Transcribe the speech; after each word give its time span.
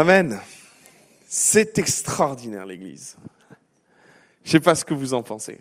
Amen. 0.00 0.40
C'est 1.26 1.76
extraordinaire 1.76 2.64
l'Église. 2.64 3.16
Je 4.44 4.48
ne 4.48 4.52
sais 4.52 4.60
pas 4.60 4.76
ce 4.76 4.84
que 4.84 4.94
vous 4.94 5.12
en 5.12 5.24
pensez. 5.24 5.58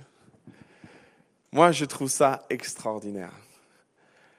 Moi, 1.51 1.71
je 1.71 1.85
trouve 1.85 2.07
ça 2.07 2.45
extraordinaire. 2.51 3.31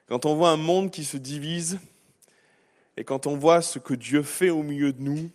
Quand 0.07 0.25
on 0.25 0.35
voit 0.35 0.51
un 0.51 0.55
monde 0.55 0.89
qui 0.89 1.03
se 1.03 1.17
divise 1.17 1.79
et 2.95 3.03
quand 3.03 3.27
on 3.27 3.35
voit 3.35 3.61
ce 3.61 3.77
que 3.77 3.93
Dieu 3.93 4.23
fait 4.23 4.49
au 4.49 4.63
milieu 4.63 4.93
de 4.93 5.01
nous, 5.01 5.29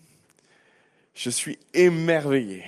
je 1.12 1.28
suis 1.28 1.58
émerveillé. 1.74 2.64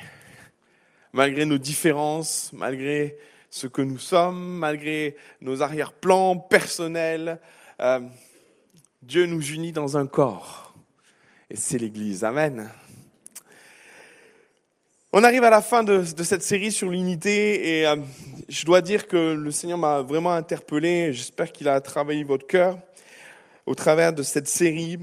Malgré 1.14 1.46
nos 1.46 1.56
différences, 1.56 2.50
malgré 2.52 3.16
ce 3.48 3.68
que 3.68 3.80
nous 3.80 3.98
sommes, 3.98 4.58
malgré 4.58 5.16
nos 5.40 5.62
arrière-plans 5.62 6.36
personnels, 6.36 7.40
euh, 7.80 8.00
Dieu 9.00 9.24
nous 9.24 9.42
unit 9.42 9.72
dans 9.72 9.96
un 9.96 10.06
corps. 10.06 10.65
Et 11.48 11.54
c'est 11.54 11.78
l'Église. 11.78 12.24
Amen. 12.24 12.68
On 15.12 15.22
arrive 15.22 15.44
à 15.44 15.50
la 15.50 15.62
fin 15.62 15.84
de, 15.84 16.02
cette 16.02 16.42
série 16.42 16.72
sur 16.72 16.90
l'unité 16.90 17.78
et 17.78 17.86
euh, 17.86 17.96
je 18.48 18.64
dois 18.66 18.80
dire 18.80 19.06
que 19.06 19.34
le 19.34 19.52
Seigneur 19.52 19.78
m'a 19.78 20.02
vraiment 20.02 20.32
interpellé. 20.32 21.12
J'espère 21.12 21.52
qu'il 21.52 21.68
a 21.68 21.80
travaillé 21.80 22.24
votre 22.24 22.48
cœur 22.48 22.80
au 23.64 23.76
travers 23.76 24.12
de 24.12 24.24
cette 24.24 24.48
série 24.48 24.98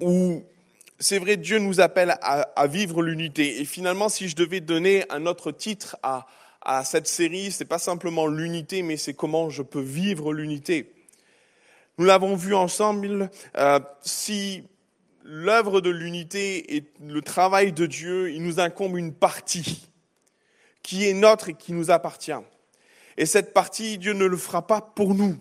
où 0.00 0.42
c'est 0.98 1.20
vrai, 1.20 1.36
Dieu 1.36 1.60
nous 1.60 1.80
appelle 1.80 2.16
à, 2.20 2.66
vivre 2.66 3.00
l'unité. 3.00 3.60
Et 3.60 3.64
finalement, 3.64 4.08
si 4.08 4.28
je 4.28 4.34
devais 4.34 4.60
donner 4.60 5.04
un 5.10 5.26
autre 5.26 5.52
titre 5.52 5.96
à, 6.02 6.26
cette 6.84 7.06
série, 7.06 7.52
c'est 7.52 7.66
pas 7.66 7.78
simplement 7.78 8.26
l'unité, 8.26 8.82
mais 8.82 8.96
c'est 8.96 9.14
comment 9.14 9.48
je 9.48 9.62
peux 9.62 9.80
vivre 9.80 10.32
l'unité. 10.32 10.92
Nous 11.98 12.04
l'avons 12.04 12.34
vu 12.34 12.54
ensemble. 12.54 13.30
Euh, 13.56 13.78
si 14.02 14.64
l'œuvre 15.26 15.80
de 15.80 15.90
l'unité 15.90 16.76
et 16.76 16.84
le 17.04 17.20
travail 17.20 17.72
de 17.72 17.86
Dieu, 17.86 18.30
il 18.32 18.42
nous 18.42 18.60
incombe 18.60 18.96
une 18.96 19.12
partie 19.12 19.88
qui 20.82 21.08
est 21.08 21.14
notre 21.14 21.48
et 21.48 21.54
qui 21.54 21.72
nous 21.72 21.90
appartient. 21.90 22.32
Et 23.16 23.26
cette 23.26 23.52
partie, 23.52 23.98
Dieu 23.98 24.12
ne 24.12 24.24
le 24.24 24.36
fera 24.36 24.66
pas 24.66 24.80
pour 24.80 25.14
nous. 25.14 25.36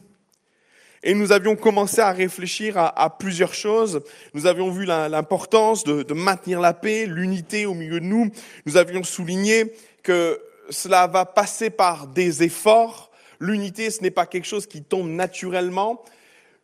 Et 1.04 1.14
nous 1.14 1.32
avions 1.32 1.56
commencé 1.56 2.02
à 2.02 2.12
réfléchir 2.12 2.78
à, 2.78 3.18
plusieurs 3.18 3.54
choses. 3.54 4.02
Nous 4.34 4.48
avions 4.48 4.72
vu 4.72 4.86
l'importance 4.86 5.84
de, 5.84 6.02
de 6.02 6.14
maintenir 6.16 6.60
la 6.60 6.74
paix, 6.74 7.06
l'unité 7.06 7.68
au 7.68 7.76
milieu 7.76 8.00
de 8.00 8.06
nous. 8.06 8.32
Nous 8.66 8.78
avions 8.78 9.04
souligné 9.04 9.72
que 10.02 10.42
cela 10.72 11.06
va 11.06 11.26
passer 11.26 11.70
par 11.70 12.08
des 12.08 12.42
efforts. 12.42 13.12
L'unité, 13.40 13.92
ce 13.92 14.02
n'est 14.02 14.10
pas 14.10 14.26
quelque 14.26 14.48
chose 14.48 14.66
qui 14.66 14.82
tombe 14.82 15.10
naturellement. 15.10 16.04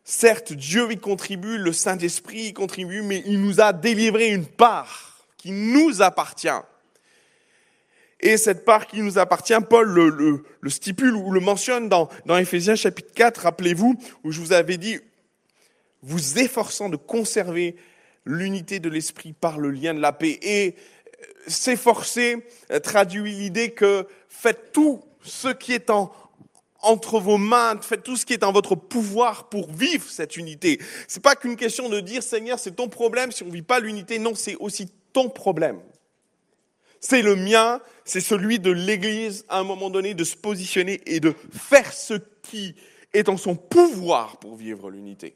Certes, 0.04 0.52
Dieu 0.52 0.90
y 0.90 0.98
contribue, 0.98 1.58
le 1.58 1.72
Saint-Esprit 1.72 2.46
y 2.46 2.52
contribue, 2.52 3.02
mais 3.02 3.22
il 3.26 3.40
nous 3.40 3.60
a 3.60 3.72
délivré 3.72 4.28
une 4.28 4.46
part 4.46 5.26
qui 5.36 5.52
nous 5.52 6.02
appartient. 6.02 6.48
Et 8.20 8.36
cette 8.36 8.64
part 8.64 8.86
qui 8.86 9.00
nous 9.00 9.18
appartient, 9.18 9.54
Paul 9.68 9.88
le, 9.88 10.70
stipule 10.70 11.14
ou 11.14 11.32
le 11.32 11.40
mentionne 11.40 11.88
dans, 11.88 12.08
dans 12.26 12.36
Éphésiens 12.36 12.76
chapitre 12.76 13.12
4, 13.14 13.42
rappelez-vous, 13.42 13.96
où 14.24 14.32
je 14.32 14.40
vous 14.40 14.52
avais 14.52 14.76
dit, 14.76 14.98
vous 16.02 16.38
efforçant 16.38 16.88
de 16.88 16.96
conserver 16.96 17.76
l'unité 18.24 18.80
de 18.80 18.88
l'esprit 18.88 19.32
par 19.32 19.58
le 19.58 19.70
lien 19.70 19.94
de 19.94 20.00
la 20.00 20.12
paix. 20.12 20.38
Et 20.42 20.74
euh, 20.76 21.26
s'efforcer 21.48 22.44
euh, 22.70 22.78
traduit 22.78 23.34
l'idée 23.34 23.70
que 23.70 24.06
faites 24.28 24.72
tout 24.72 25.02
ce 25.22 25.48
qui 25.48 25.72
est 25.72 25.90
en, 25.90 26.12
entre 26.82 27.20
vos 27.20 27.38
mains, 27.38 27.80
faites 27.80 28.02
tout 28.02 28.16
ce 28.16 28.26
qui 28.26 28.32
est 28.32 28.44
en 28.44 28.52
votre 28.52 28.74
pouvoir 28.74 29.48
pour 29.48 29.70
vivre 29.72 30.04
cette 30.08 30.36
unité. 30.36 30.80
C'est 31.08 31.22
pas 31.22 31.36
qu'une 31.36 31.56
question 31.56 31.88
de 31.88 32.00
dire 32.00 32.22
Seigneur, 32.22 32.58
c'est 32.58 32.76
ton 32.76 32.88
problème 32.88 33.32
si 33.32 33.42
on 33.42 33.48
vit 33.48 33.62
pas 33.62 33.80
l'unité. 33.80 34.18
Non, 34.18 34.34
c'est 34.34 34.56
aussi 34.56 34.88
ton 35.12 35.28
problème. 35.28 35.80
C'est 37.00 37.22
le 37.22 37.34
mien, 37.34 37.80
c'est 38.04 38.20
celui 38.20 38.58
de 38.58 38.70
l'Église 38.70 39.44
à 39.48 39.58
un 39.58 39.64
moment 39.64 39.90
donné 39.90 40.14
de 40.14 40.24
se 40.24 40.36
positionner 40.36 41.00
et 41.06 41.20
de 41.20 41.34
faire 41.50 41.92
ce 41.92 42.14
qui 42.42 42.74
est 43.12 43.28
en 43.28 43.36
son 43.36 43.56
pouvoir 43.56 44.38
pour 44.38 44.56
vivre 44.56 44.90
l'unité. 44.90 45.34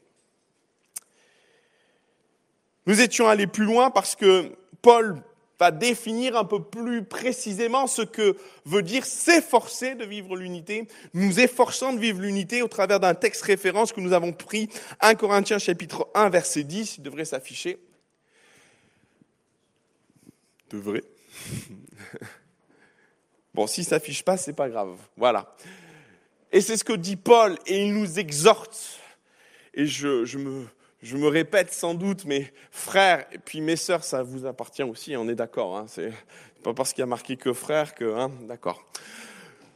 Nous 2.85 3.01
étions 3.01 3.27
allés 3.27 3.47
plus 3.47 3.65
loin 3.65 3.91
parce 3.91 4.15
que 4.15 4.55
Paul 4.81 5.21
va 5.59 5.71
définir 5.71 6.37
un 6.37 6.45
peu 6.45 6.61
plus 6.61 7.03
précisément 7.03 7.87
ce 7.87 8.01
que 8.01 8.37
veut 8.65 8.83
dire 8.83 9.05
s'efforcer 9.05 9.95
de 9.95 10.05
vivre 10.05 10.35
l'unité, 10.35 10.87
nous 11.13 11.39
efforçons 11.39 11.93
de 11.93 11.99
vivre 11.99 12.21
l'unité 12.21 12.61
au 12.61 12.67
travers 12.67 12.99
d'un 12.99 13.15
texte 13.15 13.41
référence 13.43 13.91
que 13.91 14.01
nous 14.01 14.13
avons 14.13 14.33
pris, 14.33 14.69
1 15.01 15.15
Corinthiens 15.15 15.59
chapitre 15.59 16.07
1 16.13 16.29
verset 16.29 16.63
10, 16.63 16.97
il 16.97 17.01
devrait 17.01 17.25
s'afficher. 17.25 17.79
Devrait. 20.69 21.03
bon, 23.53 23.67
si 23.67 23.83
ça 23.83 23.91
s'affiche 23.91 24.23
pas, 24.23 24.37
c'est 24.37 24.53
pas 24.53 24.69
grave. 24.69 24.97
Voilà. 25.15 25.55
Et 26.51 26.61
c'est 26.61 26.77
ce 26.77 26.83
que 26.83 26.93
dit 26.93 27.15
Paul, 27.15 27.57
et 27.65 27.85
il 27.85 27.93
nous 27.93 28.19
exhorte. 28.19 28.99
Et 29.73 29.85
je, 29.85 30.25
je, 30.25 30.37
me, 30.37 30.65
je 31.01 31.15
me 31.17 31.27
répète 31.27 31.71
sans 31.71 31.93
doute, 31.93 32.25
mes 32.25 32.51
frères, 32.71 33.25
et 33.31 33.37
puis 33.37 33.61
mes 33.61 33.75
sœurs, 33.75 34.03
ça 34.03 34.23
vous 34.23 34.45
appartient 34.45 34.83
aussi, 34.83 35.15
on 35.15 35.29
est 35.29 35.35
d'accord. 35.35 35.77
Hein, 35.77 35.85
c'est 35.87 36.11
pas 36.63 36.73
parce 36.73 36.93
qu'il 36.93 37.01
y 37.01 37.03
a 37.03 37.07
marqué 37.07 37.37
que 37.37 37.53
frères 37.53 37.93
que, 37.93 38.15
hein, 38.15 38.31
d'accord. 38.41 38.83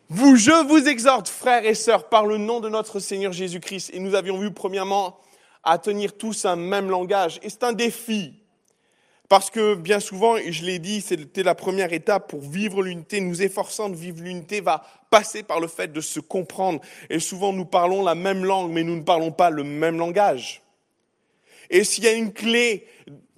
Vous, 0.09 0.36
je 0.36 0.68
vous 0.68 0.90
exhorte, 0.90 1.30
frères 1.30 1.64
et 1.66 1.74
sœurs, 1.74 2.09
par 2.09 2.26
le 2.26 2.38
nom 2.38 2.59
de 2.59 2.68
notre 2.68 3.00
Seigneur 3.00 3.32
Jésus-Christ. 3.32 3.92
Et 3.94 4.00
nous 4.00 4.14
avions 4.14 4.38
vu 4.38 4.52
premièrement 4.52 5.18
à 5.64 5.78
tenir 5.78 6.18
tous 6.18 6.44
un 6.44 6.58
même 6.58 6.90
langage. 6.90 7.40
Et 7.44 7.50
c'est 7.50 7.64
un 7.64 7.72
défi. 7.72 8.34
Parce 9.30 9.50
que 9.50 9.76
bien 9.76 10.02
souvent, 10.02 10.36
et 10.36 10.52
je 10.52 10.66
l'ai 10.66 10.80
dit, 10.80 11.00
c'était 11.00 11.44
la 11.44 11.56
première 11.56 11.94
étape 11.94 12.30
pour 12.30 12.42
vivre 12.42 12.84
l'unité, 12.84 13.22
nous 13.22 13.42
efforçant 13.42 13.88
de 13.88 13.96
vivre 13.96 14.22
l'unité 14.22 14.59
va 14.59 14.84
passer 15.09 15.44
par 15.44 15.62
le 15.62 15.68
fait 15.68 15.94
de 15.94 16.02
se 16.02 16.20
comprendre. 16.20 16.82
Et 17.09 17.20
souvent, 17.20 17.53
nous 17.53 17.64
parlons 17.64 18.03
la 18.03 18.16
même 18.16 18.44
langue, 18.44 18.72
mais 18.72 18.84
nous 18.84 18.98
ne 18.98 19.03
parlons 19.03 19.32
pas 19.32 19.50
le 19.50 19.64
même 19.64 19.98
langage. 19.98 20.62
Et 21.72 21.84
s'il 21.84 22.04
y 22.04 22.08
a 22.08 22.12
une 22.12 22.32
clé 22.32 22.86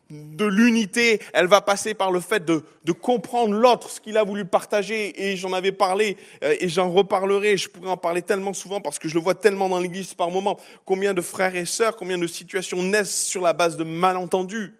de 0.10 0.46
l'unité, 0.46 1.22
elle 1.34 1.48
va 1.48 1.62
passer 1.62 1.94
par 1.94 2.12
le 2.12 2.20
fait 2.20 2.44
de, 2.44 2.64
de 2.84 2.92
comprendre 2.92 3.54
l'autre, 3.54 3.90
ce 3.90 4.02
qu'il 4.02 4.18
a 4.18 4.24
voulu 4.24 4.44
partager. 4.46 5.24
Et 5.24 5.38
j'en 5.38 5.54
avais 5.54 5.72
parlé 5.72 6.18
euh, 6.44 6.56
et 6.60 6.68
j'en 6.68 6.92
reparlerai. 6.92 7.56
Je 7.56 7.70
pourrais 7.70 7.90
en 7.90 7.98
parler 7.98 8.22
tellement 8.22 8.54
souvent 8.54 8.82
parce 8.82 9.00
que 9.00 9.08
je 9.08 9.16
le 9.16 9.22
vois 9.22 9.36
tellement 9.36 9.70
dans 9.70 9.80
l'Église 9.80 10.14
par 10.14 10.30
moment. 10.30 10.60
Combien 10.86 11.14
de 11.14 11.22
frères 11.22 11.56
et 11.56 11.66
sœurs, 11.66 11.96
combien 11.96 12.18
de 12.18 12.28
situations 12.28 12.84
naissent 12.84 13.24
sur 13.24 13.42
la 13.42 13.54
base 13.54 13.78
de 13.78 13.86
malentendus 13.86 14.74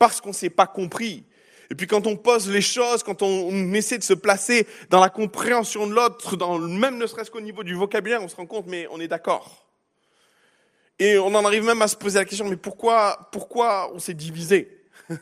parce 0.00 0.20
qu'on 0.20 0.30
ne 0.30 0.34
s'est 0.34 0.50
pas 0.50 0.66
compris. 0.66 1.24
Et 1.70 1.76
puis 1.76 1.86
quand 1.86 2.08
on 2.08 2.16
pose 2.16 2.50
les 2.50 2.62
choses, 2.62 3.04
quand 3.04 3.22
on, 3.22 3.72
essaie 3.74 3.98
de 3.98 4.02
se 4.02 4.14
placer 4.14 4.66
dans 4.88 4.98
la 4.98 5.10
compréhension 5.10 5.86
de 5.86 5.94
l'autre, 5.94 6.36
dans 6.36 6.58
même 6.58 6.98
ne 6.98 7.06
serait-ce 7.06 7.30
qu'au 7.30 7.40
niveau 7.40 7.62
du 7.62 7.74
vocabulaire, 7.74 8.22
on 8.22 8.28
se 8.28 8.34
rend 8.34 8.46
compte, 8.46 8.66
mais 8.66 8.88
on 8.90 8.98
est 8.98 9.06
d'accord. 9.06 9.69
Et 11.00 11.18
on 11.18 11.34
en 11.34 11.46
arrive 11.46 11.64
même 11.64 11.80
à 11.80 11.88
se 11.88 11.96
poser 11.96 12.18
la 12.18 12.26
question, 12.26 12.46
mais 12.46 12.58
pourquoi, 12.58 13.30
pourquoi 13.32 13.90
on 13.94 13.98
s'est 13.98 14.14
divisé? 14.14 14.68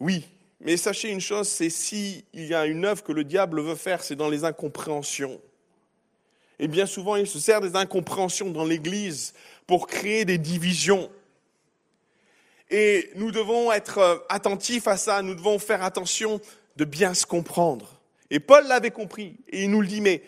Oui, 0.00 0.28
mais 0.60 0.76
sachez 0.76 1.10
une 1.10 1.20
chose, 1.20 1.48
c'est 1.48 1.70
si 1.70 2.24
il 2.32 2.46
y 2.46 2.54
a 2.54 2.66
une 2.66 2.84
œuvre 2.84 3.02
que 3.02 3.12
le 3.12 3.24
diable 3.24 3.60
veut 3.60 3.74
faire, 3.74 4.02
c'est 4.02 4.14
dans 4.14 4.28
les 4.28 4.44
incompréhensions. 4.44 5.40
Et 6.58 6.68
bien 6.68 6.86
souvent, 6.86 7.16
il 7.16 7.26
se 7.26 7.38
sert 7.38 7.60
des 7.60 7.76
incompréhensions 7.76 8.50
dans 8.50 8.64
l'Église 8.64 9.34
pour 9.66 9.86
créer 9.86 10.24
des 10.24 10.38
divisions. 10.38 11.10
Et 12.70 13.10
nous 13.14 13.30
devons 13.30 13.72
être 13.72 13.98
euh, 13.98 14.16
attentifs 14.28 14.88
à 14.88 14.96
ça, 14.96 15.22
nous 15.22 15.34
devons 15.34 15.60
faire 15.60 15.82
attention 15.82 16.40
de 16.76 16.84
bien 16.84 17.14
se 17.14 17.24
comprendre. 17.24 18.00
Et 18.30 18.40
Paul 18.40 18.66
l'avait 18.66 18.90
compris, 18.90 19.36
et 19.48 19.64
il 19.64 19.70
nous 19.70 19.80
le 19.80 19.86
dit, 19.86 20.00
mais 20.00 20.22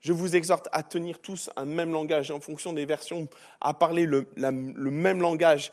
je 0.00 0.12
vous 0.12 0.34
exhorte 0.34 0.68
à 0.72 0.82
tenir 0.82 1.18
tous 1.18 1.50
un 1.56 1.64
même 1.64 1.92
langage, 1.92 2.30
en 2.30 2.40
fonction 2.40 2.72
des 2.72 2.86
versions, 2.86 3.28
à 3.60 3.74
parler 3.74 4.06
le, 4.06 4.26
même 4.36 5.20
langage. 5.20 5.72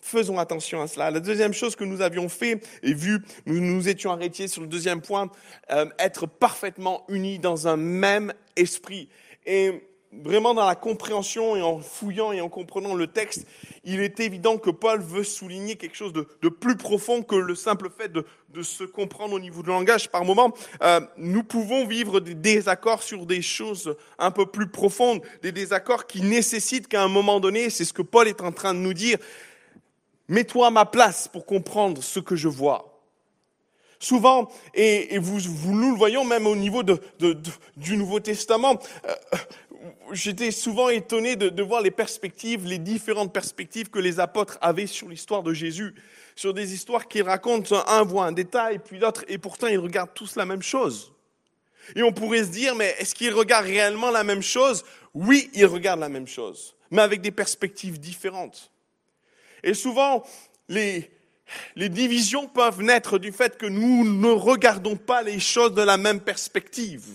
Faisons 0.00 0.38
attention 0.38 0.80
à 0.80 0.88
cela. 0.88 1.10
La 1.10 1.20
deuxième 1.20 1.52
chose 1.52 1.76
que 1.76 1.84
nous 1.84 2.00
avions 2.00 2.28
fait 2.28 2.66
et 2.82 2.94
vu, 2.94 3.22
nous 3.46 3.60
nous 3.60 3.88
étions 3.88 4.10
arrêtés 4.10 4.48
sur 4.48 4.62
le 4.62 4.68
deuxième 4.68 5.02
point, 5.02 5.30
euh, 5.70 5.86
être 5.98 6.26
parfaitement 6.26 7.04
unis 7.08 7.38
dans 7.38 7.68
un 7.68 7.76
même 7.76 8.32
esprit. 8.56 9.08
Et 9.46 9.89
vraiment 10.12 10.54
dans 10.54 10.66
la 10.66 10.74
compréhension 10.74 11.56
et 11.56 11.62
en 11.62 11.78
fouillant 11.78 12.32
et 12.32 12.40
en 12.40 12.48
comprenant 12.48 12.94
le 12.94 13.06
texte, 13.06 13.46
il 13.84 14.00
est 14.00 14.20
évident 14.20 14.58
que 14.58 14.70
Paul 14.70 15.00
veut 15.00 15.24
souligner 15.24 15.76
quelque 15.76 15.96
chose 15.96 16.12
de, 16.12 16.48
plus 16.48 16.76
profond 16.76 17.22
que 17.22 17.36
le 17.36 17.54
simple 17.54 17.90
fait 17.90 18.12
de, 18.12 18.24
se 18.62 18.84
comprendre 18.84 19.34
au 19.34 19.40
niveau 19.40 19.62
du 19.62 19.68
langage. 19.68 20.10
Par 20.10 20.24
moment, 20.24 20.52
euh, 20.82 21.00
nous 21.16 21.44
pouvons 21.44 21.86
vivre 21.86 22.20
des 22.20 22.34
désaccords 22.34 23.02
sur 23.02 23.24
des 23.24 23.42
choses 23.42 23.96
un 24.18 24.30
peu 24.30 24.46
plus 24.46 24.68
profondes, 24.68 25.22
des 25.42 25.52
désaccords 25.52 26.06
qui 26.06 26.22
nécessitent 26.22 26.88
qu'à 26.88 27.02
un 27.02 27.08
moment 27.08 27.38
donné, 27.38 27.70
c'est 27.70 27.84
ce 27.84 27.92
que 27.92 28.02
Paul 28.02 28.26
est 28.26 28.40
en 28.40 28.52
train 28.52 28.74
de 28.74 28.80
nous 28.80 28.94
dire, 28.94 29.18
mets-toi 30.28 30.66
à 30.66 30.70
ma 30.70 30.84
place 30.84 31.28
pour 31.28 31.46
comprendre 31.46 32.02
ce 32.02 32.18
que 32.18 32.34
je 32.34 32.48
vois. 32.48 32.90
Souvent, 34.02 34.48
et, 34.74 35.18
vous, 35.18 35.40
nous 35.66 35.90
le 35.92 35.96
voyons 35.96 36.24
même 36.24 36.46
au 36.46 36.56
niveau 36.56 36.82
du 36.82 37.96
Nouveau 37.98 38.18
Testament, 38.18 38.78
euh, 39.06 39.14
j'étais 40.12 40.50
souvent 40.50 40.88
étonné 40.88 41.36
de, 41.36 41.62
voir 41.62 41.82
les 41.82 41.90
perspectives, 41.90 42.66
les 42.66 42.78
différentes 42.78 43.32
perspectives 43.32 43.90
que 43.90 43.98
les 43.98 44.20
apôtres 44.20 44.58
avaient 44.60 44.86
sur 44.86 45.08
l'histoire 45.08 45.42
de 45.42 45.52
Jésus, 45.52 45.94
sur 46.36 46.54
des 46.54 46.74
histoires 46.74 47.08
qu'ils 47.08 47.22
racontent, 47.22 47.82
un 47.86 48.02
voit 48.02 48.26
un 48.26 48.32
détail, 48.32 48.78
puis 48.78 48.98
l'autre, 48.98 49.24
et 49.28 49.38
pourtant 49.38 49.66
ils 49.66 49.78
regardent 49.78 50.14
tous 50.14 50.36
la 50.36 50.44
même 50.44 50.62
chose. 50.62 51.12
Et 51.96 52.02
on 52.02 52.12
pourrait 52.12 52.44
se 52.44 52.50
dire, 52.50 52.74
mais 52.74 52.94
est-ce 52.98 53.14
qu'ils 53.14 53.32
regardent 53.32 53.66
réellement 53.66 54.10
la 54.10 54.24
même 54.24 54.42
chose? 54.42 54.84
Oui, 55.14 55.50
ils 55.54 55.66
regardent 55.66 56.00
la 56.00 56.08
même 56.08 56.28
chose, 56.28 56.76
mais 56.90 57.02
avec 57.02 57.20
des 57.20 57.32
perspectives 57.32 57.98
différentes. 57.98 58.70
Et 59.62 59.74
souvent, 59.74 60.24
les, 60.68 61.10
les 61.76 61.88
divisions 61.88 62.46
peuvent 62.46 62.82
naître 62.82 63.18
du 63.18 63.32
fait 63.32 63.56
que 63.56 63.66
nous 63.66 64.04
ne 64.04 64.30
regardons 64.30 64.96
pas 64.96 65.22
les 65.22 65.40
choses 65.40 65.74
de 65.74 65.82
la 65.82 65.96
même 65.96 66.20
perspective. 66.20 67.06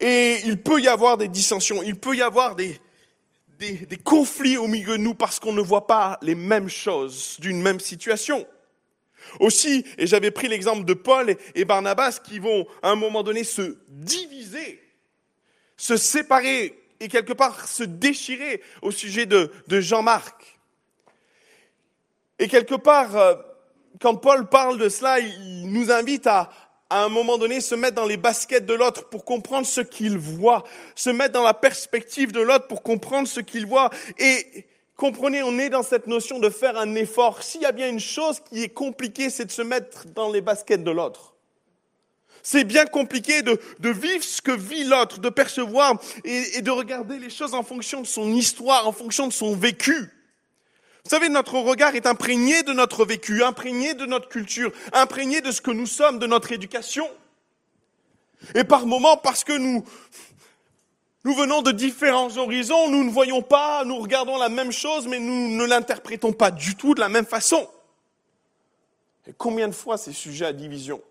Et 0.00 0.40
il 0.44 0.60
peut 0.60 0.80
y 0.80 0.88
avoir 0.88 1.16
des 1.16 1.28
dissensions, 1.28 1.82
il 1.82 1.96
peut 1.96 2.16
y 2.16 2.22
avoir 2.22 2.56
des, 2.56 2.80
des, 3.58 3.96
conflits 3.96 4.56
au 4.56 4.66
milieu 4.66 4.98
de 4.98 5.02
nous 5.02 5.14
parce 5.14 5.38
qu'on 5.38 5.52
ne 5.52 5.60
voit 5.60 5.86
pas 5.86 6.18
les 6.22 6.34
mêmes 6.34 6.68
choses 6.68 7.36
d'une 7.40 7.62
même 7.62 7.80
situation. 7.80 8.46
Aussi, 9.40 9.84
et 9.96 10.06
j'avais 10.06 10.30
pris 10.30 10.48
l'exemple 10.48 10.84
de 10.84 10.94
Paul 10.94 11.34
et 11.54 11.64
Barnabas 11.64 12.20
qui 12.22 12.38
vont 12.38 12.66
à 12.82 12.90
un 12.90 12.94
moment 12.94 13.22
donné 13.22 13.42
se 13.44 13.78
diviser, 13.88 14.82
se 15.76 15.96
séparer 15.96 16.78
et 17.00 17.08
quelque 17.08 17.32
part 17.32 17.66
se 17.66 17.84
déchirer 17.84 18.62
au 18.82 18.90
sujet 18.90 19.26
de, 19.26 19.50
de 19.66 19.80
Jean-Marc. 19.80 20.58
Et 22.38 22.48
quelque 22.48 22.74
part, 22.74 23.16
euh, 23.16 23.34
quand 24.00 24.16
Paul 24.16 24.48
parle 24.48 24.78
de 24.78 24.88
cela, 24.88 25.20
il 25.20 25.70
nous 25.72 25.90
invite 25.90 26.26
à, 26.26 26.50
à 26.94 27.02
un 27.02 27.08
moment 27.08 27.38
donné, 27.38 27.60
se 27.60 27.74
mettre 27.74 27.96
dans 27.96 28.06
les 28.06 28.16
baskets 28.16 28.66
de 28.66 28.72
l'autre 28.72 29.08
pour 29.08 29.24
comprendre 29.24 29.66
ce 29.66 29.80
qu'il 29.80 30.16
voit, 30.16 30.62
se 30.94 31.10
mettre 31.10 31.32
dans 31.32 31.42
la 31.42 31.52
perspective 31.52 32.30
de 32.30 32.40
l'autre 32.40 32.68
pour 32.68 32.84
comprendre 32.84 33.26
ce 33.26 33.40
qu'il 33.40 33.66
voit. 33.66 33.90
Et 34.16 34.64
comprenez, 34.96 35.42
on 35.42 35.58
est 35.58 35.70
dans 35.70 35.82
cette 35.82 36.06
notion 36.06 36.38
de 36.38 36.48
faire 36.50 36.78
un 36.78 36.94
effort. 36.94 37.42
S'il 37.42 37.62
y 37.62 37.66
a 37.66 37.72
bien 37.72 37.88
une 37.88 37.98
chose 37.98 38.38
qui 38.48 38.62
est 38.62 38.68
compliquée, 38.68 39.28
c'est 39.28 39.44
de 39.44 39.50
se 39.50 39.62
mettre 39.62 40.06
dans 40.14 40.30
les 40.30 40.40
baskets 40.40 40.84
de 40.84 40.90
l'autre. 40.92 41.34
C'est 42.44 42.62
bien 42.62 42.84
compliqué 42.84 43.42
de, 43.42 43.58
de, 43.80 43.88
vivre 43.88 44.22
ce 44.22 44.40
que 44.40 44.52
vit 44.52 44.84
l'autre, 44.84 45.18
de 45.18 45.30
percevoir 45.30 46.00
et, 46.22 46.58
et 46.58 46.62
de 46.62 46.70
regarder 46.70 47.18
les 47.18 47.30
choses 47.30 47.54
en 47.54 47.64
fonction 47.64 48.02
de 48.02 48.06
son 48.06 48.32
histoire, 48.32 48.86
en 48.86 48.92
fonction 48.92 49.26
de 49.26 49.32
son 49.32 49.56
vécu. 49.56 50.13
Vous 51.04 51.10
savez, 51.10 51.28
notre 51.28 51.58
regard 51.58 51.94
est 51.94 52.06
imprégné 52.06 52.62
de 52.62 52.72
notre 52.72 53.04
vécu, 53.04 53.44
imprégné 53.44 53.92
de 53.92 54.06
notre 54.06 54.26
culture, 54.30 54.72
imprégné 54.94 55.42
de 55.42 55.50
ce 55.50 55.60
que 55.60 55.70
nous 55.70 55.86
sommes, 55.86 56.18
de 56.18 56.26
notre 56.26 56.52
éducation. 56.52 57.06
Et 58.54 58.64
par 58.64 58.86
moments, 58.86 59.18
parce 59.18 59.44
que 59.44 59.52
nous, 59.52 59.84
nous 61.24 61.34
venons 61.34 61.60
de 61.60 61.72
différents 61.72 62.34
horizons, 62.38 62.88
nous 62.88 63.04
ne 63.04 63.10
voyons 63.10 63.42
pas, 63.42 63.84
nous 63.84 63.98
regardons 63.98 64.38
la 64.38 64.48
même 64.48 64.72
chose, 64.72 65.06
mais 65.06 65.18
nous 65.18 65.50
ne 65.50 65.66
l'interprétons 65.66 66.32
pas 66.32 66.50
du 66.50 66.74
tout 66.74 66.94
de 66.94 67.00
la 67.00 67.10
même 67.10 67.26
façon. 67.26 67.68
Et 69.26 69.34
combien 69.36 69.68
de 69.68 69.74
fois 69.74 69.98
c'est 69.98 70.12
sujet 70.12 70.46
à 70.46 70.52
division 70.54 71.02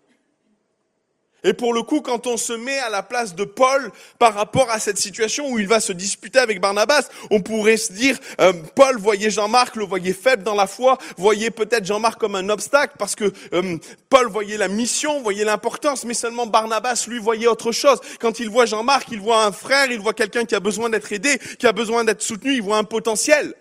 et 1.44 1.52
pour 1.52 1.74
le 1.74 1.82
coup, 1.82 2.00
quand 2.00 2.26
on 2.26 2.38
se 2.38 2.54
met 2.54 2.78
à 2.78 2.88
la 2.88 3.02
place 3.02 3.34
de 3.34 3.44
Paul 3.44 3.92
par 4.18 4.32
rapport 4.34 4.70
à 4.70 4.78
cette 4.78 4.96
situation 4.96 5.50
où 5.50 5.58
il 5.58 5.68
va 5.68 5.78
se 5.78 5.92
disputer 5.92 6.38
avec 6.38 6.58
Barnabas, 6.58 7.08
on 7.30 7.40
pourrait 7.40 7.76
se 7.76 7.92
dire, 7.92 8.18
euh, 8.40 8.54
Paul 8.74 8.98
voyait 8.98 9.30
Jean-Marc, 9.30 9.76
le 9.76 9.84
voyait 9.84 10.14
faible 10.14 10.42
dans 10.42 10.54
la 10.54 10.66
foi, 10.66 10.96
voyait 11.18 11.50
peut-être 11.50 11.84
Jean-Marc 11.84 12.18
comme 12.18 12.34
un 12.34 12.48
obstacle 12.48 12.94
parce 12.98 13.14
que 13.14 13.30
euh, 13.52 13.76
Paul 14.08 14.28
voyait 14.28 14.56
la 14.56 14.68
mission, 14.68 15.20
voyait 15.20 15.44
l'importance, 15.44 16.06
mais 16.06 16.14
seulement 16.14 16.46
Barnabas, 16.46 17.04
lui, 17.08 17.18
voyait 17.18 17.46
autre 17.46 17.72
chose. 17.72 18.00
Quand 18.20 18.40
il 18.40 18.48
voit 18.48 18.64
Jean-Marc, 18.64 19.08
il 19.10 19.20
voit 19.20 19.44
un 19.44 19.52
frère, 19.52 19.90
il 19.90 20.00
voit 20.00 20.14
quelqu'un 20.14 20.46
qui 20.46 20.54
a 20.54 20.60
besoin 20.60 20.88
d'être 20.88 21.12
aidé, 21.12 21.38
qui 21.58 21.66
a 21.66 21.72
besoin 21.72 22.04
d'être 22.04 22.22
soutenu, 22.22 22.54
il 22.54 22.62
voit 22.62 22.78
un 22.78 22.84
potentiel. 22.84 23.54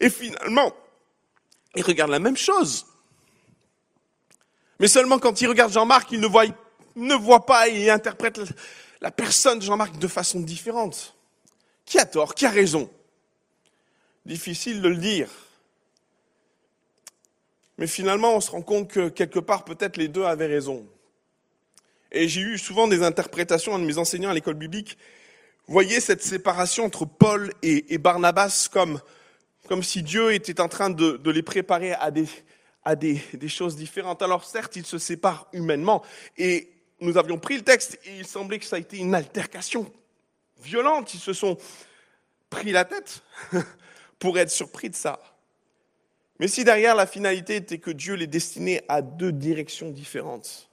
Et 0.00 0.08
finalement, 0.08 0.72
il 1.74 1.82
regarde 1.82 2.10
la 2.10 2.20
même 2.20 2.38
chose. 2.38 2.86
Mais 4.80 4.88
seulement 4.88 5.18
quand 5.18 5.40
il 5.42 5.48
regarde 5.48 5.72
Jean-Marc, 5.72 6.10
il 6.12 6.20
ne 6.20 6.26
voit 6.26 6.44
ne 6.98 7.14
voit 7.14 7.46
pas 7.46 7.68
et 7.68 7.90
interprète 7.90 8.40
la 9.00 9.10
personne 9.10 9.58
de 9.58 9.64
Jean-Marc 9.64 9.98
de 9.98 10.08
façon 10.08 10.40
différente. 10.40 11.14
Qui 11.84 11.98
a 11.98 12.04
tort 12.04 12.34
Qui 12.34 12.46
a 12.46 12.50
raison? 12.50 12.90
Difficile 14.26 14.82
de 14.82 14.88
le 14.88 14.96
dire. 14.96 15.28
Mais 17.78 17.86
finalement, 17.86 18.34
on 18.34 18.40
se 18.40 18.50
rend 18.50 18.62
compte 18.62 18.88
que 18.88 19.08
quelque 19.08 19.38
part, 19.38 19.64
peut-être 19.64 19.96
les 19.96 20.08
deux 20.08 20.24
avaient 20.24 20.46
raison. 20.46 20.86
Et 22.10 22.26
j'ai 22.28 22.40
eu 22.40 22.58
souvent 22.58 22.88
des 22.88 23.02
interprétations 23.02 23.78
de 23.78 23.84
mes 23.84 23.98
enseignants 23.98 24.30
à 24.30 24.34
l'école 24.34 24.54
biblique. 24.54 24.98
Voyez 25.66 26.00
cette 26.00 26.22
séparation 26.22 26.84
entre 26.84 27.04
Paul 27.04 27.52
et, 27.62 27.98
Barnabas 27.98 28.68
comme, 28.72 29.00
comme 29.68 29.82
si 29.82 30.02
Dieu 30.02 30.32
était 30.32 30.60
en 30.60 30.68
train 30.68 30.90
de, 30.90 31.30
les 31.30 31.42
préparer 31.42 31.92
à 31.92 32.10
des, 32.10 32.26
à 32.84 32.96
des, 32.96 33.22
des, 33.34 33.48
choses 33.48 33.76
différentes. 33.76 34.22
Alors 34.22 34.44
certes, 34.44 34.76
ils 34.76 34.86
se 34.86 34.98
séparent 34.98 35.46
humainement. 35.52 36.02
Et 36.38 36.70
nous 37.00 37.16
avions 37.16 37.38
pris 37.38 37.56
le 37.56 37.62
texte 37.62 37.98
et 38.04 38.18
il 38.18 38.26
semblait 38.26 38.58
que 38.58 38.64
ça 38.64 38.76
a 38.76 38.78
été 38.78 38.98
une 38.98 39.14
altercation 39.14 39.90
violente. 40.60 41.14
Ils 41.14 41.20
se 41.20 41.32
sont 41.32 41.56
pris 42.50 42.72
la 42.72 42.84
tête 42.84 43.22
pour 44.18 44.38
être 44.38 44.50
surpris 44.50 44.90
de 44.90 44.96
ça. 44.96 45.20
Mais 46.40 46.48
si 46.48 46.64
derrière 46.64 46.94
la 46.94 47.06
finalité 47.06 47.56
était 47.56 47.78
que 47.78 47.90
Dieu 47.90 48.14
les 48.14 48.26
destinait 48.26 48.84
à 48.88 49.02
deux 49.02 49.32
directions 49.32 49.90
différentes, 49.90 50.68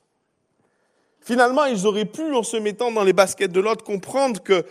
finalement 1.22 1.66
ils 1.66 1.88
auraient 1.88 2.06
pu, 2.06 2.34
en 2.34 2.44
se 2.44 2.58
mettant 2.58 2.92
dans 2.92 3.04
les 3.04 3.14
baskets 3.14 3.52
de 3.52 3.60
l'autre, 3.60 3.84
comprendre 3.84 4.42
que 4.42 4.66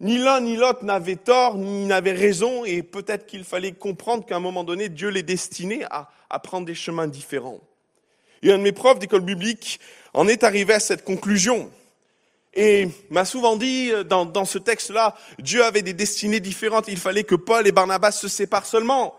ni 0.00 0.18
l'un 0.18 0.40
ni 0.40 0.56
l'autre 0.56 0.84
n'avait 0.84 1.16
tort, 1.16 1.56
ni 1.56 1.84
n'avait 1.84 2.12
raison, 2.12 2.64
et 2.64 2.84
peut-être 2.84 3.26
qu'il 3.26 3.42
fallait 3.42 3.72
comprendre 3.72 4.24
qu'à 4.24 4.36
un 4.36 4.40
moment 4.40 4.62
donné, 4.62 4.88
Dieu 4.88 5.08
les 5.08 5.24
destinait 5.24 5.84
à, 5.90 6.08
à 6.30 6.38
prendre 6.38 6.66
des 6.66 6.76
chemins 6.76 7.08
différents. 7.08 7.58
Et 8.42 8.52
un 8.52 8.58
de 8.58 8.62
mes 8.62 8.70
profs 8.70 9.00
d'école 9.00 9.22
biblique 9.22 9.80
en 10.14 10.28
est 10.28 10.44
arrivé 10.44 10.74
à 10.74 10.80
cette 10.80 11.04
conclusion. 11.04 11.70
Et 12.54 12.88
m'a 13.10 13.24
souvent 13.24 13.56
dit 13.56 13.90
euh, 13.92 14.04
dans, 14.04 14.24
dans 14.24 14.44
ce 14.44 14.58
texte-là, 14.58 15.14
Dieu 15.38 15.62
avait 15.64 15.82
des 15.82 15.92
destinées 15.92 16.40
différentes. 16.40 16.88
Il 16.88 16.98
fallait 16.98 17.24
que 17.24 17.34
Paul 17.34 17.66
et 17.66 17.72
Barnabas 17.72 18.12
se 18.12 18.28
séparent 18.28 18.66
seulement. 18.66 19.16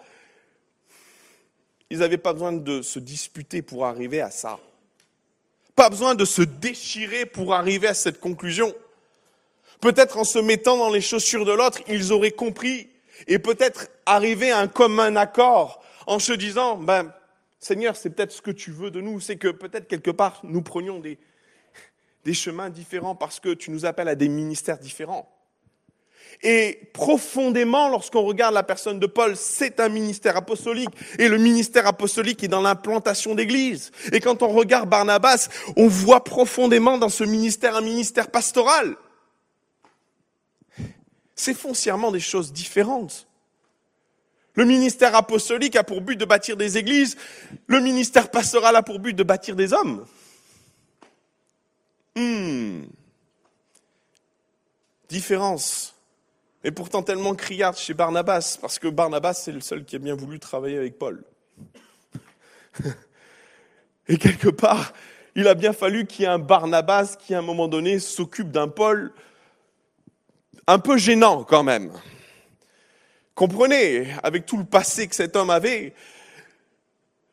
Ils 1.89 2.00
n'avaient 2.00 2.17
pas 2.17 2.34
besoin 2.34 2.51
de 2.51 2.81
se 2.81 3.00
disputer 3.00 3.62
pour 3.62 3.86
arriver 3.86 4.22
à 4.22 4.29
ça. 4.29 4.60
Pas 5.75 5.89
besoin 5.89 6.15
de 6.15 6.25
se 6.25 6.41
déchirer 6.41 7.25
pour 7.25 7.53
arriver 7.53 7.88
à 7.88 7.93
cette 7.93 8.19
conclusion. 8.19 8.75
Peut-être 9.81 10.17
en 10.17 10.25
se 10.25 10.39
mettant 10.39 10.77
dans 10.77 10.89
les 10.89 11.01
chaussures 11.01 11.46
de 11.46 11.53
l'autre, 11.53 11.79
ils 11.88 12.12
auraient 12.12 12.31
compris 12.31 12.89
et 13.27 13.39
peut-être 13.39 13.88
arrivé 14.05 14.51
à 14.51 14.60
un 14.60 14.67
commun 14.67 15.15
accord 15.15 15.81
en 16.05 16.19
se 16.19 16.34
disant, 16.34 16.75
ben, 16.75 17.13
Seigneur, 17.59 17.95
c'est 17.95 18.09
peut-être 18.09 18.31
ce 18.31 18.41
que 18.41 18.51
tu 18.51 18.71
veux 18.71 18.89
de 18.89 19.01
nous, 19.01 19.19
c'est 19.19 19.35
que 19.35 19.49
peut-être 19.49 19.87
quelque 19.87 20.11
part 20.11 20.39
nous 20.43 20.61
prenions 20.61 20.99
des, 20.99 21.17
des 22.23 22.33
chemins 22.33 22.69
différents 22.69 23.15
parce 23.15 23.39
que 23.39 23.53
tu 23.53 23.71
nous 23.71 23.85
appelles 23.85 24.07
à 24.07 24.15
des 24.15 24.29
ministères 24.29 24.79
différents. 24.79 25.29
Et 26.41 26.89
profondément, 26.93 27.89
lorsqu'on 27.89 28.21
regarde 28.21 28.53
la 28.53 28.63
personne 28.63 28.99
de 28.99 29.07
Paul, 29.07 29.35
c'est 29.35 29.79
un 29.79 29.89
ministère 29.89 30.37
apostolique. 30.37 30.89
Et 31.17 31.27
le 31.27 31.37
ministère 31.37 31.85
apostolique 31.85 32.43
est 32.43 32.47
dans 32.47 32.61
l'implantation 32.61 33.35
d'église. 33.35 33.91
Et 34.13 34.19
quand 34.19 34.41
on 34.41 34.49
regarde 34.49 34.89
Barnabas, 34.89 35.49
on 35.75 35.87
voit 35.87 36.23
profondément 36.23 36.97
dans 36.97 37.09
ce 37.09 37.23
ministère 37.23 37.75
un 37.75 37.81
ministère 37.81 38.31
pastoral. 38.31 38.95
C'est 41.35 41.53
foncièrement 41.53 42.11
des 42.11 42.19
choses 42.19 42.53
différentes. 42.53 43.28
Le 44.59 44.65
ministère 44.65 45.15
apostolique 45.15 45.77
a 45.77 45.85
pour 45.85 46.01
but 46.01 46.17
de 46.17 46.25
bâtir 46.25 46.57
des 46.57 46.77
églises. 46.77 47.15
Le 47.67 47.79
ministère 47.79 48.29
pastoral 48.29 48.75
a 48.75 48.83
pour 48.83 48.99
but 48.99 49.13
de 49.13 49.23
bâtir 49.23 49.55
des 49.55 49.71
hommes. 49.71 50.05
Hmm. 52.13 52.81
Différence. 55.07 55.95
Et 56.65 56.71
pourtant 56.71 57.03
tellement 57.03 57.35
criarde 57.35 57.77
chez 57.77 57.93
Barnabas, 57.93 58.57
parce 58.59 58.79
que 58.79 58.89
Barnabas, 58.89 59.35
c'est 59.35 59.53
le 59.53 59.61
seul 59.61 59.85
qui 59.85 59.95
a 59.95 59.99
bien 59.99 60.15
voulu 60.15 60.39
travailler 60.41 60.77
avec 60.77 60.99
Paul. 60.99 61.23
Et 64.09 64.17
quelque 64.17 64.49
part, 64.49 64.91
il 65.35 65.47
a 65.47 65.53
bien 65.53 65.71
fallu 65.71 66.05
qu'il 66.05 66.23
y 66.23 66.25
ait 66.25 66.31
un 66.31 66.37
Barnabas 66.37 67.15
qui, 67.17 67.33
à 67.33 67.39
un 67.39 67.43
moment 67.43 67.69
donné, 67.69 67.97
s'occupe 67.97 68.51
d'un 68.51 68.67
Paul 68.67 69.13
un 70.67 70.79
peu 70.79 70.97
gênant 70.97 71.45
quand 71.45 71.63
même. 71.63 71.93
Comprenez, 73.39 74.13
avec 74.22 74.46
tout 74.46 74.58
le 74.58 74.65
passé 74.65 75.08
que 75.08 75.15
cet 75.15 75.38
homme 75.38 75.50
avait, 75.50 75.93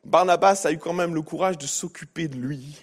Barnabas 0.05 0.61
a 0.63 0.71
eu 0.71 0.77
quand 0.77 0.93
même 0.93 1.13
le 1.13 1.21
courage 1.21 1.57
de 1.57 1.65
s'occuper 1.65 2.29
de 2.29 2.37
lui 2.37 2.77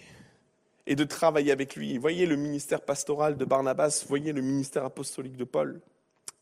et 0.87 0.95
de 0.95 1.05
travailler 1.05 1.51
avec 1.51 1.75
lui. 1.75 1.97
Voyez 1.97 2.27
le 2.27 2.37
ministère 2.37 2.83
pastoral 2.83 3.39
de 3.39 3.47
Barnabas, 3.47 4.05
voyez 4.07 4.35
le 4.35 4.43
ministère 4.43 4.85
apostolique 4.85 5.39
de 5.39 5.45
Paul, 5.45 5.81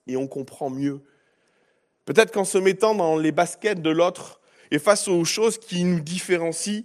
et 0.08 0.16
on 0.16 0.26
comprend 0.26 0.70
mieux. 0.70 1.00
Peut-être 2.04 2.32
qu'en 2.32 2.44
se 2.44 2.58
mettant 2.58 2.96
dans 2.96 3.16
les 3.16 3.30
baskets 3.30 3.80
de 3.80 3.90
l'autre 3.90 4.40
et 4.72 4.80
face 4.80 5.06
aux 5.06 5.24
choses 5.24 5.58
qui 5.58 5.84
nous 5.84 6.00
différencient, 6.00 6.82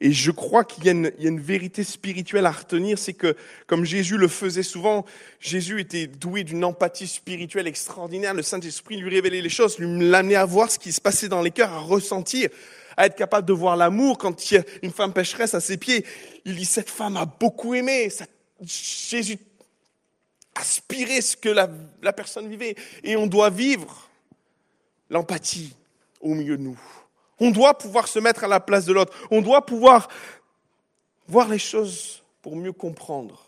Et 0.00 0.12
je 0.12 0.30
crois 0.30 0.62
qu'il 0.62 0.84
y, 0.84 0.88
a 0.88 0.92
une 0.92 1.40
vérité 1.40 1.82
spirituelle 1.82 2.46
à 2.46 2.52
retenir, 2.52 2.98
c'est 2.98 3.14
que, 3.14 3.34
comme 3.66 3.84
Jésus 3.84 4.16
le 4.16 4.28
faisait 4.28 4.62
souvent, 4.62 5.04
Jésus 5.40 5.80
était 5.80 6.06
doué 6.06 6.44
d'une 6.44 6.64
empathie 6.64 7.08
spirituelle 7.08 7.66
extraordinaire. 7.66 8.32
Le 8.32 8.42
Saint-Esprit 8.42 8.96
lui 8.98 9.10
révélait 9.10 9.40
les 9.40 9.48
choses, 9.48 9.76
lui 9.78 10.08
l'amenait 10.08 10.36
à 10.36 10.44
voir 10.44 10.70
ce 10.70 10.78
qui 10.78 10.92
se 10.92 11.00
passait 11.00 11.28
dans 11.28 11.42
les 11.42 11.50
cœurs, 11.50 11.72
à 11.72 11.80
ressentir, 11.80 12.48
à 12.96 13.06
être 13.06 13.16
capable 13.16 13.48
de 13.48 13.52
voir 13.52 13.76
l'amour. 13.76 14.18
Quand 14.18 14.50
il 14.50 14.54
y 14.54 14.58
a 14.58 14.64
une 14.82 14.92
femme 14.92 15.12
pécheresse 15.12 15.54
à 15.54 15.60
ses 15.60 15.78
pieds, 15.78 16.04
il 16.44 16.54
dit, 16.54 16.64
cette 16.64 16.90
femme 16.90 17.16
a 17.16 17.26
beaucoup 17.26 17.74
aimé. 17.74 18.08
Jésus 18.62 19.38
aspirait 20.54 21.22
ce 21.22 21.36
que 21.36 21.48
la, 21.48 21.68
la 22.02 22.12
personne 22.12 22.48
vivait. 22.48 22.76
Et 23.02 23.16
on 23.16 23.26
doit 23.26 23.50
vivre 23.50 24.08
l'empathie 25.10 25.74
au 26.20 26.34
milieu 26.34 26.56
de 26.56 26.62
nous. 26.62 26.78
On 27.40 27.50
doit 27.50 27.76
pouvoir 27.76 28.08
se 28.08 28.18
mettre 28.18 28.44
à 28.44 28.48
la 28.48 28.60
place 28.60 28.84
de 28.84 28.92
l'autre. 28.92 29.12
On 29.30 29.42
doit 29.42 29.64
pouvoir 29.64 30.08
voir 31.26 31.48
les 31.48 31.58
choses 31.58 32.22
pour 32.42 32.56
mieux 32.56 32.72
comprendre. 32.72 33.44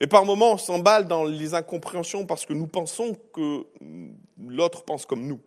Et 0.00 0.06
par 0.06 0.24
moments, 0.24 0.52
on 0.52 0.58
s'emballe 0.58 1.06
dans 1.06 1.24
les 1.24 1.54
incompréhensions 1.54 2.26
parce 2.26 2.44
que 2.44 2.52
nous 2.52 2.66
pensons 2.66 3.16
que 3.32 3.64
l'autre 4.46 4.84
pense 4.84 5.06
comme 5.06 5.26
nous. 5.26 5.40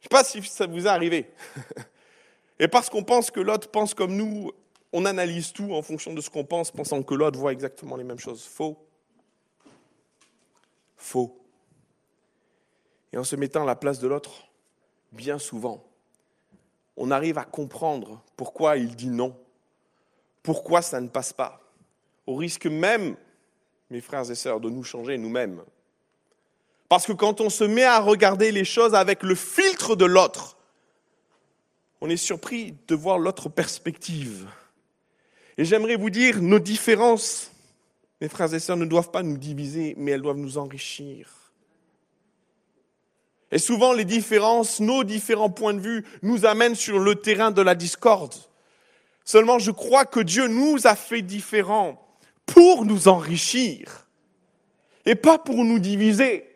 ne 0.00 0.02
sais 0.02 0.08
pas 0.08 0.24
si 0.24 0.42
ça 0.42 0.66
vous 0.66 0.86
est 0.86 0.88
arrivé. 0.88 1.30
Et 2.58 2.68
parce 2.68 2.90
qu'on 2.90 3.04
pense 3.04 3.30
que 3.30 3.40
l'autre 3.40 3.70
pense 3.70 3.94
comme 3.94 4.16
nous, 4.16 4.50
on 4.92 5.04
analyse 5.04 5.52
tout 5.52 5.72
en 5.72 5.82
fonction 5.82 6.12
de 6.12 6.20
ce 6.20 6.28
qu'on 6.28 6.44
pense, 6.44 6.70
pensant 6.70 7.02
que 7.02 7.14
l'autre 7.14 7.38
voit 7.38 7.52
exactement 7.52 7.96
les 7.96 8.04
mêmes 8.04 8.18
choses. 8.18 8.44
Faux. 8.44 8.76
Faux. 10.96 11.39
Et 13.12 13.18
en 13.18 13.24
se 13.24 13.36
mettant 13.36 13.62
à 13.62 13.66
la 13.66 13.76
place 13.76 13.98
de 13.98 14.08
l'autre, 14.08 14.48
bien 15.12 15.38
souvent, 15.38 15.84
on 16.96 17.10
arrive 17.10 17.38
à 17.38 17.44
comprendre 17.44 18.22
pourquoi 18.36 18.76
il 18.76 18.94
dit 18.94 19.08
non, 19.08 19.36
pourquoi 20.42 20.82
ça 20.82 21.00
ne 21.00 21.08
passe 21.08 21.32
pas, 21.32 21.60
au 22.26 22.36
risque 22.36 22.66
même, 22.66 23.16
mes 23.90 24.00
frères 24.00 24.30
et 24.30 24.34
sœurs, 24.34 24.60
de 24.60 24.70
nous 24.70 24.84
changer 24.84 25.18
nous-mêmes. 25.18 25.62
Parce 26.88 27.06
que 27.06 27.12
quand 27.12 27.40
on 27.40 27.50
se 27.50 27.64
met 27.64 27.84
à 27.84 28.00
regarder 28.00 28.52
les 28.52 28.64
choses 28.64 28.94
avec 28.94 29.22
le 29.22 29.34
filtre 29.34 29.96
de 29.96 30.04
l'autre, 30.04 30.56
on 32.00 32.08
est 32.08 32.16
surpris 32.16 32.74
de 32.88 32.94
voir 32.94 33.18
l'autre 33.18 33.48
perspective. 33.48 34.48
Et 35.56 35.64
j'aimerais 35.64 35.96
vous 35.96 36.10
dire, 36.10 36.40
nos 36.40 36.58
différences, 36.58 37.50
mes 38.20 38.28
frères 38.28 38.52
et 38.54 38.60
sœurs, 38.60 38.76
ne 38.76 38.86
doivent 38.86 39.10
pas 39.10 39.22
nous 39.22 39.36
diviser, 39.36 39.94
mais 39.98 40.12
elles 40.12 40.22
doivent 40.22 40.36
nous 40.36 40.58
enrichir. 40.58 41.39
Et 43.52 43.58
souvent, 43.58 43.92
les 43.92 44.04
différences, 44.04 44.80
nos 44.80 45.02
différents 45.02 45.50
points 45.50 45.74
de 45.74 45.80
vue 45.80 46.04
nous 46.22 46.46
amènent 46.46 46.76
sur 46.76 46.98
le 46.98 47.16
terrain 47.16 47.50
de 47.50 47.62
la 47.62 47.74
discorde. 47.74 48.34
Seulement, 49.24 49.58
je 49.58 49.70
crois 49.70 50.04
que 50.04 50.20
Dieu 50.20 50.46
nous 50.46 50.86
a 50.86 50.94
fait 50.94 51.22
différents 51.22 52.00
pour 52.46 52.84
nous 52.84 53.08
enrichir 53.08 54.06
et 55.04 55.14
pas 55.14 55.38
pour 55.38 55.64
nous 55.64 55.78
diviser. 55.78 56.46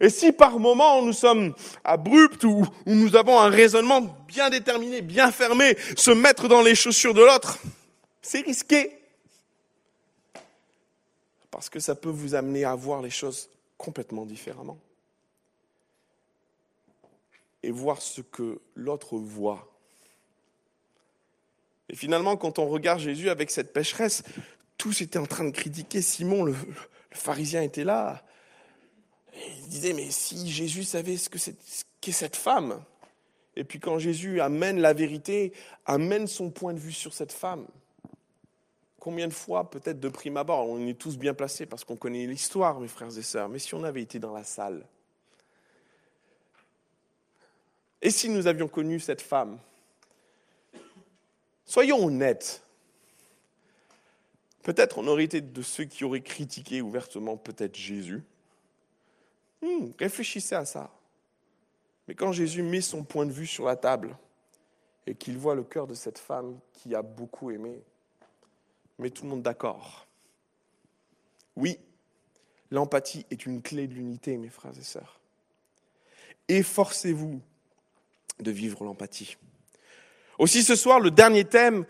Et 0.00 0.10
si 0.10 0.32
par 0.32 0.58
moment 0.58 1.02
nous 1.02 1.12
sommes 1.12 1.54
abrupts 1.84 2.44
ou, 2.44 2.66
ou, 2.86 2.94
nous 2.94 3.14
avons 3.16 3.38
un 3.38 3.48
raisonnement 3.48 4.00
bien 4.26 4.50
déterminé, 4.50 5.02
bien 5.02 5.30
fermé, 5.30 5.76
se 5.96 6.10
mettre 6.10 6.48
dans 6.48 6.62
les 6.62 6.74
chaussures 6.74 7.14
de 7.14 7.22
l'autre, 7.22 7.58
c'est 8.20 8.40
risqué. 8.40 8.98
Parce 11.50 11.70
que 11.70 11.78
ça 11.78 11.94
peut 11.94 12.10
vous 12.10 12.34
amener 12.34 12.64
à 12.64 12.74
voir 12.74 13.00
les 13.00 13.10
choses 13.10 13.48
complètement 13.78 14.26
différemment 14.26 14.78
et 17.64 17.70
voir 17.70 18.02
ce 18.02 18.20
que 18.20 18.60
l'autre 18.74 19.16
voit. 19.16 19.70
Et 21.88 21.96
finalement, 21.96 22.36
quand 22.36 22.58
on 22.58 22.68
regarde 22.68 23.00
Jésus 23.00 23.30
avec 23.30 23.50
cette 23.50 23.72
pécheresse, 23.72 24.22
tous 24.78 25.00
étaient 25.00 25.18
en 25.18 25.26
train 25.26 25.44
de 25.44 25.50
critiquer. 25.50 26.02
Simon, 26.02 26.44
le, 26.44 26.54
pharisien, 27.10 27.62
était 27.62 27.84
là. 27.84 28.22
il 29.34 29.68
disait, 29.68 29.92
mais 29.92 30.10
si 30.10 30.50
Jésus 30.50 30.84
savait 30.84 31.16
ce 31.16 31.28
qu'est 32.00 32.12
cette 32.12 32.36
femme, 32.36 32.82
et 33.56 33.64
puis 33.64 33.80
quand 33.80 33.98
Jésus 33.98 34.40
amène 34.40 34.80
la 34.80 34.92
vérité, 34.92 35.52
amène 35.86 36.26
son 36.26 36.50
point 36.50 36.74
de 36.74 36.78
vue 36.78 36.92
sur 36.92 37.14
cette 37.14 37.32
femme, 37.32 37.66
combien 38.98 39.28
de 39.28 39.32
fois, 39.32 39.70
peut-être 39.70 40.00
de 40.00 40.08
prime 40.08 40.36
abord, 40.36 40.68
on 40.68 40.86
est 40.86 40.98
tous 40.98 41.16
bien 41.16 41.34
placés 41.34 41.66
parce 41.66 41.84
qu'on 41.84 41.96
connaît 41.96 42.26
l'histoire, 42.26 42.80
mes 42.80 42.88
frères 42.88 43.16
et 43.16 43.22
sœurs, 43.22 43.48
mais 43.48 43.58
si 43.58 43.74
on 43.74 43.84
avait 43.84 44.02
été 44.02 44.18
dans 44.18 44.32
la 44.32 44.44
salle, 44.44 44.86
et 48.04 48.10
si 48.10 48.28
nous 48.28 48.46
avions 48.46 48.68
connu 48.68 49.00
cette 49.00 49.22
femme? 49.22 49.58
Soyons 51.64 52.04
honnêtes. 52.04 52.62
Peut-être 54.62 54.98
on 54.98 55.06
aurait 55.06 55.24
été 55.24 55.40
de 55.40 55.62
ceux 55.62 55.84
qui 55.84 56.04
auraient 56.04 56.20
critiqué 56.20 56.82
ouvertement 56.82 57.38
peut-être 57.38 57.74
Jésus. 57.74 58.22
Hmm, 59.62 59.88
réfléchissez 59.98 60.54
à 60.54 60.66
ça. 60.66 60.90
Mais 62.06 62.14
quand 62.14 62.32
Jésus 62.32 62.62
met 62.62 62.82
son 62.82 63.04
point 63.04 63.24
de 63.24 63.32
vue 63.32 63.46
sur 63.46 63.64
la 63.64 63.76
table 63.76 64.14
et 65.06 65.14
qu'il 65.14 65.38
voit 65.38 65.54
le 65.54 65.64
cœur 65.64 65.86
de 65.86 65.94
cette 65.94 66.18
femme 66.18 66.60
qui 66.74 66.94
a 66.94 67.00
beaucoup 67.00 67.50
aimé, 67.50 67.82
met 68.98 69.08
tout 69.08 69.24
le 69.24 69.30
monde 69.30 69.42
d'accord. 69.42 70.06
Oui, 71.56 71.78
l'empathie 72.70 73.24
est 73.30 73.46
une 73.46 73.62
clé 73.62 73.86
de 73.86 73.94
l'unité, 73.94 74.36
mes 74.36 74.50
frères 74.50 74.76
et 74.76 74.82
sœurs. 74.82 75.18
Efforcez-vous 76.48 77.40
de 78.40 78.50
vivre 78.50 78.84
l'empathie. 78.84 79.36
Aussi 80.38 80.62
ce 80.62 80.76
soir, 80.76 81.00
le 81.00 81.10
dernier 81.10 81.44
thème, 81.44 81.84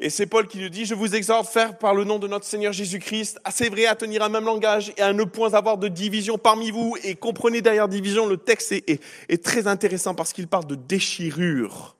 et 0.00 0.10
c'est 0.10 0.26
Paul 0.26 0.46
qui 0.46 0.58
le 0.58 0.70
dit, 0.70 0.84
je 0.84 0.94
vous 0.94 1.16
exhorte, 1.16 1.48
faire 1.48 1.76
par 1.76 1.92
le 1.92 2.04
nom 2.04 2.20
de 2.20 2.28
notre 2.28 2.44
Seigneur 2.44 2.72
Jésus-Christ, 2.72 3.40
assez 3.42 3.68
vrai 3.68 3.86
à 3.86 3.96
tenir 3.96 4.22
un 4.22 4.28
même 4.28 4.44
langage 4.44 4.92
et 4.96 5.02
à 5.02 5.12
ne 5.12 5.24
point 5.24 5.54
avoir 5.54 5.76
de 5.76 5.88
division 5.88 6.38
parmi 6.38 6.70
vous. 6.70 6.96
Et 7.02 7.16
comprenez 7.16 7.62
derrière 7.62 7.88
division, 7.88 8.26
le 8.26 8.36
texte 8.36 8.70
est, 8.70 9.00
est 9.28 9.44
très 9.44 9.66
intéressant 9.66 10.14
parce 10.14 10.32
qu'il 10.32 10.46
parle 10.46 10.66
de 10.66 10.76
déchirure. 10.76 11.96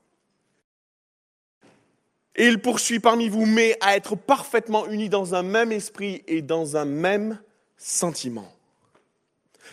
Et 2.37 2.47
il 2.47 2.61
poursuit 2.61 3.01
parmi 3.01 3.27
vous, 3.27 3.45
mais 3.45 3.77
à 3.81 3.97
être 3.97 4.15
parfaitement 4.15 4.87
unis 4.87 5.09
dans 5.09 5.35
un 5.35 5.43
même 5.43 5.73
esprit 5.73 6.23
et 6.25 6.41
dans 6.41 6.77
un 6.77 6.85
même 6.85 7.37
sentiment. 7.75 8.49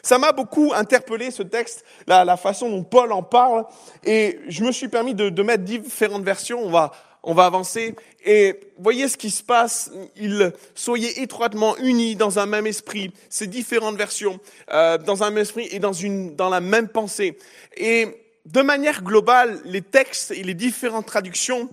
Ça 0.06 0.18
m'a 0.18 0.30
beaucoup 0.30 0.72
interpellé 0.72 1.32
ce 1.32 1.42
texte, 1.42 1.84
la, 2.06 2.36
façon 2.36 2.70
dont 2.70 2.84
Paul 2.84 3.10
en 3.10 3.24
parle, 3.24 3.64
et 4.04 4.38
je 4.46 4.62
me 4.62 4.70
suis 4.70 4.86
permis 4.86 5.16
de, 5.16 5.42
mettre 5.42 5.64
différentes 5.64 6.22
versions. 6.22 6.60
On 6.64 6.70
va, 6.70 6.92
on 7.24 7.34
va 7.34 7.44
avancer. 7.44 7.96
Et 8.24 8.60
voyez 8.78 9.08
ce 9.08 9.16
qui 9.16 9.30
se 9.30 9.42
passe. 9.42 9.90
Il, 10.14 10.52
soyez 10.76 11.22
étroitement 11.22 11.76
unis 11.78 12.14
dans 12.14 12.38
un 12.38 12.46
même 12.46 12.68
esprit. 12.68 13.12
Ces 13.30 13.48
différentes 13.48 13.96
versions, 13.96 14.38
euh, 14.70 14.96
dans 14.96 15.24
un 15.24 15.30
même 15.30 15.42
esprit 15.42 15.66
et 15.72 15.80
dans 15.80 15.92
une, 15.92 16.36
dans 16.36 16.50
la 16.50 16.60
même 16.60 16.86
pensée. 16.86 17.36
Et 17.76 18.06
de 18.44 18.62
manière 18.62 19.02
globale, 19.02 19.58
les 19.64 19.82
textes 19.82 20.30
et 20.30 20.44
les 20.44 20.54
différentes 20.54 21.06
traductions 21.06 21.68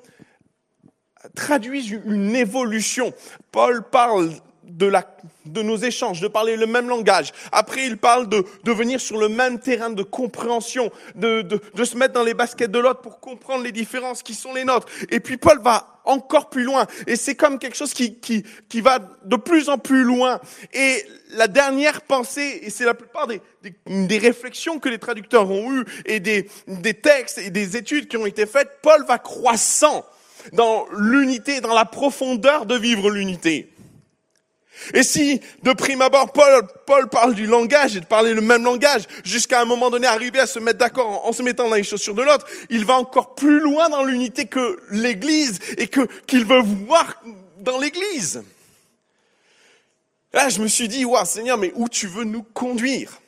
traduisent 1.36 1.92
une 1.92 2.36
évolution. 2.36 3.14
Paul 3.52 3.88
parle 3.92 4.32
de, 4.78 4.88
la, 4.88 5.06
de 5.46 5.62
nos 5.62 5.78
échanges, 5.78 6.20
de 6.20 6.28
parler 6.28 6.58
le 6.58 6.66
même 6.66 6.90
langage. 6.90 7.32
Après, 7.52 7.86
il 7.86 7.98
parle 7.98 8.28
de, 8.28 8.44
de 8.64 8.72
venir 8.72 9.00
sur 9.00 9.18
le 9.18 9.30
même 9.30 9.60
terrain 9.60 9.90
de 9.90 10.04
compréhension, 10.04 10.92
de, 11.16 11.42
de, 11.44 11.62
de 11.74 11.84
se 11.84 11.96
mettre 11.96 12.14
dans 12.14 12.24
les 12.24 12.34
baskets 12.34 12.72
de 12.72 12.80
l'autre 12.80 13.02
pour 13.02 13.20
comprendre 13.20 13.64
les 13.64 13.72
différences 13.72 14.24
qui 14.24 14.34
sont 14.34 14.54
les 14.54 14.66
nôtres. 14.66 14.88
Et 15.10 15.20
puis 15.20 15.38
Paul 15.38 15.62
va 15.62 16.02
encore 16.06 16.50
plus 16.50 16.64
loin. 16.64 16.86
Et 17.08 17.16
c'est 17.16 17.36
comme 17.36 17.60
quelque 17.60 17.78
chose 17.78 17.94
qui, 17.94 18.16
qui, 18.16 18.44
qui 18.68 18.82
va 18.82 19.00
de 19.24 19.36
plus 19.36 19.70
en 19.70 19.78
plus 19.78 20.04
loin. 20.04 20.40
Et 20.74 21.06
la 21.32 21.48
dernière 21.48 22.02
pensée, 22.02 22.60
et 22.64 22.70
c'est 22.70 22.86
la 22.86 22.94
plupart 22.94 23.28
des, 23.28 23.42
des, 23.62 23.74
des, 23.86 24.18
réflexions 24.18 24.80
que 24.80 24.90
les 24.90 25.00
traducteurs 25.00 25.50
ont 25.50 25.72
eues, 25.72 25.86
et 26.06 26.20
des, 26.20 26.50
des 26.68 26.94
textes 26.94 27.38
et 27.38 27.52
des 27.52 27.78
études 27.78 28.08
qui 28.08 28.18
ont 28.18 28.26
été 28.26 28.46
faites, 28.46 28.80
Paul 28.82 29.06
va 29.06 29.18
croissant 29.18 30.04
dans 30.52 30.86
l'unité, 30.98 31.62
dans 31.62 31.74
la 31.74 31.86
profondeur 31.86 32.66
de 32.66 32.76
vivre 32.76 33.10
l'unité. 33.10 33.73
Et 34.94 35.04
si, 35.04 35.40
de 35.62 35.72
prime 35.74 36.02
abord, 36.02 36.32
Paul, 36.34 36.64
Paul 36.86 37.08
parle 37.08 37.36
du 37.36 37.46
langage 37.46 37.96
et 37.96 38.00
de 38.00 38.06
parler 38.06 38.34
le 38.34 38.42
même 38.42 38.64
langage, 38.64 39.04
jusqu'à 39.24 39.62
un 39.62 39.66
moment 39.66 39.90
donné 39.90 40.08
arriver 40.08 40.40
à 40.40 40.48
se 40.48 40.60
mettre 40.60 40.80
d'accord 40.80 41.26
en, 41.26 41.32
se 41.32 41.42
mettant 41.42 41.70
dans 41.70 41.76
les 41.76 41.84
chaussures 41.84 42.16
de 42.16 42.24
l'autre, 42.24 42.46
il 42.70 42.86
va 42.86 42.96
encore 42.96 43.36
plus 43.36 43.60
loin 43.60 43.90
dans 43.90 44.04
l'unité 44.04 44.46
que 44.46 44.80
l'Église 44.90 45.60
et 45.78 45.88
que 45.88 46.02
qu'il 46.28 46.46
veut 46.46 46.62
voir 46.62 47.22
dans 47.60 47.80
l'Église. 47.80 48.44
Là, 50.34 50.50
je 50.50 50.62
me 50.62 50.68
suis 50.68 50.88
dit, 50.88 51.06
waouh, 51.06 51.26
Seigneur, 51.26 51.58
mais 51.58 51.72
où 51.76 51.88
tu 51.88 52.08
veux 52.08 52.24
nous 52.24 52.44
conduire? 52.44 53.22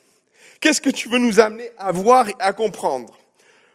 Qu'est-ce 0.60 0.80
que 0.80 0.90
tu 0.90 1.08
veux 1.08 1.18
nous 1.18 1.38
amener 1.38 1.70
à 1.78 1.92
voir 1.92 2.28
et 2.28 2.34
à 2.40 2.52
comprendre? 2.52 3.16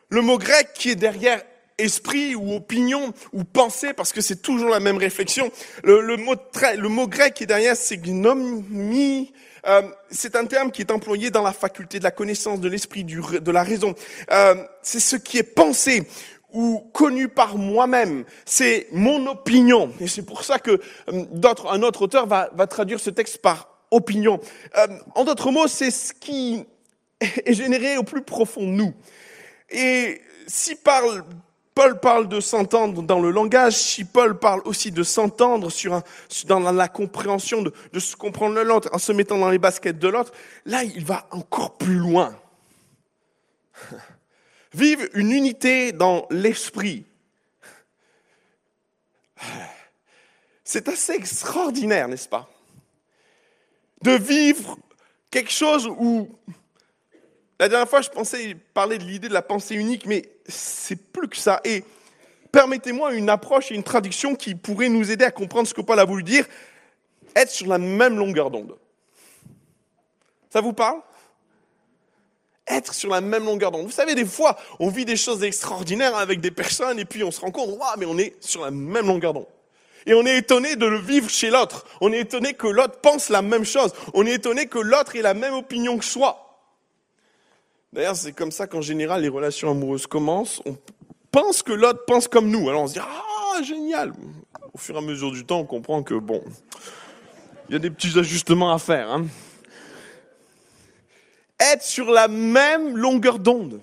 Le 0.10 0.22
mot 0.22 0.38
grec 0.38 0.72
qui 0.74 0.90
est 0.90 0.96
derrière 0.96 1.42
esprit 1.82 2.36
ou 2.36 2.56
opinion 2.56 3.14
ou 3.34 3.44
pensée, 3.44 3.94
parce 3.94 4.14
que 4.14 4.22
c'est 4.22 4.42
toujours 4.42 4.70
la 4.70 4.80
même 4.80 4.98
réflexion. 4.98 5.52
Le, 5.84 6.18
mot, 6.18 6.36
le 6.78 6.90
mot 6.90 7.08
grec 7.08 7.34
qui 7.34 7.44
est 7.44 7.48
derrière, 7.48 7.76
c'est 7.76 7.98
gnomie. 7.98 9.34
Euh, 9.68 9.84
c'est 10.10 10.36
un 10.36 10.46
terme 10.46 10.72
qui 10.72 10.82
est 10.82 10.92
employé 10.92 11.30
dans 11.30 11.44
la 11.44 11.54
faculté 11.54 12.00
de 12.00 12.04
la 12.04 12.12
connaissance, 12.12 12.60
de 12.60 12.68
l'esprit, 12.68 13.04
de 13.04 13.52
la 13.52 13.64
raison. 13.64 13.94
Euh, 14.32 14.56
c'est 14.82 15.00
ce 15.00 15.16
qui 15.16 15.38
est 15.38 15.44
pensé 15.44 16.08
ou 16.54 16.80
connu 16.94 17.28
par 17.28 17.58
moi-même. 17.58 18.26
C'est 18.46 18.88
mon 18.92 19.28
opinion. 19.28 19.94
Et 20.00 20.08
c'est 20.08 20.26
pour 20.26 20.44
ça 20.44 20.60
que 20.60 20.72
euh, 20.72 21.26
d'autres, 21.32 21.72
un 21.72 21.82
autre 21.84 22.04
auteur 22.04 22.28
va, 22.28 22.50
va, 22.54 22.68
traduire 22.68 23.00
ce 23.00 23.10
texte 23.10 23.40
par 23.40 23.70
opinion. 23.92 24.40
Euh, 24.78 24.88
en 25.16 25.24
d'autres 25.24 25.52
mots, 25.52 25.68
c'est 25.68 25.92
ce 25.92 26.14
qui 26.14 26.66
est 27.20 27.54
généré 27.54 27.98
au 27.98 28.04
plus 28.04 28.24
profond 28.24 28.62
de 28.62 28.72
nous. 28.72 28.94
Et 29.70 30.22
si 30.48 30.76
parle, 30.76 31.24
Paul 31.74 32.00
parle 32.00 32.28
de 32.28 32.40
s'entendre 32.40 33.02
dans 33.02 33.20
le 33.22 33.32
langage, 33.32 33.74
si 33.74 34.04
Paul 34.04 34.38
parle 34.38 34.62
aussi 34.66 34.92
de 34.92 35.04
s'entendre 35.04 35.70
sur 35.70 36.02
dans 36.46 36.60
la 36.60 36.88
compréhension 36.90 37.62
de, 37.62 37.74
de 37.94 38.00
se 38.00 38.16
comprendre 38.16 38.62
l'autre 38.62 38.90
en 38.92 38.98
se 38.98 39.14
mettant 39.14 39.38
dans 39.38 39.50
les 39.50 39.58
baskets 39.58 39.98
de 39.98 40.08
l'autre, 40.08 40.34
là, 40.66 40.84
il 40.84 41.06
va 41.06 41.28
encore 41.32 41.78
plus 41.78 41.96
loin. 41.96 42.36
Vive 44.74 45.10
une 45.14 45.32
unité 45.32 45.92
dans 45.92 46.28
l'esprit. 46.30 47.06
C'est 50.64 50.88
assez 50.88 51.14
extraordinaire, 51.14 52.08
n'est-ce 52.08 52.30
pas? 52.30 52.50
De 54.02 54.12
vivre 54.12 54.78
quelque 55.30 55.52
chose 55.52 55.88
où... 55.88 56.30
La 57.60 57.70
dernière 57.70 57.90
fois, 57.90 58.02
je 58.02 58.10
pensais 58.10 58.56
parler 58.74 58.98
de 58.98 59.04
l'idée 59.04 59.28
de 59.28 59.34
la 59.34 59.42
pensée 59.42 59.76
unique, 59.76 60.06
mais 60.06 60.28
c'est 60.52 60.96
plus 60.96 61.28
que 61.28 61.38
ça. 61.38 61.62
Et 61.64 61.84
permettez-moi 62.52 63.14
une 63.14 63.30
approche 63.30 63.72
et 63.72 63.76
une 63.76 63.84
traduction 63.84 64.36
qui 64.36 64.56
pourrait 64.56 64.90
nous 64.90 65.12
aider 65.12 65.26
à 65.26 65.32
comprendre 65.32 65.68
ce 65.68 65.74
que 65.74 65.82
Paul 65.82 66.00
a 66.00 66.06
voulu 66.06 66.24
dire. 66.24 66.46
Être 67.36 67.50
sur 67.50 67.68
la 67.68 67.78
même 67.78 68.18
longueur 68.18 68.52
d'onde. 68.52 68.78
Ça 70.50 70.62
vous 70.62 70.74
parle? 70.74 71.00
Être 72.68 72.94
sur 72.94 73.10
la 73.10 73.22
même 73.22 73.46
longueur 73.46 73.72
d'onde. 73.72 73.86
Vous 73.86 73.92
savez, 73.92 74.16
des 74.16 74.26
fois, 74.26 74.58
on 74.80 74.90
vit 74.90 75.06
des 75.06 75.18
choses 75.18 75.44
extraordinaires 75.44 76.16
avec 76.16 76.42
des 76.42 76.52
personnes 76.52 77.00
et 77.00 77.06
puis 77.06 77.24
on 77.24 77.32
se 77.32 77.40
rend 77.40 77.52
compte, 77.52 77.70
waouh, 77.70 77.98
mais 77.98 78.06
on 78.06 78.18
est 78.18 78.36
sur 78.42 78.62
la 78.62 78.72
même 78.72 79.08
longueur 79.08 79.34
d'onde. 79.34 79.48
Et 80.06 80.14
on 80.14 80.26
est 80.26 80.38
étonné 80.38 80.76
de 80.76 80.86
le 80.86 80.98
vivre 80.98 81.30
chez 81.30 81.50
l'autre. 81.50 81.86
On 82.02 82.12
est 82.12 82.20
étonné 82.20 82.54
que 82.54 82.68
l'autre 82.68 83.00
pense 83.02 83.30
la 83.30 83.42
même 83.42 83.66
chose. 83.66 83.94
On 84.14 84.26
est 84.26 84.34
étonné 84.34 84.66
que 84.66 84.80
l'autre 84.80 85.16
ait 85.16 85.22
la 85.22 85.34
même 85.34 85.54
opinion 85.54 85.98
que 85.98 86.06
soi. 86.06 86.51
D'ailleurs, 87.94 88.16
c'est 88.16 88.32
comme 88.32 88.52
ça 88.52 88.68
qu'en 88.68 88.82
général, 88.82 89.22
les 89.22 89.30
relations 89.30 89.72
amoureuses 89.72 90.08
commencent. 90.08 90.62
On 90.66 90.78
pense 91.32 91.62
que 91.62 91.74
l'autre 91.74 92.06
pense 92.06 92.28
comme 92.28 92.50
nous. 92.50 92.70
Alors 92.70 92.84
on 92.84 92.88
se 92.88 92.94
dit, 92.94 93.00
ah, 93.00 93.62
génial. 93.64 94.14
Au 94.74 94.78
fur 94.78 94.96
et 94.96 94.98
à 94.98 95.02
mesure 95.02 95.32
du 95.32 95.46
temps, 95.46 95.60
on 95.60 95.66
comprend 95.66 96.02
que, 96.02 96.14
bon, 96.14 96.42
il 97.68 97.74
y 97.74 97.76
a 97.76 97.80
des 97.80 97.90
petits 97.90 98.18
ajustements 98.18 98.74
à 98.74 98.80
faire. 98.80 99.12
Hein 99.12 99.26
être 101.62 101.84
sur 101.84 102.12
la 102.12 102.28
même 102.28 102.98
longueur 102.98 103.40
d'onde. 103.40 103.82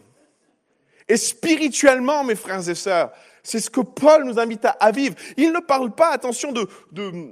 Et 1.09 1.17
spirituellement, 1.17 2.25
mes 2.25 2.35
frères 2.35 2.69
et 2.69 2.75
sœurs, 2.75 3.13
c'est 3.43 3.61
ce 3.61 3.71
que 3.71 3.81
Paul 3.81 4.25
nous 4.25 4.39
invite 4.39 4.67
à, 4.79 4.91
vivre. 4.91 5.15
Il 5.37 5.53
ne 5.53 5.61
parle 5.61 5.95
pas, 5.95 6.11
attention, 6.11 6.53
de, 6.53 6.69
de, 6.93 7.31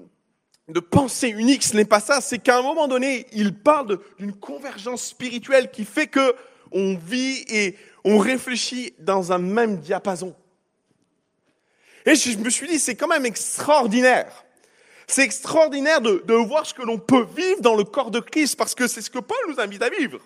de 0.69 0.81
pensée 0.81 1.29
unique, 1.29 1.63
ce 1.63 1.77
n'est 1.77 1.85
pas 1.85 2.01
ça, 2.01 2.21
c'est 2.21 2.39
qu'à 2.39 2.59
un 2.59 2.63
moment 2.63 2.89
donné, 2.89 3.27
il 3.33 3.53
parle 3.53 3.99
d'une 4.19 4.33
convergence 4.33 5.05
spirituelle 5.05 5.71
qui 5.71 5.85
fait 5.85 6.07
que 6.07 6.35
on 6.73 6.97
vit 6.97 7.45
et 7.49 7.77
on 8.05 8.19
réfléchit 8.19 8.95
dans 8.99 9.33
un 9.33 9.39
même 9.39 9.79
diapason. 9.79 10.35
Et 12.05 12.15
je 12.15 12.39
me 12.39 12.51
suis 12.51 12.69
dit, 12.69 12.79
c'est 12.79 12.95
quand 12.95 13.09
même 13.09 13.27
extraordinaire. 13.27 14.45
C'est 15.09 15.23
extraordinaire 15.23 16.01
de, 16.01 16.35
voir 16.35 16.67
ce 16.67 16.75
que 16.75 16.83
l'on 16.83 16.99
peut 16.99 17.27
vivre 17.37 17.61
dans 17.61 17.75
le 17.75 17.85
corps 17.85 18.11
de 18.11 18.21
Christ, 18.21 18.57
parce 18.57 18.75
que 18.75 18.87
c'est 18.87 19.03
ce 19.03 19.11
que 19.11 19.19
Paul 19.19 19.39
nous 19.49 19.61
invite 19.61 19.83
à 19.83 19.91
vivre. 19.91 20.21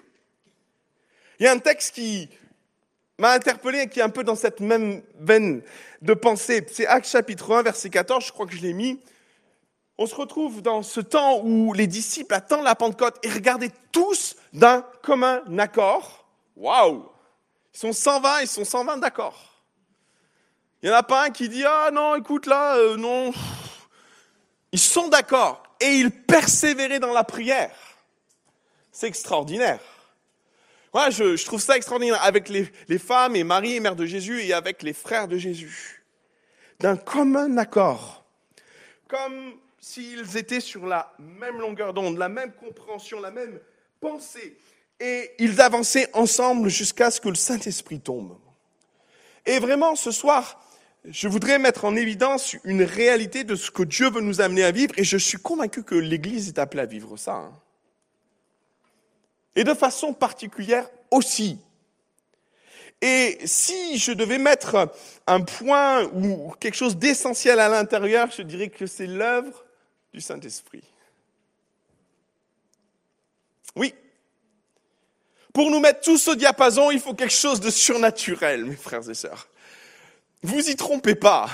Il 1.39 1.45
y 1.45 1.47
a 1.47 1.53
un 1.53 1.59
texte 1.59 1.95
qui 1.95 2.29
m'a 3.19 3.33
interpellé 3.33 3.81
et 3.81 3.89
qui 3.89 4.01
est 4.01 4.03
un 4.03 4.11
peu 4.11 4.25
dans 4.25 4.37
cette 4.37 4.61
même 4.61 5.03
veine 5.19 5.63
de 6.03 6.15
pensée. 6.15 6.67
C'est 6.71 6.87
Actes 6.87 7.09
chapitre 7.09 7.55
1, 7.55 7.63
verset 7.63 7.91
14, 7.91 8.27
je 8.27 8.33
crois 8.33 8.47
que 8.47 8.55
je 8.55 8.63
l'ai 8.63 8.73
mis. 8.73 9.01
On 9.99 10.07
se 10.07 10.15
retrouve 10.15 10.63
dans 10.63 10.83
ce 10.83 11.01
temps 11.01 11.43
où 11.45 11.75
les 11.75 11.87
disciples 11.87 12.33
attendent 12.33 12.65
la 12.65 12.75
Pentecôte 12.75 13.19
et 13.23 13.29
regardaient 13.29 13.73
tous 13.93 14.37
d'un 14.55 14.83
commun 15.03 15.43
accord. 15.59 16.20
Waouh 16.61 17.11
Ils 17.73 17.79
sont 17.79 17.93
120, 17.95 18.43
ils 18.43 18.47
sont 18.47 18.67
120 18.67 18.99
d'accord. 18.99 19.65
Il 20.83 20.91
n'y 20.91 20.95
en 20.95 20.99
a 20.99 21.03
pas 21.03 21.25
un 21.25 21.31
qui 21.31 21.49
dit 21.49 21.65
Ah 21.65 21.91
non, 21.91 22.17
écoute 22.17 22.45
là, 22.45 22.77
euh, 22.77 22.99
non. 22.99 23.33
Ils 24.71 24.79
sont 24.79 25.09
d'accord 25.09 25.63
et 25.81 25.87
ils 25.87 26.11
persévéraient 26.11 27.01
dans 27.01 27.15
la 27.15 27.25
prière. 27.25 27.75
C'est 28.93 29.07
extraordinaire. 29.07 29.81
Je, 30.93 31.45
trouve 31.47 31.63
ça 31.63 31.79
extraordinaire 31.79 32.23
avec 32.23 32.51
les, 32.51 32.71
les, 32.89 32.99
femmes 32.99 33.37
et 33.37 33.45
Marie 33.45 33.77
et 33.77 33.81
mère 33.81 33.97
de 33.97 34.05
Jésus 34.05 34.43
et 34.43 34.53
avec 34.53 34.83
les 34.83 34.93
frères 34.93 35.29
de 35.29 35.39
Jésus. 35.39 36.05
D'un 36.79 36.97
commun 36.97 37.57
accord. 37.57 38.25
Comme 39.09 39.55
s'ils 39.79 40.37
étaient 40.37 40.61
sur 40.61 40.87
la 40.87 41.15
même 41.19 41.59
longueur 41.59 41.95
d'onde, 41.95 42.19
la 42.19 42.29
même 42.29 42.53
compréhension, 42.53 43.19
la 43.19 43.31
même 43.31 43.59
pensée. 43.99 44.59
Et 45.01 45.33
ils 45.39 45.61
avançaient 45.61 46.11
ensemble 46.13 46.69
jusqu'à 46.69 47.11
ce 47.11 47.21
que 47.21 47.29
le 47.29 47.35
Saint-Esprit 47.35 48.01
tombe. 48.01 48.37
Et 49.47 49.59
vraiment, 49.59 49.97
ce 49.97 50.11
soir, 50.11 50.63
je 51.05 51.27
voudrais 51.27 51.59
mettre 51.59 51.87
en 51.87 51.97
évidence 51.97 52.55
une 52.65 52.83
réalité 52.83 53.43
de 53.45 53.57
ce 53.57 53.71
que 53.71 53.83
Dieu 53.83 54.11
veut 54.11 54.21
nous 54.21 54.41
amener 54.41 54.63
à 54.63 54.71
vivre. 54.71 54.93
Et 54.99 55.05
je 55.05 55.17
suis 55.17 55.39
convaincu 55.39 55.83
que 55.83 55.95
l'Église 55.95 56.49
est 56.49 56.59
appelée 56.59 56.83
à 56.83 56.87
vivre 56.87 57.17
ça. 57.17 57.33
Hein 57.33 57.53
et 59.55 59.65
de 59.65 59.75
façon 59.75 60.13
particulière 60.13 60.89
aussi. 61.11 61.59
Et 63.03 63.39
si 63.45 63.99
je 63.99 64.13
devais 64.13 64.39
mettre 64.39 64.93
un 65.27 65.41
point 65.41 66.05
ou 66.13 66.53
quelque 66.61 66.77
chose 66.77 66.97
d'essentiel 66.97 67.59
à 67.59 67.69
l'intérieur, 67.69 68.31
je 68.31 68.43
dirais 68.43 68.69
que 68.69 68.87
c'est 68.87 69.07
l'œuvre 69.07 69.65
du 70.13 70.21
Saint-Esprit. 70.21 70.85
Oui. 73.77 73.95
Pour 75.53 75.71
nous 75.71 75.81
mettre 75.81 76.01
tous 76.01 76.29
au 76.29 76.35
diapason, 76.35 76.91
il 76.91 77.01
faut 77.01 77.15
quelque 77.15 77.35
chose 77.35 77.61
de 77.61 77.71
surnaturel, 77.71 78.65
mes 78.65 78.77
frères 78.77 79.09
et 79.09 79.15
sœurs. 79.15 79.49
Vous 80.43 80.71
y 80.71 80.77
trompez 80.77 81.15
pas. 81.15 81.49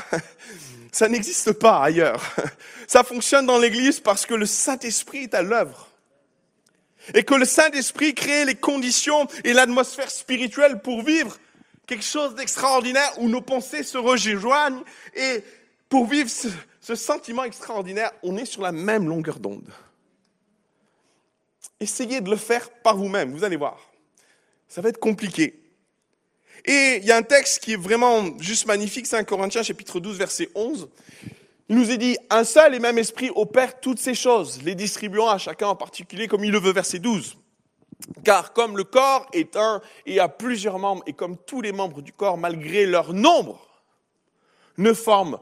Ça 0.93 1.09
n'existe 1.09 1.53
pas 1.53 1.83
ailleurs. 1.83 2.23
Ça 2.87 3.05
fonctionne 3.05 3.47
dans 3.47 3.59
l'Église 3.59 4.01
parce 4.01 4.25
que 4.25 4.35
le 4.35 4.47
Saint-Esprit 4.47 5.25
est 5.25 5.35
à 5.35 5.43
l'œuvre 5.43 5.89
et 7.15 7.23
que 7.23 7.35
le 7.35 7.45
Saint-Esprit 7.45 8.15
crée 8.15 8.45
les 8.45 8.55
conditions 8.55 9.27
et 9.45 9.53
l'atmosphère 9.53 10.11
spirituelle 10.11 10.81
pour 10.81 11.03
vivre 11.03 11.39
quelque 11.87 12.05
chose 12.05 12.35
d'extraordinaire 12.35 13.13
où 13.19 13.29
nos 13.29 13.41
pensées 13.41 13.83
se 13.83 13.99
rejoignent 13.99 14.83
et 15.15 15.45
pour 15.89 16.07
vivre 16.07 16.29
ce, 16.29 16.49
ce, 16.81 16.95
sentiment 16.95 17.45
extraordinaire, 17.45 18.11
on 18.23 18.37
est 18.37 18.45
sur 18.45 18.63
la 18.63 18.73
même 18.73 19.09
longueur 19.09 19.39
d'onde. 19.39 19.71
Essayez 21.79 22.21
de 22.21 22.31
le 22.31 22.37
faire 22.37 22.71
par 22.71 22.97
vous-même, 22.97 23.33
vous 23.33 23.45
allez 23.45 23.57
voir. 23.57 23.79
Ça 24.69 24.81
va 24.81 24.89
être 24.89 24.99
compliqué. 24.99 25.61
Et 26.65 26.99
il 27.01 27.05
y 27.05 27.13
a 27.13 27.17
un 27.17 27.23
texte 27.23 27.63
qui 27.63 27.75
est 27.75 27.81
vraiment 27.81 28.37
juste 28.41 28.67
magnifique, 28.67 29.07
c'est 29.07 29.17
un 29.17 29.25
Corinthiens 29.25 29.63
chapitre 29.63 30.01
12 30.01 30.19
verset 30.19 30.49
11. 30.55 30.89
Il 31.69 31.77
nous 31.77 31.91
est 31.91 31.99
dit, 31.99 32.17
un 32.31 32.45
seul 32.45 32.75
et 32.75 32.79
même 32.79 32.99
esprit 32.99 33.31
opère 33.35 33.81
toutes 33.81 33.99
ces 33.99 34.15
choses, 34.15 34.63
les 34.63 34.75
distribuant 34.75 35.29
à 35.29 35.39
chacun 35.39 35.69
en 35.69 35.77
particulier 35.77 36.29
comme 36.29 36.45
il 36.45 36.53
le 36.53 36.61
veut, 36.61 36.73
verset 36.73 36.99
12. 36.99 37.37
Car 38.25 38.53
comme 38.53 38.77
le 38.77 38.85
corps 38.85 39.27
est 39.33 39.57
un 39.57 39.81
et 40.07 40.21
a 40.21 40.29
plusieurs 40.29 40.79
membres, 40.79 41.03
et 41.07 41.13
comme 41.13 41.37
tous 41.37 41.63
les 41.63 41.73
membres 41.73 42.03
du 42.03 42.13
corps, 42.13 42.39
malgré 42.39 42.87
leur 42.87 43.13
nombre, 43.15 43.67
ne 44.77 44.93
forment 44.93 45.39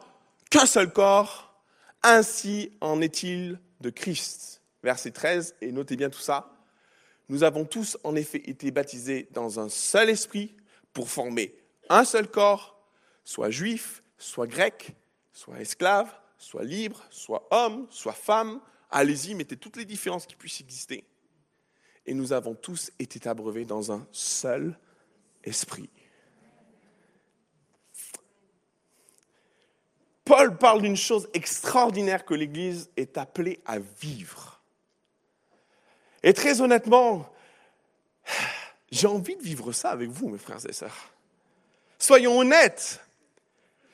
qu'un 0.50 0.66
seul 0.66 0.92
corps, 0.92 1.54
ainsi 2.02 2.70
en 2.80 3.00
est-il 3.00 3.58
de 3.80 3.90
Christ. 3.90 4.62
Verset 4.82 5.10
13, 5.10 5.56
et 5.62 5.72
notez 5.72 5.96
bien 5.96 6.10
tout 6.10 6.20
ça. 6.20 6.53
Nous 7.28 7.42
avons 7.42 7.64
tous 7.64 7.96
en 8.04 8.16
effet 8.16 8.42
été 8.48 8.70
baptisés 8.70 9.28
dans 9.32 9.58
un 9.58 9.68
seul 9.68 10.10
esprit 10.10 10.54
pour 10.92 11.08
former 11.08 11.54
un 11.88 12.04
seul 12.04 12.30
corps, 12.30 12.78
soit 13.24 13.50
juif, 13.50 14.02
soit 14.18 14.46
grec, 14.46 14.94
soit 15.32 15.60
esclave, 15.60 16.12
soit 16.38 16.64
libre, 16.64 17.02
soit 17.10 17.46
homme, 17.50 17.86
soit 17.90 18.12
femme. 18.12 18.60
Allez-y, 18.90 19.34
mettez 19.34 19.56
toutes 19.56 19.76
les 19.76 19.84
différences 19.84 20.26
qui 20.26 20.36
puissent 20.36 20.60
exister. 20.60 21.04
Et 22.06 22.14
nous 22.14 22.32
avons 22.32 22.54
tous 22.54 22.90
été 22.98 23.26
abreuvés 23.28 23.64
dans 23.64 23.90
un 23.90 24.06
seul 24.12 24.78
esprit. 25.42 25.88
Paul 30.24 30.56
parle 30.56 30.82
d'une 30.82 30.96
chose 30.96 31.28
extraordinaire 31.34 32.24
que 32.24 32.34
l'Église 32.34 32.90
est 32.96 33.18
appelée 33.18 33.60
à 33.66 33.78
vivre. 33.78 34.53
Et 36.24 36.32
très 36.32 36.62
honnêtement, 36.62 37.30
j'ai 38.90 39.06
envie 39.06 39.36
de 39.36 39.42
vivre 39.42 39.72
ça 39.72 39.90
avec 39.90 40.08
vous, 40.08 40.30
mes 40.30 40.38
frères 40.38 40.64
et 40.66 40.72
sœurs. 40.72 41.10
Soyons 41.98 42.38
honnêtes. 42.38 43.00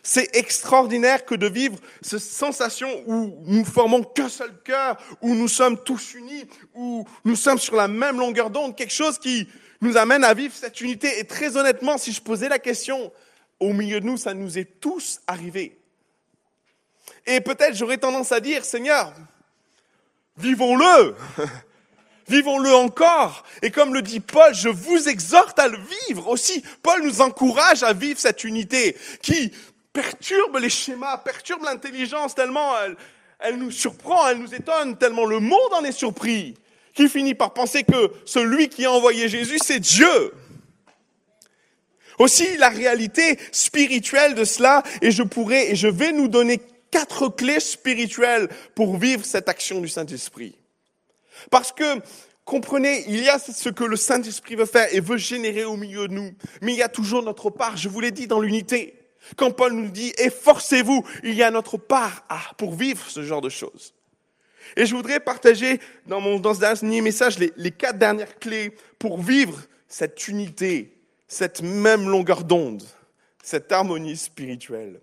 C'est 0.02 0.34
extraordinaire 0.34 1.26
que 1.26 1.34
de 1.34 1.46
vivre 1.46 1.78
cette 2.00 2.20
sensation 2.20 2.88
où 3.06 3.36
nous 3.44 3.64
formons 3.64 4.02
qu'un 4.02 4.30
seul 4.30 4.56
cœur, 4.62 4.96
où 5.20 5.34
nous 5.34 5.48
sommes 5.48 5.82
tous 5.82 6.14
unis, 6.14 6.46
où 6.72 7.04
nous 7.24 7.36
sommes 7.36 7.58
sur 7.58 7.74
la 7.74 7.88
même 7.88 8.18
longueur 8.18 8.48
d'onde, 8.48 8.76
quelque 8.76 8.94
chose 8.94 9.18
qui 9.18 9.46
nous 9.80 9.96
amène 9.98 10.24
à 10.24 10.32
vivre 10.32 10.54
cette 10.54 10.80
unité. 10.80 11.18
Et 11.18 11.24
très 11.24 11.56
honnêtement, 11.56 11.98
si 11.98 12.12
je 12.12 12.22
posais 12.22 12.48
la 12.48 12.60
question, 12.60 13.12
au 13.58 13.72
milieu 13.72 14.00
de 14.00 14.06
nous, 14.06 14.16
ça 14.16 14.34
nous 14.34 14.56
est 14.56 14.80
tous 14.80 15.20
arrivé. 15.26 15.78
Et 17.26 17.40
peut-être 17.40 17.74
j'aurais 17.74 17.98
tendance 17.98 18.32
à 18.32 18.40
dire, 18.40 18.64
Seigneur, 18.64 19.12
vivons-le, 20.38 21.14
vivons-le 22.30 22.72
encore. 22.74 23.44
Et 23.62 23.70
comme 23.70 23.92
le 23.92 24.02
dit 24.02 24.20
Paul, 24.20 24.54
je 24.54 24.68
vous 24.68 25.08
exhorte 25.08 25.58
à 25.58 25.68
le 25.68 25.78
vivre 26.06 26.28
aussi. 26.28 26.62
Paul 26.82 27.02
nous 27.02 27.20
encourage 27.20 27.82
à 27.82 27.92
vivre 27.92 28.18
cette 28.18 28.44
unité 28.44 28.96
qui 29.20 29.52
perturbe 29.92 30.56
les 30.58 30.70
schémas, 30.70 31.18
perturbe 31.18 31.64
l'intelligence 31.64 32.34
tellement 32.34 32.72
elle, 33.40 33.56
nous 33.56 33.70
surprend, 33.70 34.28
elle 34.28 34.38
nous 34.38 34.54
étonne, 34.54 34.96
tellement 34.96 35.24
le 35.24 35.40
monde 35.40 35.72
en 35.72 35.82
est 35.82 35.92
surpris, 35.92 36.54
qu'il 36.94 37.08
finit 37.08 37.34
par 37.34 37.52
penser 37.52 37.82
que 37.82 38.12
celui 38.24 38.68
qui 38.68 38.84
a 38.84 38.92
envoyé 38.92 39.28
Jésus, 39.28 39.58
c'est 39.62 39.80
Dieu. 39.80 40.32
Aussi 42.18 42.56
la 42.58 42.68
réalité 42.68 43.38
spirituelle 43.50 44.34
de 44.34 44.44
cela, 44.44 44.82
et 45.00 45.10
je 45.10 45.22
pourrais, 45.22 45.70
et 45.70 45.74
je 45.74 45.88
vais 45.88 46.12
nous 46.12 46.28
donner 46.28 46.60
quatre 46.90 47.28
clés 47.28 47.60
spirituelles 47.60 48.48
pour 48.74 48.98
vivre 48.98 49.24
cette 49.24 49.48
action 49.48 49.80
du 49.80 49.88
Saint-Esprit. 49.88 50.59
Parce 51.50 51.72
que, 51.72 52.00
comprenez, 52.44 53.04
il 53.08 53.22
y 53.22 53.28
a 53.28 53.38
ce 53.38 53.68
que 53.68 53.84
le 53.84 53.96
Saint-Esprit 53.96 54.56
veut 54.56 54.66
faire 54.66 54.92
et 54.94 55.00
veut 55.00 55.16
générer 55.16 55.64
au 55.64 55.76
milieu 55.76 56.08
de 56.08 56.14
nous. 56.14 56.32
Mais 56.62 56.72
il 56.72 56.78
y 56.78 56.82
a 56.82 56.88
toujours 56.88 57.22
notre 57.22 57.50
part, 57.50 57.76
je 57.76 57.88
vous 57.88 58.00
l'ai 58.00 58.10
dit, 58.10 58.26
dans 58.26 58.40
l'unité. 58.40 58.96
Quand 59.36 59.50
Paul 59.50 59.72
nous 59.72 59.90
dit, 59.90 60.12
efforcez-vous, 60.18 61.04
il 61.22 61.34
y 61.34 61.42
a 61.42 61.50
notre 61.50 61.76
part 61.76 62.24
pour 62.56 62.74
vivre 62.74 63.08
ce 63.08 63.22
genre 63.22 63.40
de 63.40 63.48
choses. 63.50 63.94
Et 64.76 64.86
je 64.86 64.94
voudrais 64.94 65.20
partager 65.20 65.80
dans, 66.06 66.20
mon, 66.20 66.38
dans 66.38 66.54
ce 66.54 66.60
dernier 66.60 67.00
message 67.00 67.38
les 67.38 67.70
quatre 67.70 67.98
dernières 67.98 68.38
clés 68.38 68.74
pour 68.98 69.20
vivre 69.20 69.60
cette 69.88 70.28
unité, 70.28 70.96
cette 71.26 71.62
même 71.62 72.08
longueur 72.08 72.44
d'onde, 72.44 72.82
cette 73.42 73.70
harmonie 73.72 74.16
spirituelle. 74.16 75.00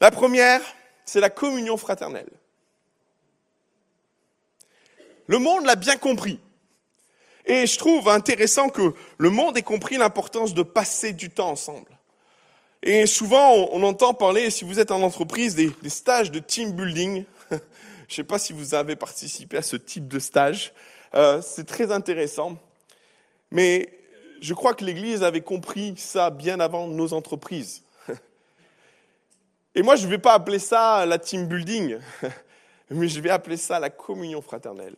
La 0.00 0.10
première, 0.10 0.60
c'est 1.04 1.20
la 1.20 1.30
communion 1.30 1.76
fraternelle. 1.76 2.30
Le 5.28 5.38
monde 5.38 5.64
l'a 5.64 5.76
bien 5.76 5.96
compris. 5.96 6.40
Et 7.44 7.66
je 7.66 7.78
trouve 7.78 8.08
intéressant 8.08 8.68
que 8.68 8.92
le 9.16 9.30
monde 9.30 9.56
ait 9.56 9.62
compris 9.62 9.96
l'importance 9.96 10.52
de 10.52 10.62
passer 10.62 11.12
du 11.12 11.30
temps 11.30 11.50
ensemble. 11.50 11.98
Et 12.82 13.06
souvent, 13.06 13.54
on, 13.72 13.82
entend 13.82 14.14
parler, 14.14 14.50
si 14.50 14.64
vous 14.64 14.80
êtes 14.80 14.90
en 14.90 15.02
entreprise, 15.02 15.54
des, 15.54 15.72
stages 15.88 16.30
de 16.30 16.38
team 16.38 16.72
building. 16.72 17.24
je 17.50 17.56
ne 17.56 17.60
sais 18.08 18.24
pas 18.24 18.38
si 18.38 18.52
vous 18.52 18.74
avez 18.74 18.96
participé 18.96 19.56
à 19.56 19.62
ce 19.62 19.76
type 19.76 20.08
de 20.08 20.18
stage. 20.18 20.72
Euh, 21.14 21.42
c'est 21.42 21.66
très 21.66 21.90
intéressant. 21.92 22.56
Mais 23.50 23.98
je 24.40 24.54
crois 24.54 24.74
que 24.74 24.84
l'Église 24.84 25.22
avait 25.22 25.40
compris 25.40 25.94
ça 25.96 26.30
bien 26.30 26.60
avant 26.60 26.86
nos 26.86 27.12
entreprises. 27.12 27.82
Et 29.74 29.82
moi, 29.82 29.96
je 29.96 30.06
ne 30.06 30.10
vais 30.10 30.18
pas 30.18 30.34
appeler 30.34 30.58
ça 30.58 31.04
la 31.06 31.18
team 31.18 31.46
building, 31.46 31.98
mais 32.90 33.08
je 33.08 33.20
vais 33.20 33.30
appeler 33.30 33.56
ça 33.56 33.80
la 33.80 33.90
communion 33.90 34.40
fraternelle. 34.42 34.96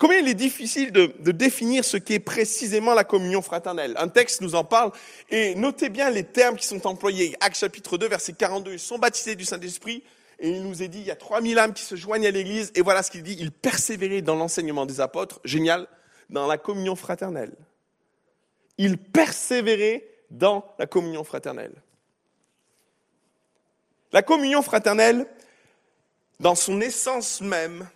Combien 0.00 0.20
il 0.20 0.28
est 0.28 0.34
difficile 0.34 0.92
de, 0.92 1.30
définir 1.30 1.84
ce 1.84 1.98
qu'est 1.98 2.20
précisément 2.20 2.94
la 2.94 3.04
communion 3.04 3.42
fraternelle? 3.42 3.94
Un 3.98 4.08
texte 4.08 4.40
nous 4.40 4.54
en 4.54 4.64
parle, 4.64 4.92
et 5.28 5.54
notez 5.56 5.90
bien 5.90 6.08
les 6.08 6.24
termes 6.24 6.56
qui 6.56 6.66
sont 6.66 6.86
employés. 6.86 7.36
Actes 7.40 7.58
chapitre 7.58 7.98
2, 7.98 8.08
verset 8.08 8.32
42, 8.32 8.72
ils 8.72 8.78
sont 8.78 8.96
baptisés 8.96 9.36
du 9.36 9.44
Saint-Esprit, 9.44 10.02
et 10.38 10.48
il 10.48 10.62
nous 10.62 10.82
est 10.82 10.88
dit, 10.88 11.00
il 11.00 11.04
y 11.04 11.10
a 11.10 11.16
3000 11.16 11.58
âmes 11.58 11.74
qui 11.74 11.82
se 11.82 11.96
joignent 11.96 12.26
à 12.26 12.30
l'Église, 12.30 12.72
et 12.74 12.80
voilà 12.80 13.02
ce 13.02 13.10
qu'il 13.10 13.22
dit, 13.22 13.36
ils 13.38 13.52
persévéraient 13.52 14.22
dans 14.22 14.36
l'enseignement 14.36 14.86
des 14.86 15.02
apôtres, 15.02 15.38
génial, 15.44 15.86
dans 16.30 16.46
la 16.46 16.56
communion 16.56 16.96
fraternelle. 16.96 17.52
Ils 18.78 18.96
persévéraient 18.96 20.08
dans 20.30 20.64
la 20.78 20.86
communion 20.86 21.24
fraternelle. 21.24 21.74
La 24.12 24.22
communion 24.22 24.62
fraternelle, 24.62 25.26
dans 26.40 26.54
son 26.54 26.80
essence 26.80 27.42
même, 27.42 27.86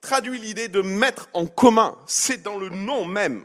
traduit 0.00 0.38
l'idée 0.38 0.68
de 0.68 0.80
mettre 0.80 1.28
en 1.32 1.46
commun. 1.46 1.96
C'est 2.06 2.42
dans 2.42 2.58
le 2.58 2.68
nom 2.68 3.04
même. 3.04 3.44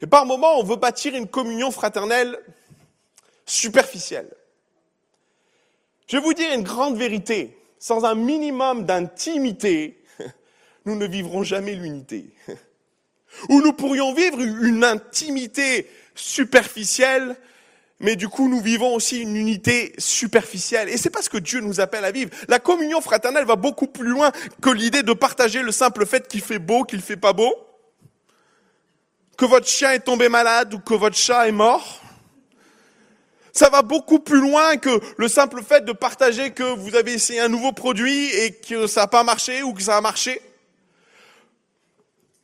Et 0.00 0.06
par 0.06 0.26
moments, 0.26 0.58
on 0.58 0.64
veut 0.64 0.76
bâtir 0.76 1.14
une 1.14 1.28
communion 1.28 1.70
fraternelle 1.70 2.38
superficielle. 3.46 4.30
Je 6.08 6.16
vais 6.16 6.22
vous 6.22 6.34
dire 6.34 6.52
une 6.52 6.62
grande 6.64 6.96
vérité. 6.96 7.56
Sans 7.78 8.04
un 8.04 8.14
minimum 8.14 8.84
d'intimité, 8.84 10.04
nous 10.84 10.96
ne 10.96 11.06
vivrons 11.06 11.42
jamais 11.42 11.74
l'unité. 11.74 12.34
Ou 13.48 13.60
nous 13.60 13.72
pourrions 13.72 14.12
vivre 14.12 14.40
une 14.40 14.84
intimité 14.84 15.88
superficielle 16.14 17.36
mais 18.02 18.16
du 18.16 18.28
coup, 18.28 18.48
nous 18.48 18.60
vivons 18.60 18.94
aussi 18.94 19.20
une 19.20 19.36
unité 19.36 19.94
superficielle. 19.96 20.88
Et 20.88 20.96
c'est 20.96 21.08
pas 21.08 21.22
ce 21.22 21.30
que 21.30 21.38
Dieu 21.38 21.60
nous 21.60 21.80
appelle 21.80 22.04
à 22.04 22.10
vivre. 22.10 22.30
La 22.48 22.58
communion 22.58 23.00
fraternelle 23.00 23.44
va 23.44 23.54
beaucoup 23.54 23.86
plus 23.86 24.08
loin 24.08 24.32
que 24.60 24.70
l'idée 24.70 25.04
de 25.04 25.12
partager 25.12 25.62
le 25.62 25.70
simple 25.70 26.04
fait 26.04 26.26
qu'il 26.26 26.42
fait 26.42 26.58
beau, 26.58 26.82
qu'il 26.82 27.00
fait 27.00 27.16
pas 27.16 27.32
beau, 27.32 27.54
que 29.38 29.44
votre 29.44 29.68
chien 29.68 29.92
est 29.92 30.00
tombé 30.00 30.28
malade 30.28 30.74
ou 30.74 30.80
que 30.80 30.94
votre 30.94 31.16
chat 31.16 31.46
est 31.46 31.52
mort. 31.52 32.02
Ça 33.52 33.68
va 33.68 33.82
beaucoup 33.82 34.18
plus 34.18 34.40
loin 34.40 34.78
que 34.78 35.00
le 35.16 35.28
simple 35.28 35.62
fait 35.62 35.84
de 35.84 35.92
partager 35.92 36.50
que 36.50 36.64
vous 36.64 36.96
avez 36.96 37.12
essayé 37.12 37.38
un 37.38 37.48
nouveau 37.48 37.72
produit 37.72 38.30
et 38.30 38.52
que 38.52 38.88
ça 38.88 39.02
n'a 39.02 39.06
pas 39.06 39.22
marché 39.22 39.62
ou 39.62 39.74
que 39.74 39.82
ça 39.82 39.96
a 39.96 40.00
marché. 40.00 40.40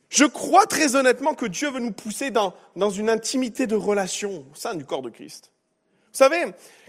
Je 0.09 0.25
crois 0.25 0.65
très 0.65 0.95
honnêtement 0.95 1.35
que 1.35 1.45
Dieu 1.45 1.69
veut 1.69 1.79
nous 1.79 1.91
pousser 1.91 2.31
dans, 2.31 2.53
dans 2.75 2.89
une 2.89 3.09
intimité 3.09 3.67
de 3.67 3.75
relation 3.75 4.45
au 4.51 4.55
sein 4.55 4.73
du 4.73 4.83
corps 4.83 5.03
de 5.03 5.09
Christ. 5.09 5.51
Vous 6.11 6.17
savez, 6.17 6.43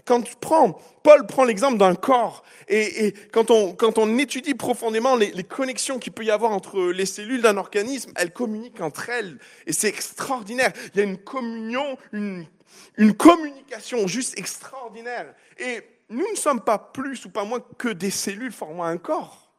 quand 0.05 0.23
tu 0.23 0.33
prends, 0.41 0.79
Paul 1.03 1.27
prend 1.27 1.43
l'exemple 1.43 1.77
d'un 1.77 1.93
corps, 1.93 2.43
et, 2.67 3.05
et, 3.05 3.13
quand, 3.31 3.51
on, 3.51 3.73
quand 3.73 3.99
on 3.99 4.17
étudie 4.17 4.55
profondément 4.55 5.15
les, 5.15 5.31
les 5.31 5.43
connexions 5.43 5.99
qu'il 5.99 6.13
peut 6.13 6.25
y 6.25 6.31
avoir 6.31 6.51
entre 6.51 6.91
les 6.91 7.05
cellules 7.05 7.43
d'un 7.43 7.57
organisme, 7.57 8.11
elles 8.15 8.33
communiquent 8.33 8.81
entre 8.81 9.09
elles, 9.09 9.37
et 9.67 9.73
c'est 9.73 9.89
extraordinaire. 9.89 10.73
Il 10.93 10.97
y 10.97 11.01
a 11.01 11.03
une 11.03 11.19
communion, 11.19 11.97
une, 12.11 12.47
une 12.97 13.13
communication 13.13 14.07
juste 14.07 14.37
extraordinaire. 14.39 15.35
Et 15.59 15.81
nous 16.09 16.29
ne 16.29 16.35
sommes 16.35 16.61
pas 16.61 16.79
plus 16.79 17.23
ou 17.25 17.29
pas 17.29 17.43
moins 17.43 17.63
que 17.77 17.89
des 17.89 18.11
cellules 18.11 18.51
formant 18.51 18.85
un 18.85 18.97
corps. 18.97 19.50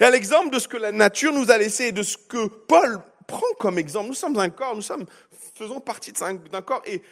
Et 0.00 0.04
à 0.04 0.10
l'exemple 0.10 0.50
de 0.50 0.58
ce 0.58 0.68
que 0.68 0.76
la 0.76 0.92
nature 0.92 1.32
nous 1.32 1.50
a 1.50 1.58
laissé 1.58 1.92
de 1.92 2.02
ce 2.02 2.16
que 2.16 2.46
Paul 2.46 3.00
prend 3.26 3.46
comme 3.58 3.78
exemple, 3.78 4.08
nous 4.08 4.14
sommes 4.14 4.38
un 4.38 4.50
corps, 4.50 4.74
nous 4.74 4.82
sommes, 4.82 5.06
faisons 5.54 5.80
partie 5.80 6.12
d'un 6.12 6.62
corps 6.62 6.82
et 6.86 7.02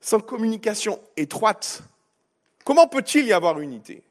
sans 0.00 0.20
communication 0.20 1.00
étroite, 1.16 1.82
comment 2.64 2.86
peut-il 2.86 3.26
y 3.26 3.32
avoir 3.32 3.58
unité? 3.60 4.02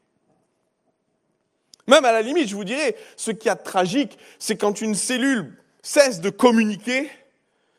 Même 1.88 2.04
à 2.04 2.12
la 2.12 2.21
limite, 2.21 2.50
je 2.50 2.56
vous 2.56 2.63
dirais, 2.63 2.95
ce 3.15 3.32
qui 3.32 3.48
est 3.48 3.56
tragique, 3.56 4.17
c'est 4.39 4.58
quand 4.58 4.82
une 4.82 4.95
cellule 4.95 5.58
cesse 5.82 6.19
de 6.19 6.30
communiquer, 6.30 7.10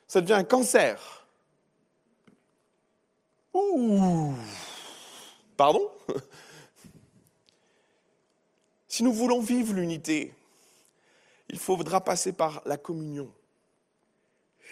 ça 0.07 0.21
devient 0.21 0.35
un 0.35 0.45
cancer. 0.45 1.27
Ouh! 3.53 4.35
Pardon? 5.57 5.91
Si 8.89 9.03
nous 9.03 9.13
voulons 9.13 9.41
vivre 9.41 9.75
l'unité, 9.75 10.33
il 11.49 11.59
faudra 11.59 12.03
passer 12.03 12.33
par 12.33 12.63
la 12.67 12.77
communion. 12.77 13.33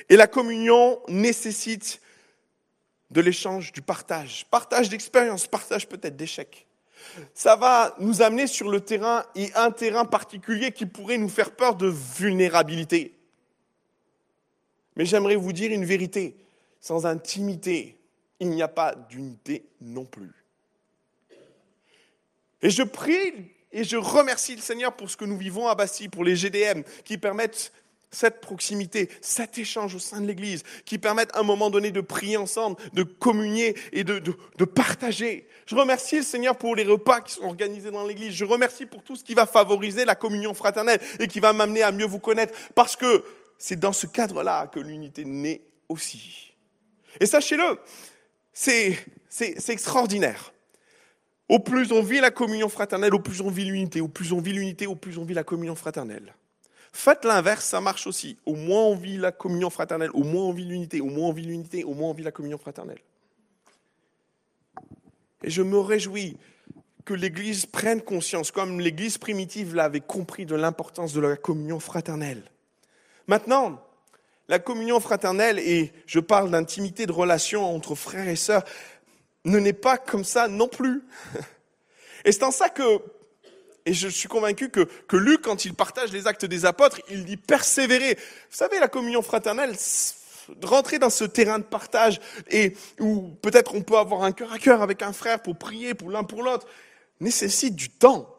Et 0.08 0.16
la 0.16 0.26
communion 0.26 1.00
nécessite 1.08 2.00
de 3.10 3.20
l'échange, 3.20 3.72
du 3.72 3.80
partage, 3.80 4.46
partage 4.50 4.88
d'expérience, 4.88 5.46
partage 5.46 5.88
peut-être 5.88 6.16
d'échecs. 6.16 6.66
Ça 7.32 7.54
va 7.54 7.94
nous 8.00 8.22
amener 8.22 8.46
sur 8.46 8.70
le 8.70 8.80
terrain 8.80 9.24
et 9.34 9.52
un 9.54 9.70
terrain 9.70 10.04
particulier 10.04 10.72
qui 10.72 10.86
pourrait 10.86 11.18
nous 11.18 11.28
faire 11.28 11.52
peur 11.52 11.76
de 11.76 11.86
vulnérabilité. 11.86 13.16
Mais 14.96 15.04
j'aimerais 15.04 15.36
vous 15.36 15.52
dire 15.52 15.70
une 15.70 15.84
vérité. 15.84 16.36
Sans 16.80 17.06
intimité, 17.06 17.98
il 18.40 18.50
n'y 18.50 18.62
a 18.62 18.68
pas 18.68 18.94
d'unité 18.94 19.64
non 19.80 20.04
plus. 20.04 20.32
Et 22.62 22.70
je 22.70 22.82
prie 22.82 23.52
et 23.74 23.84
je 23.84 23.96
remercie 23.96 24.54
le 24.54 24.62
Seigneur 24.62 24.94
pour 24.94 25.10
ce 25.10 25.16
que 25.16 25.24
nous 25.24 25.36
vivons 25.36 25.68
à 25.68 25.74
Bastille, 25.74 26.08
pour 26.08 26.24
les 26.24 26.36
GDM 26.36 26.82
qui 27.04 27.18
permettent 27.18 27.72
cette 28.12 28.40
proximité, 28.40 29.10
cet 29.20 29.58
échange 29.58 29.96
au 29.96 29.98
sein 29.98 30.20
de 30.20 30.26
l'Église, 30.28 30.62
qui 30.84 30.98
permettent 30.98 31.34
à 31.34 31.40
un 31.40 31.42
moment 31.42 31.68
donné 31.68 31.90
de 31.90 32.00
prier 32.00 32.36
ensemble, 32.36 32.76
de 32.92 33.02
communier 33.02 33.76
et 33.92 34.04
de, 34.04 34.20
de, 34.20 34.64
partager. 34.64 35.48
Je 35.66 35.74
remercie 35.74 36.18
le 36.18 36.22
Seigneur 36.22 36.56
pour 36.56 36.76
les 36.76 36.84
repas 36.84 37.20
qui 37.20 37.34
sont 37.34 37.42
organisés 37.42 37.90
dans 37.90 38.06
l'Église. 38.06 38.32
Je 38.32 38.44
remercie 38.44 38.86
pour 38.86 39.02
tout 39.02 39.16
ce 39.16 39.24
qui 39.24 39.34
va 39.34 39.46
favoriser 39.46 40.04
la 40.04 40.14
communion 40.14 40.54
fraternelle 40.54 41.00
et 41.18 41.26
qui 41.26 41.40
va 41.40 41.52
m'amener 41.52 41.82
à 41.82 41.90
mieux 41.90 42.06
vous 42.06 42.20
connaître, 42.20 42.54
parce 42.76 42.94
que 42.94 43.24
c'est 43.58 43.80
dans 43.80 43.92
ce 43.92 44.06
cadre-là 44.06 44.68
que 44.68 44.78
l'unité 44.78 45.24
naît 45.24 45.62
aussi. 45.88 46.54
Et 47.18 47.26
sachez-le, 47.26 47.80
c'est 48.52 48.96
extraordinaire. 49.68 50.53
Au 51.48 51.58
plus 51.58 51.92
on 51.92 52.02
vit 52.02 52.20
la 52.20 52.30
communion 52.30 52.68
fraternelle, 52.68 53.14
au 53.14 53.20
plus 53.20 53.40
on 53.40 53.50
vit 53.50 53.64
l'unité. 53.64 54.00
Au 54.00 54.08
plus 54.08 54.32
on 54.32 54.40
vit 54.40 54.52
l'unité, 54.52 54.86
au 54.86 54.96
plus 54.96 55.18
on 55.18 55.24
vit 55.24 55.34
la 55.34 55.44
communion 55.44 55.74
fraternelle. 55.74 56.34
Faites 56.92 57.24
l'inverse, 57.24 57.64
ça 57.64 57.80
marche 57.80 58.06
aussi. 58.06 58.38
Au 58.46 58.54
moins 58.54 58.84
on 58.84 58.94
vit 58.94 59.16
la 59.16 59.32
communion 59.32 59.68
fraternelle, 59.68 60.10
au 60.14 60.22
moins 60.22 60.44
on 60.44 60.52
vit 60.52 60.64
l'unité, 60.64 61.00
au 61.00 61.06
moins 61.08 61.28
on 61.28 61.32
vit 61.32 61.44
l'unité, 61.44 61.84
au 61.84 61.92
moins 61.92 62.10
on 62.10 62.14
vit 62.14 62.22
la 62.22 62.30
communion 62.30 62.58
fraternelle. 62.58 63.00
Et 65.42 65.50
je 65.50 65.62
me 65.62 65.78
réjouis 65.78 66.38
que 67.04 67.12
l'Église 67.12 67.66
prenne 67.66 68.00
conscience, 68.00 68.50
comme 68.50 68.80
l'Église 68.80 69.18
primitive 69.18 69.74
l'avait 69.74 70.00
compris, 70.00 70.46
de 70.46 70.54
l'importance 70.54 71.12
de 71.12 71.20
la 71.20 71.36
communion 71.36 71.80
fraternelle. 71.80 72.42
Maintenant, 73.26 73.82
la 74.48 74.58
communion 74.58 75.00
fraternelle, 75.00 75.58
et 75.58 75.92
je 76.06 76.20
parle 76.20 76.50
d'intimité 76.50 77.06
de 77.06 77.12
relation 77.12 77.64
entre 77.64 77.94
frères 77.94 78.28
et 78.28 78.36
sœurs, 78.36 78.64
ne 79.44 79.58
n'est 79.58 79.72
pas 79.72 79.98
comme 79.98 80.24
ça 80.24 80.48
non 80.48 80.68
plus. 80.68 81.02
Et 82.24 82.32
c'est 82.32 82.42
en 82.42 82.50
ça 82.50 82.68
que, 82.68 83.00
et 83.86 83.92
je 83.92 84.08
suis 84.08 84.28
convaincu 84.28 84.70
que, 84.70 84.80
que 84.80 85.16
Luc, 85.16 85.42
quand 85.42 85.64
il 85.64 85.74
partage 85.74 86.12
les 86.12 86.26
actes 86.26 86.44
des 86.46 86.64
apôtres, 86.64 87.00
il 87.10 87.24
dit 87.24 87.36
persévérer. 87.36 88.14
Vous 88.14 88.56
savez, 88.56 88.78
la 88.78 88.88
communion 88.88 89.22
fraternelle, 89.22 89.76
rentrer 90.62 90.98
dans 90.98 91.10
ce 91.10 91.24
terrain 91.24 91.58
de 91.58 91.64
partage 91.64 92.20
et 92.50 92.74
où 92.98 93.28
peut-être 93.42 93.74
on 93.74 93.82
peut 93.82 93.96
avoir 93.96 94.24
un 94.24 94.32
cœur 94.32 94.52
à 94.52 94.58
cœur 94.58 94.82
avec 94.82 95.02
un 95.02 95.12
frère 95.12 95.40
pour 95.40 95.56
prier 95.56 95.94
pour 95.94 96.10
l'un 96.10 96.24
pour 96.24 96.42
l'autre, 96.42 96.66
nécessite 97.20 97.74
du 97.74 97.90
temps. 97.90 98.30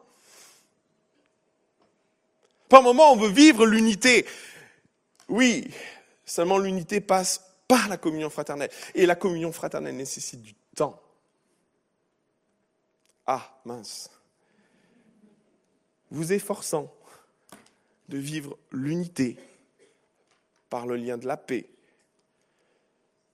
Par 2.70 2.82
moment, 2.82 3.12
on 3.14 3.16
veut 3.16 3.30
vivre 3.30 3.66
l'unité. 3.66 4.26
Oui, 5.30 5.68
seulement 6.26 6.58
l'unité 6.58 7.00
passe 7.02 7.42
par 7.68 7.88
la 7.88 7.98
communion 7.98 8.30
fraternelle. 8.30 8.72
Et 8.96 9.06
la 9.06 9.16
communion 9.16 9.52
fraternelle 9.52 9.96
nécessite 9.96 10.42
du 10.42 10.56
temps. 10.76 11.02
Ah, 13.26 13.60
mince. 13.66 14.12
Vous 16.12 16.34
efforçant 16.34 16.94
de 18.10 18.18
vivre 18.18 18.58
l'unité 18.72 19.38
par 20.70 20.86
le 20.86 20.96
lien 20.96 21.18
de 21.18 21.26
la 21.26 21.38
paix, 21.38 21.68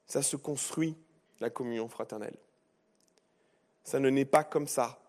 ça 0.07 0.21
se 0.21 0.35
construit, 0.35 0.95
la 1.39 1.49
communion 1.49 1.89
fraternelle. 1.89 2.37
Ça 3.83 3.99
ne 3.99 4.09
naît 4.09 4.25
pas 4.25 4.43
comme 4.43 4.67
ça. 4.67 4.99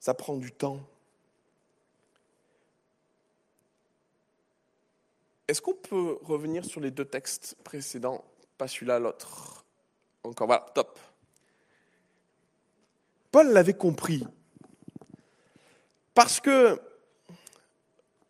Ça 0.00 0.14
prend 0.14 0.36
du 0.36 0.52
temps. 0.52 0.80
Est-ce 5.46 5.62
qu'on 5.62 5.74
peut 5.74 6.18
revenir 6.22 6.64
sur 6.64 6.80
les 6.80 6.90
deux 6.90 7.04
textes 7.04 7.56
précédents 7.62 8.24
Pas 8.58 8.68
celui-là, 8.68 8.98
l'autre? 8.98 9.61
Encore, 10.24 10.46
voilà, 10.46 10.66
top. 10.74 10.98
Paul 13.30 13.52
l'avait 13.52 13.74
compris. 13.74 14.24
Parce 16.14 16.40
que 16.40 16.80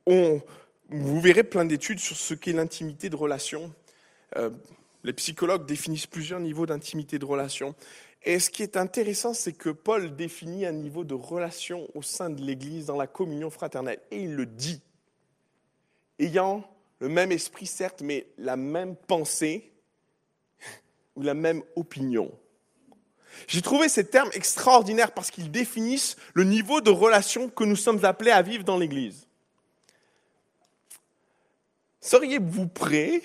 vous 0.06 1.20
verrez 1.20 1.44
plein 1.44 1.64
d'études 1.64 1.98
sur 1.98 2.16
ce 2.16 2.34
qu'est 2.34 2.52
l'intimité 2.52 3.10
de 3.10 3.16
relation. 3.16 3.72
Euh, 4.36 4.50
les 5.04 5.12
psychologues 5.12 5.66
définissent 5.66 6.06
plusieurs 6.06 6.40
niveaux 6.40 6.66
d'intimité 6.66 7.18
de 7.18 7.24
relation. 7.24 7.74
Et 8.24 8.38
ce 8.38 8.50
qui 8.50 8.62
est 8.62 8.76
intéressant, 8.76 9.34
c'est 9.34 9.52
que 9.52 9.70
Paul 9.70 10.14
définit 10.14 10.64
un 10.64 10.72
niveau 10.72 11.02
de 11.02 11.14
relation 11.14 11.88
au 11.94 12.02
sein 12.02 12.30
de 12.30 12.40
l'Église 12.40 12.86
dans 12.86 12.96
la 12.96 13.08
communion 13.08 13.50
fraternelle. 13.50 13.98
Et 14.12 14.22
il 14.22 14.34
le 14.34 14.46
dit, 14.46 14.80
ayant 16.20 16.64
le 17.00 17.08
même 17.08 17.32
esprit, 17.32 17.66
certes, 17.66 18.00
mais 18.00 18.28
la 18.38 18.56
même 18.56 18.94
pensée 18.94 19.71
ou 21.16 21.22
la 21.22 21.34
même 21.34 21.62
opinion. 21.76 22.30
J'ai 23.46 23.62
trouvé 23.62 23.88
ces 23.88 24.06
termes 24.06 24.30
extraordinaires 24.34 25.12
parce 25.12 25.30
qu'ils 25.30 25.50
définissent 25.50 26.16
le 26.34 26.44
niveau 26.44 26.80
de 26.80 26.90
relation 26.90 27.48
que 27.48 27.64
nous 27.64 27.76
sommes 27.76 28.04
appelés 28.04 28.30
à 28.30 28.42
vivre 28.42 28.64
dans 28.64 28.78
l'Église. 28.78 29.26
Seriez-vous 32.00 32.66
prêt 32.66 33.22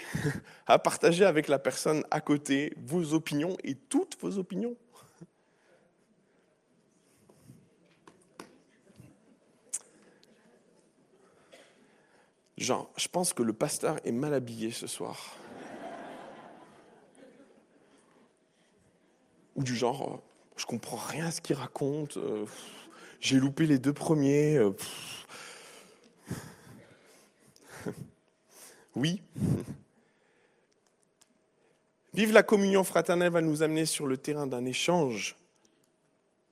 à 0.67 0.78
partager 0.78 1.26
avec 1.26 1.47
la 1.47 1.60
personne 1.60 2.04
à 2.12 2.21
côté 2.21 2.73
vos 2.78 3.13
opinions 3.13 3.58
et 3.63 3.76
toutes 3.76 4.17
vos 4.21 4.38
opinions? 4.38 4.76
Genre, 12.58 12.89
je 12.97 13.08
pense 13.08 13.34
que 13.34 13.43
le 13.43 13.54
pasteur 13.54 13.97
est 14.04 14.12
mal 14.12 14.34
habillé 14.34 14.71
ce 14.71 14.88
soir. 14.88 15.36
Ou 19.57 19.63
du 19.63 19.75
genre, 19.75 20.13
euh, 20.13 20.17
je 20.55 20.65
comprends 20.65 20.97
rien 20.97 21.27
à 21.27 21.31
ce 21.31 21.41
qu'il 21.41 21.55
raconte, 21.55 22.17
euh, 22.17 22.45
j'ai 23.19 23.39
loupé 23.39 23.65
les 23.65 23.79
deux 23.79 23.93
premiers. 23.93 24.57
Euh, 24.57 24.71
oui. 28.95 29.21
Vive 32.13 32.33
la 32.33 32.43
communion 32.43 32.83
fraternelle 32.83 33.31
va 33.31 33.41
nous 33.41 33.63
amener 33.63 33.85
sur 33.85 34.07
le 34.07 34.17
terrain 34.17 34.47
d'un 34.47 34.65
échange. 34.65 35.37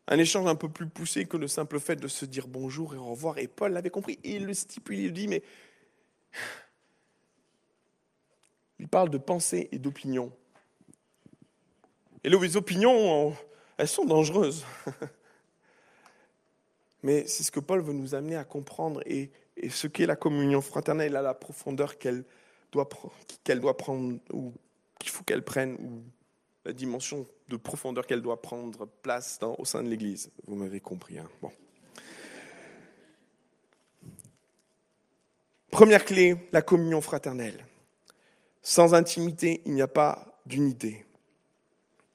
Un 0.08 0.20
échange 0.20 0.48
un 0.48 0.56
peu 0.56 0.70
plus 0.70 0.88
poussé 0.88 1.26
que 1.26 1.38
le 1.38 1.48
simple 1.48 1.80
fait 1.80 1.96
de 1.96 2.08
se 2.08 2.26
dire 2.26 2.48
bonjour 2.48 2.94
et 2.94 2.98
au 2.98 3.06
revoir. 3.06 3.40
Et 3.40 3.48
Paul 3.48 3.74
l'avait 3.74 3.90
compris. 3.90 4.20
Il 4.24 4.46
le 4.46 4.54
stipule, 4.54 5.00
il 5.00 5.14
dit, 5.14 5.28
mais 5.28 5.42
il 8.80 8.88
parle 8.88 9.10
de 9.10 9.18
pensée 9.18 9.68
et 9.72 9.80
d'opinion. 9.80 10.32
Et 12.26 12.30
les 12.30 12.58
opinions, 12.58 13.36
elles 13.78 13.88
sont 13.88 14.04
dangereuses. 14.04 14.66
Mais 17.04 17.28
c'est 17.28 17.44
ce 17.44 17.52
que 17.52 17.60
Paul 17.60 17.82
veut 17.82 17.94
nous 17.94 18.16
amener 18.16 18.36
à 18.36 18.44
comprendre 18.44 19.00
et, 19.06 19.30
ce 19.70 19.86
qu'est 19.86 20.08
la 20.08 20.16
communion 20.16 20.60
fraternelle 20.60 21.16
à 21.16 21.22
la 21.22 21.36
profondeur 21.36 22.00
qu'elle 22.00 22.24
doit, 22.72 22.90
prendre, 23.78 24.18
ou 24.34 24.54
qu'il 25.00 25.12
faut 25.12 25.24
qu'elle 25.24 25.44
prenne, 25.44 25.76
ou 25.76 26.02
la 26.66 26.74
dimension 26.74 27.28
de 27.48 27.58
profondeur 27.58 28.08
qu'elle 28.08 28.24
doit 28.24 28.42
prendre 28.42 28.88
place 29.04 29.40
au 29.60 29.64
sein 29.64 29.84
de 29.84 29.90
l'Église. 29.90 30.32
Vous 30.48 30.56
m'avez 30.56 30.80
compris. 30.80 31.20
Hein 31.20 31.30
bon. 31.44 31.52
Première 35.70 36.04
clé, 36.04 36.36
la 36.52 36.64
communion 36.64 37.02
fraternelle. 37.02 37.68
Sans 38.64 38.96
intimité, 38.96 39.62
il 39.68 39.76
n'y 39.76 39.84
a 39.84 39.88
pas 39.88 40.40
d'unité. 40.48 41.05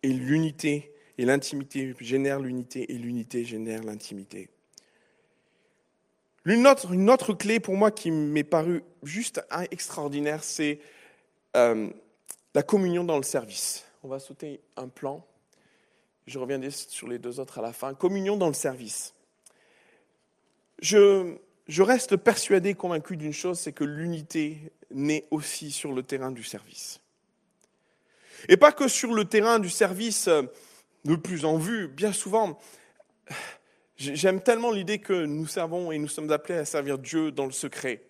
Et 0.02 0.12
l'unité 0.12 0.92
et 1.18 1.24
l'intimité 1.24 1.94
génèrent 2.00 2.40
l'unité 2.40 2.92
et 2.92 2.96
l'unité 2.96 3.44
génère 3.44 3.82
l'intimité. 3.82 4.48
Une 6.46 6.66
autre, 6.66 6.92
une 6.92 7.10
autre 7.10 7.34
clé 7.34 7.60
pour 7.60 7.76
moi 7.76 7.90
qui 7.90 8.10
m'est 8.10 8.44
parue 8.44 8.82
juste 9.02 9.44
extraordinaire, 9.70 10.42
c'est 10.42 10.80
euh, 11.56 11.90
la 12.54 12.62
communion 12.62 13.04
dans 13.04 13.18
le 13.18 13.22
service. 13.22 13.84
On 14.02 14.08
va 14.08 14.18
sauter 14.18 14.60
un 14.76 14.88
plan. 14.88 15.24
Je 16.26 16.38
reviendrai 16.38 16.70
sur 16.70 17.08
les 17.08 17.18
deux 17.18 17.40
autres 17.40 17.58
à 17.58 17.62
la 17.62 17.72
fin. 17.74 17.92
Communion 17.92 18.36
dans 18.36 18.48
le 18.48 18.54
service. 18.54 19.14
Je, 20.80 21.36
je 21.68 21.82
reste 21.82 22.16
persuadé, 22.16 22.74
convaincu 22.74 23.18
d'une 23.18 23.34
chose, 23.34 23.58
c'est 23.58 23.72
que 23.72 23.84
l'unité 23.84 24.72
naît 24.90 25.26
aussi 25.30 25.70
sur 25.70 25.92
le 25.92 26.02
terrain 26.02 26.30
du 26.30 26.42
service. 26.42 27.00
Et 28.48 28.56
pas 28.56 28.72
que 28.72 28.88
sur 28.88 29.12
le 29.12 29.24
terrain 29.24 29.58
du 29.58 29.70
service 29.70 30.28
euh, 30.28 30.42
le 31.04 31.16
plus 31.18 31.44
en 31.44 31.56
vue, 31.56 31.88
bien 31.88 32.12
souvent, 32.12 32.58
j'aime 33.96 34.40
tellement 34.40 34.70
l'idée 34.70 34.98
que 34.98 35.24
nous 35.24 35.46
servons 35.46 35.92
et 35.92 35.98
nous 35.98 36.08
sommes 36.08 36.30
appelés 36.32 36.58
à 36.58 36.64
servir 36.64 36.98
Dieu 36.98 37.30
dans 37.32 37.46
le 37.46 37.52
secret. 37.52 38.02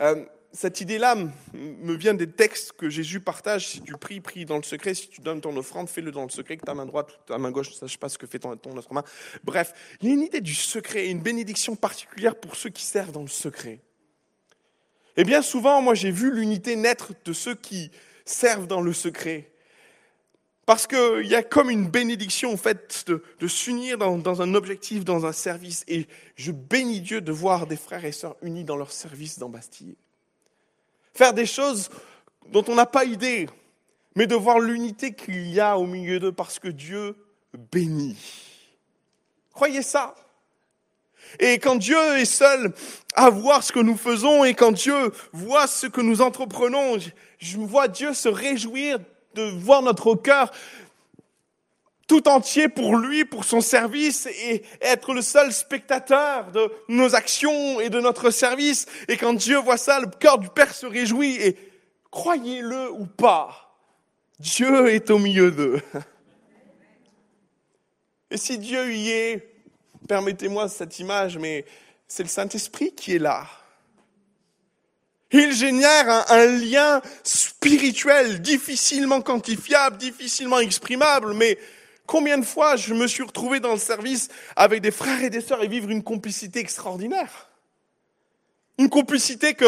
Euh, 0.00 0.24
cette 0.52 0.80
idée-là 0.80 1.16
me 1.52 1.94
vient 1.94 2.14
des 2.14 2.30
textes 2.30 2.72
que 2.72 2.88
Jésus 2.88 3.18
partage. 3.18 3.66
Si 3.66 3.82
tu 3.82 3.92
pries, 3.94 4.20
prie 4.20 4.44
dans 4.44 4.56
le 4.56 4.62
secret. 4.62 4.94
Si 4.94 5.08
tu 5.08 5.20
donnes 5.20 5.40
ton 5.40 5.56
offrande, 5.56 5.88
fais-le 5.88 6.12
dans 6.12 6.22
le 6.22 6.30
secret, 6.30 6.56
que 6.56 6.64
ta 6.64 6.74
main 6.74 6.86
droite 6.86 7.10
ou 7.10 7.26
ta 7.26 7.38
main 7.38 7.50
gauche 7.50 7.70
ne 7.70 7.74
sache 7.74 7.98
pas 7.98 8.08
ce 8.08 8.18
que 8.18 8.28
fait 8.28 8.38
ton, 8.38 8.56
ton 8.56 8.76
autre 8.76 8.92
main. 8.94 9.02
Bref, 9.42 9.72
il 10.00 10.08
y 10.08 10.10
a 10.12 10.14
une 10.14 10.22
idée 10.22 10.40
du 10.40 10.54
secret, 10.54 11.10
une 11.10 11.20
bénédiction 11.20 11.74
particulière 11.74 12.36
pour 12.36 12.54
ceux 12.54 12.70
qui 12.70 12.84
servent 12.84 13.10
dans 13.10 13.22
le 13.22 13.28
secret. 13.28 13.80
Et 15.16 15.24
bien 15.24 15.42
souvent, 15.42 15.82
moi 15.82 15.94
j'ai 15.94 16.10
vu 16.10 16.32
l'unité 16.32 16.76
naître 16.76 17.12
de 17.24 17.32
ceux 17.32 17.54
qui 17.54 17.90
servent 18.24 18.66
dans 18.66 18.80
le 18.80 18.92
secret. 18.92 19.50
Parce 20.66 20.86
qu'il 20.86 21.26
y 21.26 21.34
a 21.34 21.42
comme 21.42 21.70
une 21.70 21.88
bénédiction 21.88 22.52
en 22.52 22.56
fait 22.56 23.04
de, 23.06 23.22
de 23.38 23.48
s'unir 23.48 23.98
dans, 23.98 24.16
dans, 24.16 24.40
un 24.40 24.54
objectif, 24.54 25.04
dans 25.04 25.26
un 25.26 25.32
service. 25.32 25.84
Et 25.88 26.06
je 26.36 26.52
bénis 26.52 27.00
Dieu 27.00 27.20
de 27.20 27.32
voir 27.32 27.66
des 27.66 27.76
frères 27.76 28.04
et 28.04 28.12
sœurs 28.12 28.36
unis 28.42 28.64
dans 28.64 28.76
leur 28.76 28.92
service 28.92 29.38
dans 29.38 29.50
Bastille 29.50 29.96
faire 31.14 31.32
des 31.32 31.46
choses 31.46 31.88
dont 32.48 32.64
on 32.68 32.74
n'a 32.74 32.86
pas 32.86 33.04
idée, 33.04 33.48
mais 34.16 34.26
de 34.26 34.34
voir 34.34 34.58
l'unité 34.58 35.14
qu'il 35.14 35.48
y 35.48 35.60
a 35.60 35.78
au 35.78 35.86
milieu 35.86 36.18
d'eux 36.18 36.32
parce 36.32 36.58
que 36.58 36.68
Dieu 36.68 37.16
bénit. 37.72 38.18
Croyez 39.52 39.82
ça. 39.82 40.14
Et 41.38 41.58
quand 41.58 41.76
Dieu 41.76 41.98
est 42.18 42.26
seul 42.26 42.74
à 43.14 43.30
voir 43.30 43.62
ce 43.62 43.72
que 43.72 43.80
nous 43.80 43.96
faisons 43.96 44.44
et 44.44 44.54
quand 44.54 44.72
Dieu 44.72 45.12
voit 45.32 45.66
ce 45.66 45.86
que 45.86 46.00
nous 46.00 46.20
entreprenons, 46.20 46.98
je 47.38 47.58
vois 47.58 47.88
Dieu 47.88 48.12
se 48.12 48.28
réjouir 48.28 48.98
de 49.34 49.42
voir 49.42 49.82
notre 49.82 50.14
cœur 50.14 50.50
tout 52.06 52.28
entier 52.28 52.68
pour 52.68 52.96
lui, 52.96 53.24
pour 53.24 53.44
son 53.44 53.60
service, 53.60 54.26
et 54.26 54.62
être 54.80 55.14
le 55.14 55.22
seul 55.22 55.52
spectateur 55.52 56.50
de 56.50 56.70
nos 56.88 57.14
actions 57.14 57.80
et 57.80 57.88
de 57.88 58.00
notre 58.00 58.30
service. 58.30 58.86
Et 59.08 59.16
quand 59.16 59.32
Dieu 59.32 59.58
voit 59.58 59.78
ça, 59.78 60.00
le 60.00 60.06
cœur 60.06 60.38
du 60.38 60.48
Père 60.48 60.74
se 60.74 60.86
réjouit, 60.86 61.36
et 61.40 61.56
croyez-le 62.10 62.90
ou 62.92 63.06
pas, 63.06 63.76
Dieu 64.38 64.88
est 64.88 65.10
au 65.10 65.18
milieu 65.18 65.50
d'eux. 65.50 65.80
Et 68.30 68.36
si 68.36 68.58
Dieu 68.58 68.92
y 68.92 69.10
est, 69.10 69.48
permettez-moi 70.08 70.68
cette 70.68 70.98
image, 70.98 71.38
mais 71.38 71.64
c'est 72.08 72.24
le 72.24 72.28
Saint-Esprit 72.28 72.92
qui 72.92 73.14
est 73.14 73.20
là. 73.20 73.46
Il 75.36 75.52
génère 75.52 76.30
un, 76.30 76.46
lien 76.46 77.02
spirituel 77.24 78.40
difficilement 78.40 79.20
quantifiable, 79.20 79.96
difficilement 79.96 80.60
exprimable, 80.60 81.34
mais 81.34 81.58
Combien 82.06 82.36
de 82.36 82.44
fois 82.44 82.76
je 82.76 82.92
me 82.92 83.06
suis 83.06 83.22
retrouvé 83.22 83.60
dans 83.60 83.72
le 83.72 83.78
service 83.78 84.28
avec 84.56 84.82
des 84.82 84.90
frères 84.90 85.22
et 85.22 85.30
des 85.30 85.40
sœurs 85.40 85.62
et 85.62 85.68
vivre 85.68 85.88
une 85.88 86.02
complicité 86.02 86.60
extraordinaire? 86.60 87.48
Une 88.78 88.90
complicité 88.90 89.54
que 89.54 89.64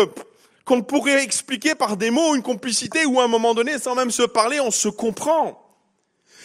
qu'on 0.66 0.82
pourrait 0.82 1.22
expliquer 1.22 1.74
par 1.74 1.96
des 1.96 2.10
mots, 2.10 2.34
une 2.34 2.42
complicité 2.42 3.06
où 3.06 3.20
à 3.20 3.24
un 3.24 3.28
moment 3.28 3.54
donné, 3.54 3.78
sans 3.78 3.94
même 3.94 4.10
se 4.10 4.24
parler, 4.24 4.60
on 4.60 4.70
se 4.70 4.88
comprend. 4.88 5.65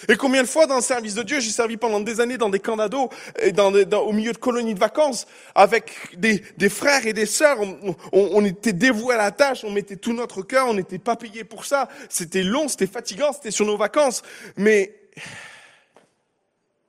Et 0.08 0.16
combien 0.16 0.44
de 0.44 0.48
fois 0.48 0.68
dans 0.68 0.78
le 0.78 0.82
service 0.82 1.16
de 1.16 1.24
Dieu, 1.24 1.40
j'ai 1.40 1.52
servi 1.52 1.78
pendant 1.78 2.00
des 2.00 2.20
années 2.20 2.38
dans 2.38 2.50
des 2.50 2.60
camps 2.60 2.78
d'ados, 2.78 3.10
et 3.42 3.52
dans, 3.52 3.72
au 3.72 4.12
milieu 4.12 4.32
de 4.32 4.38
colonies 4.38 4.74
de 4.74 4.80
vacances, 4.80 5.28
avec 5.56 5.92
des, 6.18 6.44
des 6.58 6.70
frères 6.70 7.06
et 7.06 7.14
des 7.14 7.26
sœurs, 7.26 7.60
on, 7.60 7.96
on, 8.12 8.30
on, 8.34 8.46
était 8.46 8.74
dévoués 8.74 9.16
à 9.16 9.18
la 9.18 9.32
tâche, 9.32 9.64
on 9.64 9.72
mettait 9.72 9.96
tout 9.98 10.14
notre 10.14 10.42
cœur, 10.42 10.68
on 10.68 10.74
n'était 10.74 11.00
pas 11.00 11.16
payé 11.16 11.44
pour 11.44 11.66
ça. 11.66 11.90
C'était 12.10 12.44
long, 12.44 12.68
c'était 12.68 12.88
fatigant, 12.88 13.34
c'était 13.34 13.52
sur 13.52 13.66
nos 13.66 13.78
vacances. 13.78 14.22
Mais 14.58 14.96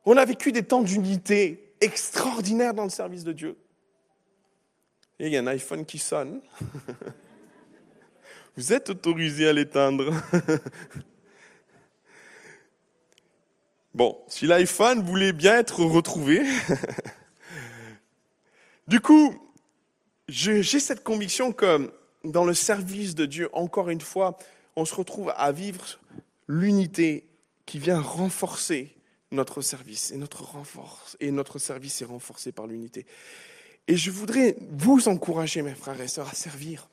on 0.05 0.16
a 0.16 0.25
vécu 0.25 0.53
des 0.53 0.62
temps 0.62 0.83
d'unité 0.83 1.75
extraordinaires 1.81 2.75
dans 2.75 2.85
le 2.85 2.90
service 2.90 3.25
de 3.25 3.33
Dieu. 3.33 3.57
Et 5.18 5.27
il 5.27 5.33
y 5.33 5.37
a 5.37 5.40
un 5.40 5.46
iPhone 5.46 5.85
qui 5.85 5.98
sonne. 5.98 6.40
Vous 8.57 8.72
êtes 8.72 8.90
autorisé 8.90 9.48
à 9.48 9.53
l'éteindre. 9.53 10.12
bon, 13.94 14.18
si 14.28 14.46
l'iPhone 14.46 15.02
voulait 15.02 15.33
bien 15.33 15.59
être 15.59 15.85
retrouvé. 15.85 16.42
du 18.88 19.00
coup, 19.00 19.35
j'ai 20.28 20.62
cette 20.62 21.02
conviction 21.02 21.52
que 21.52 21.92
dans 22.24 22.44
le 22.44 22.55
service 22.55 23.14
de 23.14 23.26
Dieu, 23.26 23.48
encore 23.52 23.90
une 23.90 24.00
fois, 24.00 24.38
on 24.76 24.85
se 24.85 24.94
retrouve 24.94 25.33
à 25.37 25.52
vivre 25.52 25.98
l'unité 26.48 27.26
qui 27.66 27.78
vient 27.78 28.00
renforcer 28.00 28.94
notre 29.31 29.62
service 29.62 30.11
et 30.11 30.16
notre 30.16 30.44
renforce 30.44 31.16
et 31.20 31.31
notre 31.31 31.59
service 31.59 32.02
est 32.02 32.07
renforcé 32.07 32.52
par 32.52 32.66
l'unité. 32.66 33.07
Et 33.88 33.96
je 33.96 34.11
voudrais 34.11 34.57
vous 34.70 35.09
encourager, 35.09 35.62
mes 35.62 35.74
frères 35.74 36.00
et 36.00 36.09
sœurs, 36.09 36.28
à 36.28 36.35
servir 36.35 36.88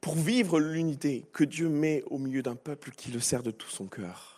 pour 0.00 0.14
vivre 0.16 0.60
l'unité 0.60 1.24
que 1.32 1.44
Dieu 1.44 1.68
met 1.68 2.04
au 2.10 2.18
milieu 2.18 2.42
d'un 2.42 2.56
peuple 2.56 2.90
qui 2.90 3.10
le 3.10 3.20
sert 3.20 3.42
de 3.42 3.50
tout 3.50 3.70
son 3.70 3.86
cœur. 3.86 4.33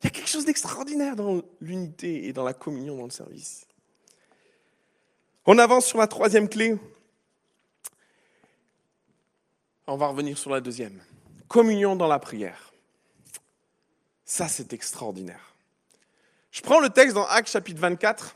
Il 0.00 0.04
y 0.04 0.06
a 0.08 0.10
quelque 0.10 0.28
chose 0.28 0.44
d'extraordinaire 0.44 1.16
dans 1.16 1.42
l'unité 1.60 2.26
et 2.26 2.32
dans 2.32 2.44
la 2.44 2.54
communion 2.54 2.96
dans 2.96 3.04
le 3.04 3.10
service. 3.10 3.66
On 5.46 5.58
avance 5.58 5.86
sur 5.86 5.98
la 5.98 6.06
troisième 6.06 6.48
clé. 6.48 6.76
On 9.86 9.96
va 9.96 10.08
revenir 10.08 10.36
sur 10.36 10.50
la 10.50 10.60
deuxième. 10.60 11.00
Communion 11.48 11.96
dans 11.96 12.08
la 12.08 12.18
prière. 12.18 12.72
Ça, 14.24 14.48
c'est 14.48 14.72
extraordinaire. 14.72 15.54
Je 16.50 16.60
prends 16.62 16.80
le 16.80 16.90
texte 16.90 17.14
dans 17.14 17.26
Actes 17.26 17.50
chapitre 17.50 17.80
24 17.80 18.34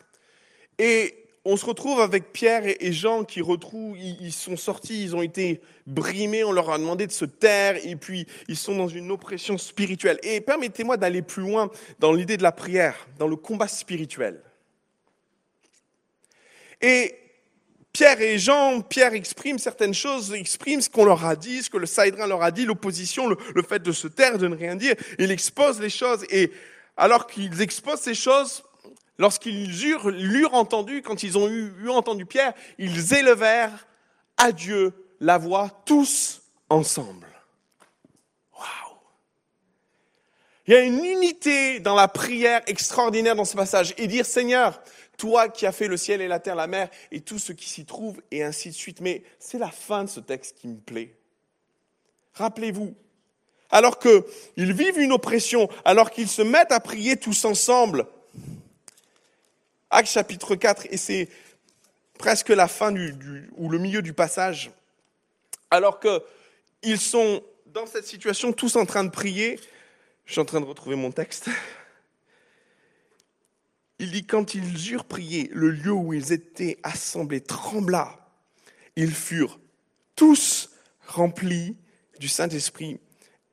et 0.78 1.26
on 1.44 1.56
se 1.56 1.64
retrouve 1.64 2.00
avec 2.00 2.32
Pierre 2.32 2.62
et 2.66 2.92
Jean 2.92 3.24
qui 3.24 3.40
retrouvent, 3.40 3.96
ils 3.98 4.32
sont 4.32 4.56
sortis, 4.56 5.02
ils 5.02 5.16
ont 5.16 5.22
été 5.22 5.62
brimés, 5.86 6.44
on 6.44 6.52
leur 6.52 6.70
a 6.70 6.78
demandé 6.78 7.06
de 7.06 7.12
se 7.12 7.24
taire 7.24 7.78
et 7.82 7.96
puis 7.96 8.26
ils 8.48 8.56
sont 8.56 8.76
dans 8.76 8.88
une 8.88 9.10
oppression 9.10 9.56
spirituelle. 9.56 10.18
Et 10.22 10.42
permettez-moi 10.42 10.98
d'aller 10.98 11.22
plus 11.22 11.42
loin 11.42 11.70
dans 11.98 12.12
l'idée 12.12 12.36
de 12.36 12.42
la 12.42 12.52
prière, 12.52 13.08
dans 13.18 13.26
le 13.26 13.36
combat 13.36 13.68
spirituel. 13.68 14.42
Et 16.82 17.14
Pierre 17.92 18.20
et 18.20 18.38
Jean, 18.38 18.82
Pierre 18.82 19.14
exprime 19.14 19.58
certaines 19.58 19.94
choses, 19.94 20.34
exprime 20.34 20.82
ce 20.82 20.90
qu'on 20.90 21.06
leur 21.06 21.24
a 21.24 21.36
dit, 21.36 21.62
ce 21.62 21.70
que 21.70 21.78
le 21.78 21.86
Saïdrin 21.86 22.26
leur 22.26 22.42
a 22.42 22.50
dit, 22.50 22.66
l'opposition, 22.66 23.26
le, 23.28 23.36
le, 23.54 23.62
fait 23.62 23.82
de 23.82 23.92
se 23.92 24.08
taire, 24.08 24.36
de 24.36 24.46
ne 24.46 24.54
rien 24.54 24.76
dire. 24.76 24.94
Il 25.18 25.30
expose 25.30 25.80
les 25.80 25.90
choses 25.90 26.24
et 26.30 26.52
alors 26.98 27.26
qu'ils 27.26 27.62
exposent 27.62 28.00
ces 28.00 28.14
choses, 28.14 28.62
lorsqu'ils 29.20 29.86
eurent, 29.86 30.10
l'eurent 30.10 30.54
entendu, 30.54 31.02
quand 31.02 31.22
ils 31.22 31.36
ont 31.36 31.46
eu, 31.46 31.72
eu 31.82 31.90
entendu 31.90 32.24
Pierre, 32.24 32.54
ils 32.78 33.14
élevèrent 33.14 33.86
à 34.38 34.50
Dieu 34.50 34.94
la 35.20 35.36
voix 35.36 35.82
tous 35.84 36.40
ensemble. 36.70 37.28
Waouh! 38.54 38.98
Il 40.66 40.72
y 40.72 40.76
a 40.76 40.80
une 40.80 41.04
unité 41.04 41.80
dans 41.80 41.94
la 41.94 42.08
prière 42.08 42.62
extraordinaire 42.66 43.36
dans 43.36 43.44
ce 43.44 43.56
passage 43.56 43.94
et 43.98 44.06
dire 44.06 44.24
Seigneur, 44.24 44.82
toi 45.18 45.50
qui 45.50 45.66
as 45.66 45.72
fait 45.72 45.86
le 45.86 45.98
ciel 45.98 46.22
et 46.22 46.28
la 46.28 46.40
terre, 46.40 46.54
la 46.54 46.66
mer 46.66 46.88
et 47.12 47.20
tout 47.20 47.38
ce 47.38 47.52
qui 47.52 47.68
s'y 47.68 47.84
trouve, 47.84 48.22
et 48.30 48.42
ainsi 48.42 48.70
de 48.70 48.74
suite. 48.74 49.02
Mais 49.02 49.22
c'est 49.38 49.58
la 49.58 49.70
fin 49.70 50.04
de 50.04 50.08
ce 50.08 50.20
texte 50.20 50.56
qui 50.58 50.66
me 50.66 50.78
plaît. 50.78 51.14
Rappelez-vous, 52.32 52.94
alors 53.68 53.98
qu'ils 53.98 54.72
vivent 54.72 54.98
une 54.98 55.12
oppression, 55.12 55.68
alors 55.84 56.10
qu'ils 56.10 56.28
se 56.28 56.40
mettent 56.40 56.72
à 56.72 56.80
prier 56.80 57.18
tous 57.18 57.44
ensemble, 57.44 58.06
Acte 59.90 60.10
chapitre 60.10 60.54
4, 60.54 60.86
et 60.90 60.96
c'est 60.96 61.28
presque 62.18 62.50
la 62.50 62.68
fin 62.68 62.92
du, 62.92 63.50
ou 63.56 63.68
le 63.68 63.78
milieu 63.78 64.02
du 64.02 64.12
passage, 64.12 64.70
alors 65.70 66.00
qu'ils 66.00 67.00
sont 67.00 67.42
dans 67.66 67.86
cette 67.86 68.06
situation 68.06 68.52
tous 68.52 68.76
en 68.76 68.86
train 68.86 69.04
de 69.04 69.10
prier, 69.10 69.58
je 70.26 70.32
suis 70.32 70.40
en 70.40 70.44
train 70.44 70.60
de 70.60 70.66
retrouver 70.66 70.96
mon 70.96 71.10
texte, 71.10 71.50
il 74.00 74.12
dit, 74.12 74.24
quand 74.24 74.54
ils 74.54 74.92
eurent 74.92 75.04
prié, 75.04 75.50
le 75.52 75.70
lieu 75.70 75.92
où 75.92 76.14
ils 76.14 76.32
étaient 76.32 76.78
assemblés 76.82 77.42
trembla. 77.42 78.16
Ils 78.96 79.14
furent 79.14 79.60
tous 80.16 80.70
remplis 81.06 81.76
du 82.18 82.26
Saint-Esprit 82.26 82.98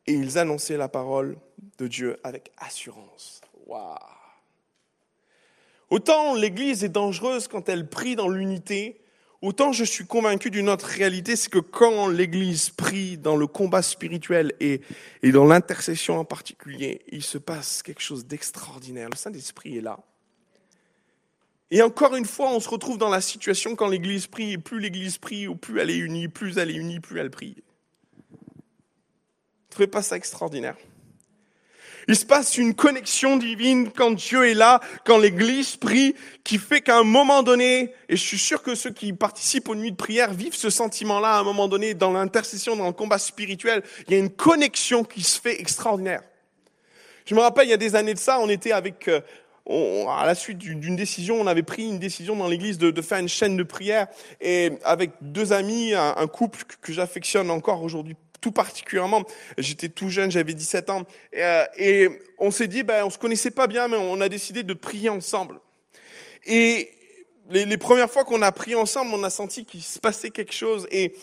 et 0.05 0.13
ils 0.13 0.37
annonçaient 0.37 0.77
la 0.77 0.87
parole 0.87 1.37
de 1.77 1.87
Dieu 1.87 2.17
avec 2.23 2.53
assurance. 2.57 3.41
Waouh! 3.65 4.16
Autant 5.89 6.35
l'Église 6.35 6.83
est 6.83 6.89
dangereuse 6.89 7.47
quand 7.47 7.69
elle 7.69 7.87
prie 7.87 8.15
dans 8.15 8.27
l'unité, 8.27 8.99
autant 9.41 9.71
je 9.71 9.85
suis 9.85 10.05
convaincu 10.05 10.51
d'une 10.51 10.67
autre 10.67 10.85
réalité, 10.85 11.37
c'est 11.37 11.49
que 11.49 11.59
quand 11.59 12.07
l'Église 12.07 12.71
prie 12.71 13.17
dans 13.17 13.37
le 13.37 13.47
combat 13.47 13.81
spirituel 13.81 14.53
et, 14.59 14.81
dans 15.31 15.45
l'intercession 15.45 16.19
en 16.19 16.25
particulier, 16.25 17.01
il 17.09 17.23
se 17.23 17.37
passe 17.37 17.83
quelque 17.83 18.01
chose 18.01 18.25
d'extraordinaire. 18.25 19.09
Le 19.09 19.15
Saint-Esprit 19.15 19.77
est 19.77 19.81
là. 19.81 19.99
Et 21.71 21.81
encore 21.81 22.15
une 22.15 22.25
fois, 22.25 22.51
on 22.51 22.59
se 22.59 22.69
retrouve 22.69 22.97
dans 22.97 23.09
la 23.09 23.21
situation 23.21 23.75
quand 23.75 23.87
l'Église 23.87 24.27
prie, 24.27 24.53
et 24.53 24.57
plus 24.57 24.79
l'Église 24.79 25.17
prie, 25.17 25.47
ou 25.47 25.55
plus 25.55 25.79
elle 25.79 25.89
est 25.89 25.97
unie, 25.97 26.27
plus 26.27 26.57
elle 26.57 26.71
est 26.71 26.75
unie, 26.75 26.99
plus 26.99 27.19
elle 27.19 27.31
prie. 27.31 27.55
Vous 28.31 29.69
trouvez 29.69 29.87
pas 29.87 30.01
ça 30.01 30.15
extraordinaire? 30.15 30.75
Il 32.09 32.15
se 32.15 32.25
passe 32.25 32.57
une 32.57 32.73
connexion 32.73 33.35
divine 33.35 33.91
quand 33.91 34.11
Dieu 34.11 34.49
est 34.49 34.53
là, 34.53 34.79
quand 35.03 35.17
l'Église 35.17 35.75
prie, 35.75 36.15
qui 36.45 36.57
fait 36.57 36.79
qu'à 36.79 36.97
un 36.97 37.03
moment 37.03 37.43
donné, 37.43 37.91
et 38.07 38.15
je 38.15 38.23
suis 38.23 38.37
sûr 38.37 38.63
que 38.63 38.75
ceux 38.75 38.91
qui 38.91 39.11
participent 39.11 39.67
aux 39.67 39.75
nuits 39.75 39.91
de 39.91 39.97
prière 39.97 40.33
vivent 40.33 40.55
ce 40.55 40.69
sentiment-là 40.69 41.33
à 41.33 41.39
un 41.39 41.43
moment 41.43 41.67
donné, 41.67 41.93
dans 41.95 42.13
l'intercession, 42.13 42.77
dans 42.77 42.87
le 42.87 42.93
combat 42.93 43.17
spirituel, 43.17 43.83
il 44.07 44.13
y 44.13 44.15
a 44.15 44.19
une 44.19 44.29
connexion 44.29 45.03
qui 45.03 45.21
se 45.21 45.39
fait 45.39 45.59
extraordinaire. 45.59 46.21
Je 47.25 47.35
me 47.35 47.41
rappelle, 47.41 47.67
il 47.67 47.71
y 47.71 47.73
a 47.73 47.77
des 47.77 47.95
années 47.95 48.13
de 48.13 48.19
ça, 48.19 48.39
on 48.39 48.47
était 48.47 48.71
avec 48.71 49.09
euh, 49.09 49.19
à 50.07 50.25
la 50.25 50.33
suite 50.33 50.59
d'une 50.59 50.95
décision, 50.95 51.35
on 51.41 51.47
avait 51.47 51.61
pris 51.61 51.89
une 51.89 51.99
décision 51.99 52.37
dans 52.37 52.47
l'église 52.47 52.77
de, 52.77 53.01
faire 53.01 53.19
une 53.19 53.27
chaîne 53.27 53.57
de 53.57 53.63
prière 53.63 54.07
et 54.39 54.71
avec 54.85 55.11
deux 55.19 55.51
amis, 55.51 55.93
un 55.93 56.27
couple 56.27 56.63
que 56.81 56.93
j'affectionne 56.93 57.51
encore 57.51 57.83
aujourd'hui 57.83 58.15
tout 58.41 58.51
particulièrement. 58.51 59.23
J'étais 59.57 59.89
tout 59.89 60.09
jeune, 60.09 60.31
j'avais 60.31 60.53
17 60.53 60.89
ans 60.89 61.03
et, 61.33 61.43
euh, 61.43 61.65
et 61.77 62.09
on 62.37 62.51
s'est 62.51 62.67
dit, 62.67 62.83
ben, 62.83 63.05
on 63.05 63.09
se 63.09 63.17
connaissait 63.17 63.51
pas 63.51 63.67
bien, 63.67 63.87
mais 63.87 63.97
on 63.97 64.21
a 64.21 64.29
décidé 64.29 64.63
de 64.63 64.73
prier 64.73 65.09
ensemble. 65.09 65.59
Et 66.45 66.91
les, 67.49 67.65
les 67.65 67.77
premières 67.77 68.09
fois 68.09 68.23
qu'on 68.23 68.41
a 68.41 68.51
prié 68.51 68.75
ensemble, 68.75 69.11
on 69.13 69.23
a 69.23 69.29
senti 69.29 69.65
qu'il 69.65 69.81
se 69.81 69.99
passait 69.99 70.29
quelque 70.29 70.53
chose 70.53 70.87
et 70.91 71.13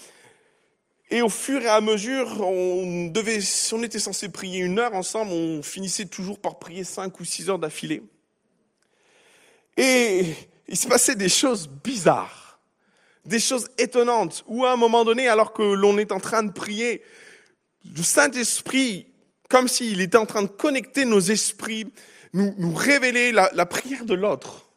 et 1.10 1.22
au 1.22 1.28
fur 1.28 1.62
et 1.62 1.68
à 1.68 1.80
mesure, 1.80 2.40
on 2.40 3.06
devait, 3.06 3.38
on 3.72 3.82
était 3.82 3.98
censé 4.00 4.28
prier 4.30 4.60
une 4.60 4.78
heure 4.78 4.94
ensemble, 4.94 5.32
on 5.32 5.62
finissait 5.62 6.06
toujours 6.06 6.40
par 6.40 6.58
prier 6.58 6.82
cinq 6.82 7.20
ou 7.20 7.24
six 7.24 7.48
heures 7.48 7.58
d'affilée. 7.58 8.02
Et 9.76 10.34
il 10.66 10.76
se 10.76 10.88
passait 10.88 11.14
des 11.14 11.28
choses 11.28 11.68
bizarres, 11.68 12.43
des 13.24 13.40
choses 13.40 13.68
étonnantes, 13.78 14.44
où 14.46 14.64
à 14.64 14.72
un 14.72 14.76
moment 14.76 15.04
donné, 15.04 15.28
alors 15.28 15.52
que 15.52 15.62
l'on 15.62 15.98
est 15.98 16.12
en 16.12 16.20
train 16.20 16.42
de 16.42 16.52
prier, 16.52 17.02
le 17.84 18.02
Saint-Esprit, 18.02 19.06
comme 19.48 19.68
s'il 19.68 20.00
était 20.00 20.18
en 20.18 20.26
train 20.26 20.42
de 20.42 20.48
connecter 20.48 21.04
nos 21.04 21.20
esprits, 21.20 21.86
nous, 22.32 22.74
révéler 22.74 23.30
la, 23.30 23.50
la 23.54 23.66
prière 23.66 24.04
de 24.04 24.14
l'autre. 24.14 24.68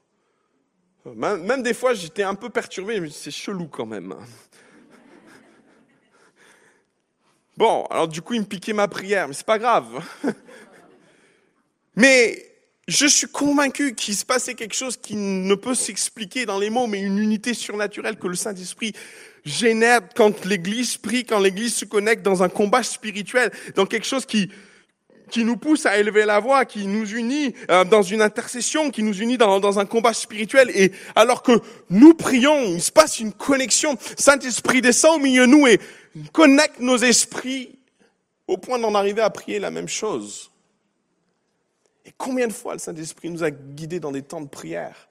Même, 1.16 1.43
même 1.43 1.64
des 1.64 1.74
fois, 1.74 1.93
j'étais 1.93 2.24
un 2.24 2.36
peu 2.36 2.50
perturbé, 2.50 3.00
mais 3.00 3.10
c'est 3.10 3.32
chelou 3.32 3.68
quand 3.68 3.86
même. 3.86 4.16
Bon, 7.56 7.86
alors 7.86 8.08
du 8.08 8.22
coup, 8.22 8.36
il 8.36 8.41
me 8.41 8.45
piquait 8.45 8.74
ma 8.74 8.88
prière, 8.88 9.28
mais 9.28 9.34
c'est 9.34 9.45
pas 9.45 9.58
grave. 9.58 10.04
Mais 11.95 12.47
je 12.88 13.05
suis 13.05 13.27
convaincu 13.27 13.95
qu'il 13.95 14.15
se 14.15 14.23
passait 14.23 14.53
quelque 14.53 14.75
chose 14.75 14.95
qui 14.95 15.15
ne 15.15 15.55
peut 15.55 15.75
s'expliquer 15.75 16.45
dans 16.45 16.57
les 16.57 16.69
mots, 16.69 16.88
mais 16.88 17.01
une 17.01 17.19
unité 17.19 17.53
surnaturelle 17.53 18.17
que 18.17 18.27
le 18.27 18.35
Saint-Esprit 18.35 18.93
génère 19.43 20.01
quand 20.15 20.45
l'Église 20.45 20.95
prie, 20.97 21.25
quand 21.25 21.39
l'Église 21.39 21.75
se 21.75 21.85
connecte 21.85 22.23
dans 22.23 22.43
un 22.43 22.49
combat 22.49 22.83
spirituel, 22.83 23.51
dans 23.75 23.85
quelque 23.85 24.05
chose 24.05 24.25
qui, 24.25 24.49
qui 25.29 25.43
nous 25.43 25.57
pousse 25.57 25.85
à 25.85 25.97
élever 25.97 26.23
la 26.23 26.39
voix, 26.39 26.63
qui 26.63 26.88
nous 26.88 27.09
unit 27.11 27.53
euh, 27.69 27.83
dans 27.83 28.03
une 28.03 28.21
intercession, 28.21 28.89
qui 28.89 29.03
nous 29.03 29.17
unit 29.17 29.38
dans, 29.38 29.59
dans, 29.59 29.79
un 29.79 29.85
combat 29.85 30.13
spirituel. 30.13 30.71
Et 30.73 30.93
alors 31.15 31.43
que 31.43 31.59
nous 31.89 32.13
prions, 32.13 32.63
il 32.63 32.81
se 32.81 32.91
passe 32.93 33.19
une 33.19 33.33
connexion. 33.33 33.97
Saint-Esprit 34.17 34.81
descend 34.81 35.19
au 35.19 35.23
milieu 35.23 35.45
de 35.45 35.51
nous 35.51 35.67
et 35.67 35.79
connecte 36.31 36.79
nos 36.79 36.97
esprits 36.97 37.77
au 38.47 38.57
point 38.57 38.79
d'en 38.79 38.95
arriver 38.95 39.21
à 39.21 39.29
prier 39.29 39.59
la 39.59 39.71
même 39.71 39.89
chose. 39.89 40.51
Et 42.08 42.14
combien 42.18 42.47
de 42.47 42.53
fois 42.53 42.74
le 42.74 42.80
Saint-Esprit 42.80 43.30
nous 43.30 43.43
a 43.43 43.51
guidés 43.51 43.99
dans 43.99 44.14
des 44.14 44.24
temps 44.24 44.39
de 44.39 44.47
prière 44.47 45.10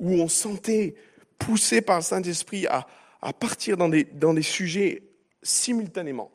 où 0.00 0.14
on 0.14 0.26
sentait 0.26 0.94
poussé 1.38 1.82
par 1.82 1.98
le 1.98 2.02
Saint-Esprit 2.02 2.66
à, 2.66 2.86
à, 3.20 3.34
partir 3.34 3.76
dans 3.76 3.90
des, 3.90 4.04
dans 4.04 4.32
des 4.32 4.42
sujets 4.42 5.02
simultanément? 5.42 6.30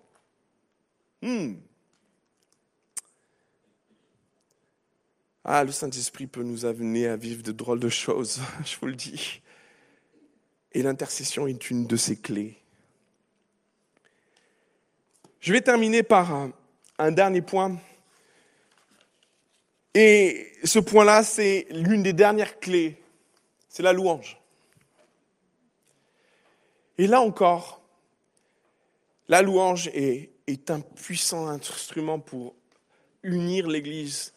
Hmm. 1.23 1.55
Ah, 5.43 5.63
le 5.63 5.71
Saint-Esprit 5.71 6.27
peut 6.27 6.43
nous 6.43 6.65
amener 6.65 7.07
à 7.07 7.17
vivre 7.17 7.41
de 7.41 7.51
drôles 7.51 7.79
de 7.79 7.89
choses, 7.89 8.41
je 8.65 8.77
vous 8.79 8.87
le 8.87 8.95
dis. 8.95 9.41
Et 10.73 10.83
l'intercession 10.83 11.47
est 11.47 11.71
une 11.71 11.87
de 11.87 11.95
ces 11.95 12.15
clés. 12.15 12.59
Je 15.39 15.51
vais 15.51 15.61
terminer 15.61 16.03
par 16.03 16.49
un 16.99 17.11
dernier 17.11 17.41
point 17.41 17.77
et 19.93 20.51
ce 20.63 20.79
point-là, 20.79 21.23
c'est 21.23 21.67
l'une 21.69 22.03
des 22.03 22.13
dernières 22.13 22.59
clés. 22.59 23.01
C'est 23.69 23.83
la 23.83 23.93
louange. 23.93 24.39
Et 26.97 27.07
là 27.07 27.21
encore, 27.21 27.81
la 29.27 29.41
louange 29.41 29.87
est, 29.93 30.29
un 30.69 30.81
puissant 30.81 31.47
instrument 31.47 32.19
pour 32.19 32.53
unir 33.23 33.67
l'Église 33.67 34.33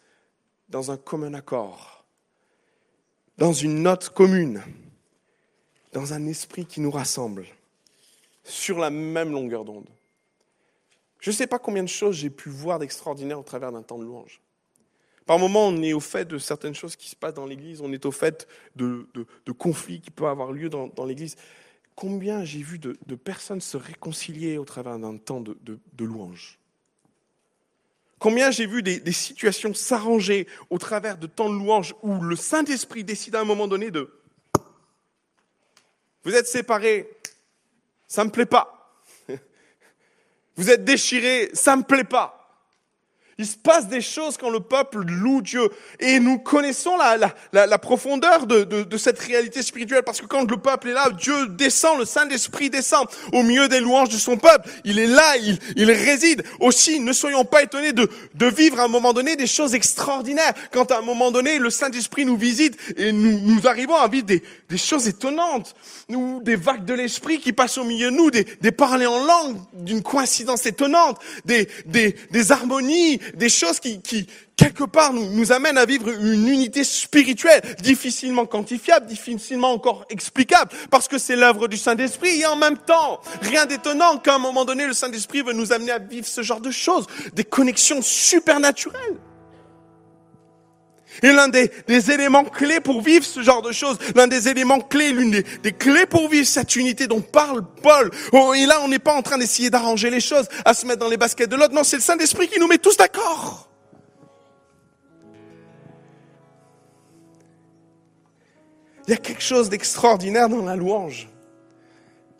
dans 0.68 0.90
un 0.90 0.96
commun 0.96 1.34
accord, 1.34 2.04
dans 3.36 3.52
une 3.52 3.82
note 3.82 4.09
commune, 4.11 4.62
dans 5.92 6.12
un 6.12 6.26
esprit 6.26 6.64
qui 6.64 6.80
nous 6.80 6.90
rassemble, 6.90 7.46
sur 8.44 8.78
la 8.78 8.90
même 8.90 9.32
longueur 9.32 9.64
d'onde. 9.64 9.88
Je 11.20 11.30
ne 11.30 11.34
sais 11.34 11.46
pas 11.46 11.59
combien 11.59 11.82
de 11.82 11.88
choses 11.88 12.16
j'ai 12.16 12.30
pu 12.30 12.48
voir 12.48 12.78
d'extraordinaire 12.78 13.40
au 13.40 13.42
travers 13.42 13.72
d'un 13.72 13.82
temps 13.82 13.98
de 13.98 14.04
louange. 14.04 14.40
Par 15.27 15.41
moments, 15.41 15.66
on 15.66 15.83
est 15.83 15.93
au 15.93 16.01
fait 16.01 16.24
de 16.24 16.39
certaines 16.39 16.74
choses 16.74 16.95
qui 16.95 17.09
se 17.09 17.16
passent 17.16 17.35
dans 17.35 17.47
l'Église, 17.47 17.81
on 17.81 17.93
est 17.93 18.07
au 18.07 18.12
fait 18.12 18.47
de, 18.77 19.07
conflits 19.59 20.01
qui 20.01 20.11
peuvent 20.11 20.29
avoir 20.29 20.53
lieu 20.53 20.68
dans, 20.68 21.05
l'Église. 21.05 21.35
Combien 21.97 22.45
j'ai 22.45 22.62
vu 22.62 22.79
de, 22.79 23.14
personnes 23.16 23.61
se 23.61 23.77
réconcilier 23.77 24.57
au 24.57 24.64
travers 24.64 24.99
d'un 25.01 25.16
temps 25.16 25.41
de, 25.41 25.57
louange? 25.99 26.61
Combien 28.20 28.53
j'ai 28.53 28.66
vu 28.66 28.83
des, 28.83 29.01
des 29.01 29.12
situations 29.12 29.74
s'arranger 29.74 30.47
au 30.70 30.79
travers 30.79 31.18
de 31.18 31.27
temps 31.27 31.51
de 31.51 31.59
louange 31.59 31.95
où 32.03 32.20
le 32.20 32.37
Saint-Esprit 32.37 33.05
décide 33.05 33.35
à 33.35 33.41
un 33.41 33.45
moment 33.45 33.66
donné 33.66 33.91
de 33.91 34.11
Vous 36.22 36.35
êtes 36.35 36.47
séparés, 36.47 37.11
ça 38.07 38.22
ne 38.22 38.29
me 38.29 38.33
plaît 38.33 38.47
pas. 38.47 39.03
Vous 40.57 40.70
êtes 40.70 40.85
déchirés, 40.85 41.51
ça 41.53 41.72
ne 41.72 41.83
me 41.83 41.87
plaît 41.87 42.05
pas. 42.05 42.36
Il 43.39 43.47
se 43.47 43.57
passe 43.57 43.87
des 43.89 44.01
choses 44.01 44.39
quand 44.39 44.49
le 44.49 44.61
peuple 44.61 45.05
loue 45.05 45.43
Dieu. 45.43 45.68
Et 46.01 46.20
nous 46.20 46.39
connaissons 46.39 46.97
la, 46.97 47.18
la, 47.18 47.34
la, 47.53 47.66
la 47.66 47.78
profondeur 47.78 48.47
de, 48.47 48.64
de, 48.64 48.82
de, 48.82 48.97
cette 48.97 49.18
réalité 49.18 49.61
spirituelle. 49.61 50.03
Parce 50.05 50.22
que 50.22 50.26
quand 50.26 50.51
le 50.51 50.57
peuple 50.57 50.89
est 50.89 50.95
là, 50.95 51.11
Dieu 51.11 51.49
descend, 51.49 51.99
le 51.99 52.07
Saint-Esprit 52.07 52.70
descend 52.70 53.07
au 53.34 53.43
milieu 53.43 53.68
des 53.68 53.80
louanges 53.80 54.09
de 54.09 54.16
son 54.16 54.39
peuple. 54.39 54.70
Il 54.84 54.99
est 54.99 55.07
là, 55.07 55.37
il, 55.37 55.59
il 55.76 55.91
réside. 55.91 56.45
Aussi, 56.61 56.99
ne 56.99 57.12
soyons 57.12 57.45
pas 57.45 57.62
étonnés 57.62 57.93
de, 57.93 58.09
de 58.34 58.47
vivre 58.47 58.80
à 58.80 58.84
un 58.84 58.89
moment 58.89 59.12
donné 59.12 59.37
des 59.37 59.47
choses 59.47 59.74
extraordinaires. 59.74 60.55
Quand 60.72 60.91
à 60.91 60.99
un 60.99 61.03
moment 61.03 61.30
donné, 61.30 61.59
le 61.59 61.68
Saint-Esprit 61.68 62.24
nous 62.24 62.39
visite 62.39 62.78
et 62.97 63.12
nous, 63.12 63.39
nous 63.41 63.66
arrivons 63.66 63.97
à 63.97 64.09
vivre 64.09 64.24
des, 64.24 64.43
des 64.70 64.78
choses 64.78 65.09
étonnantes. 65.09 65.74
Nous, 66.09 66.41
des 66.43 66.57
vagues 66.57 66.87
de 66.87 66.95
l'Esprit 66.95 67.39
qui 67.39 67.53
passent 67.53 67.76
au 67.76 67.84
milieu 67.84 68.11
de 68.11 68.16
nous, 68.16 68.30
des, 68.30 68.45
des 68.62 68.72
parler 68.72 69.05
en 69.05 69.26
langue 69.26 69.59
d'une 69.74 70.03
coïncidence 70.03 70.64
étonnante, 70.64 71.18
des, 71.45 71.68
des, 71.84 72.16
des 72.30 72.53
harmonies, 72.53 73.20
des 73.35 73.49
choses 73.49 73.81
qui, 73.81 74.01
qui 74.01 74.27
quelque 74.57 74.85
part, 74.85 75.12
nous, 75.12 75.31
nous 75.31 75.53
amènent 75.53 75.79
à 75.79 75.85
vivre 75.85 76.09
une 76.09 76.49
unité 76.49 76.85
spirituelle 76.85 77.62
difficilement 77.81 78.47
quantifiable, 78.47 79.07
difficilement 79.07 79.72
encore 79.72 80.05
explicable, 80.11 80.70
parce 80.91 81.09
que 81.09 81.18
c'est 81.18 81.37
l'œuvre 81.37 81.68
du 81.68 81.77
Saint-Esprit. 81.77 82.41
Et 82.41 82.47
en 82.47 82.57
même 82.57 82.79
temps, 82.79 83.20
rien 83.43 83.66
d'étonnant 83.66 84.18
qu'à 84.18 84.35
un 84.35 84.39
moment 84.39 84.64
donné, 84.64 84.87
le 84.87 84.93
Saint-Esprit 84.93 85.43
veut 85.43 85.53
nous 85.53 85.72
amener 85.72 85.93
à 85.93 85.99
vivre 85.99 86.27
ce 86.27 86.43
genre 86.43 86.61
de 86.61 86.70
choses, 86.70 87.07
des 87.35 87.45
connexions 87.45 88.03
supernaturelles. 88.03 89.16
Et 91.22 91.32
l'un 91.32 91.48
des, 91.48 91.70
des, 91.86 92.10
éléments 92.10 92.44
clés 92.44 92.80
pour 92.80 93.02
vivre 93.02 93.24
ce 93.24 93.42
genre 93.42 93.62
de 93.62 93.72
choses, 93.72 93.98
l'un 94.14 94.26
des 94.26 94.48
éléments 94.48 94.80
clés, 94.80 95.12
l'une 95.12 95.30
des, 95.30 95.44
des, 95.62 95.72
clés 95.72 96.06
pour 96.06 96.28
vivre 96.28 96.46
cette 96.46 96.76
unité 96.76 97.06
dont 97.06 97.20
parle 97.20 97.62
Paul. 97.82 98.10
Oh, 98.32 98.54
et 98.54 98.66
là, 98.66 98.80
on 98.82 98.88
n'est 98.88 98.98
pas 98.98 99.14
en 99.14 99.22
train 99.22 99.38
d'essayer 99.38 99.70
d'arranger 99.70 100.10
les 100.10 100.20
choses, 100.20 100.46
à 100.64 100.74
se 100.74 100.86
mettre 100.86 101.00
dans 101.00 101.08
les 101.08 101.16
baskets 101.16 101.48
de 101.48 101.56
l'autre. 101.56 101.74
Non, 101.74 101.84
c'est 101.84 101.96
le 101.96 102.02
Saint-Esprit 102.02 102.48
qui 102.48 102.60
nous 102.60 102.68
met 102.68 102.78
tous 102.78 102.96
d'accord. 102.96 103.68
Il 109.06 109.12
y 109.12 109.14
a 109.14 109.18
quelque 109.18 109.42
chose 109.42 109.68
d'extraordinaire 109.68 110.48
dans 110.48 110.64
la 110.64 110.74
louange. 110.74 111.28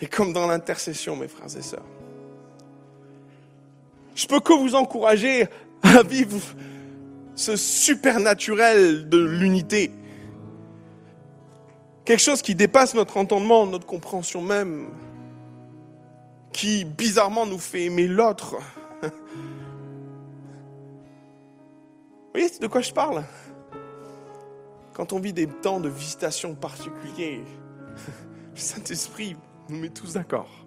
Et 0.01 0.07
comme 0.07 0.33
dans 0.33 0.47
l'intercession, 0.47 1.17
mes 1.17 1.29
frères 1.29 1.57
et 1.57 1.63
sœurs. 1.63 1.85
Je 4.15 4.27
peux 4.27 4.41
que 4.41 4.53
vous 4.53 4.75
encourager 4.75 5.47
à 5.83 6.03
vivre 6.03 6.39
ce 7.37 7.55
supernaturel 7.55 9.09
de 9.09 9.19
l'unité. 9.19 9.93
Quelque 12.05 12.23
chose 12.23 12.43
qui 12.43 12.55
dépasse 12.55 12.95
notre 12.95 13.19
entendement, 13.19 13.67
notre 13.67 13.87
compréhension 13.87 14.41
même, 14.41 14.89
qui 16.53 16.85
bizarrement 16.85 17.47
nous 17.47 17.59
fait 17.59 17.85
aimer 17.85 18.09
l'autre. 18.09 18.57
Vous 19.03 19.11
voyez 22.33 22.59
de 22.59 22.67
quoi 22.67 22.81
je 22.81 22.93
parle? 22.93 23.23
Quand 24.95 25.13
on 25.13 25.21
vit 25.21 25.35
des 25.35 25.47
temps 25.47 25.81
de 25.81 25.91
visitation 25.91 26.55
particuliers, 26.55 27.43
le 28.55 28.59
Saint-Esprit 28.59 29.37
nous 29.69 29.79
met 29.79 29.91
tous 29.91 30.15
d'accord. 30.15 30.67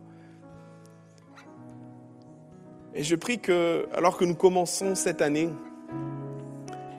Et 2.93 3.03
je 3.03 3.15
prie 3.15 3.39
que, 3.39 3.87
alors 3.93 4.17
que 4.17 4.25
nous 4.25 4.35
commençons 4.35 4.93
cette 4.93 5.21
année, 5.21 5.49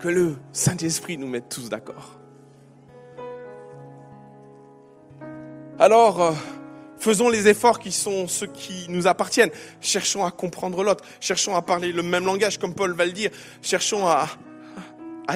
que 0.01 0.09
le 0.09 0.37
Saint-Esprit 0.53 1.19
nous 1.19 1.29
mette 1.29 1.49
tous 1.49 1.69
d'accord. 1.69 2.19
Alors, 5.79 6.23
euh, 6.23 6.33
faisons 6.99 7.29
les 7.29 7.49
efforts 7.49 7.79
qui 7.79 7.93
sont 7.93 8.27
ceux 8.27 8.47
qui 8.47 8.87
nous 8.89 9.07
appartiennent. 9.07 9.51
Cherchons 9.81 10.25
à 10.25 10.31
comprendre 10.31 10.83
l'autre. 10.83 11.05
Cherchons 11.21 11.55
à 11.55 11.63
parler 11.63 11.93
le 11.93 12.03
même 12.03 12.25
langage, 12.25 12.59
comme 12.59 12.75
Paul 12.75 12.95
va 12.95 13.07
le 13.07 13.13
dire. 13.13 13.31
Cherchons 13.63 14.07
à, 14.07 14.29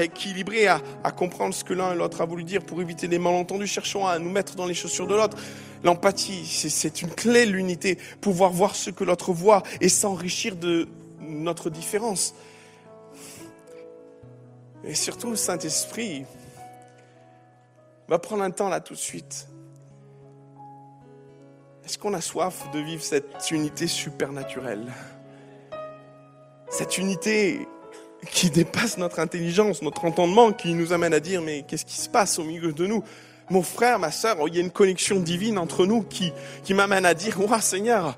équilibrer, 0.03 0.67
à, 0.67 0.81
comprendre 1.17 1.55
ce 1.55 1.63
que 1.63 1.73
l'un 1.73 1.93
et 1.93 1.97
l'autre 1.97 2.21
a 2.21 2.25
voulu 2.25 2.43
dire 2.43 2.63
pour 2.65 2.81
éviter 2.81 3.07
les 3.07 3.19
malentendus. 3.19 3.67
Cherchons 3.67 4.07
à 4.07 4.19
nous 4.19 4.31
mettre 4.31 4.55
dans 4.55 4.67
les 4.67 4.75
chaussures 4.75 5.07
de 5.07 5.15
l'autre. 5.15 5.37
L'empathie, 5.83 6.47
c'est 6.47 7.03
une 7.03 7.11
clé 7.11 7.47
l'unité. 7.47 7.99
Pouvoir 8.21 8.51
voir 8.51 8.75
ce 8.75 8.91
que 8.91 9.05
l'autre 9.05 9.33
voit 9.33 9.63
et 9.81 9.89
s'enrichir 9.89 10.57
de 10.57 10.89
notre 11.21 11.71
différence. 11.71 12.35
Et 14.87 14.95
surtout, 14.95 15.35
Saint-Esprit 15.35 16.25
va 18.09 18.19
prendre 18.19 18.43
un 18.43 18.51
temps 18.51 18.69
là 18.69 18.81
tout 18.81 18.95
de 18.95 18.99
suite. 18.99 19.49
Est-ce 21.85 21.99
qu'on 21.99 22.15
a 22.15 22.21
soif 22.21 22.71
de 22.73 22.81
vivre 22.81 23.03
cette 23.03 23.51
unité 23.51 23.87
supernaturelle? 23.87 24.93
Cette 26.71 26.99
unité 26.99 27.67
qui 28.31 28.51
dépasse 28.51 28.99
notre 28.99 29.21
intelligence, 29.21 29.83
notre 29.83 30.05
entendement, 30.05 30.53
qui 30.53 30.75
nous 30.75 30.93
amène 30.93 31.15
à 31.15 31.21
dire 31.21 31.43
mais 31.43 31.63
qu'est-ce 31.63 31.85
qui 31.85 31.97
se 31.97 32.09
passe 32.09 32.39
au 32.39 32.45
milieu 32.45 32.73
de 32.73 32.87
nous? 32.87 33.05
Mon 33.51 33.63
frère, 33.63 33.99
ma 33.99 34.11
soeur, 34.11 34.37
il 34.49 34.55
y 34.55 34.59
a 34.59 34.63
une 34.63 34.71
connexion 34.71 35.21
divine 35.21 35.59
entre 35.59 35.85
nous 35.85 36.03
qui, 36.03 36.33
qui 36.63 36.73
m'amène 36.73 37.05
à 37.05 37.13
dire 37.13 37.39
Waouh 37.41 37.61
Seigneur, 37.61 38.17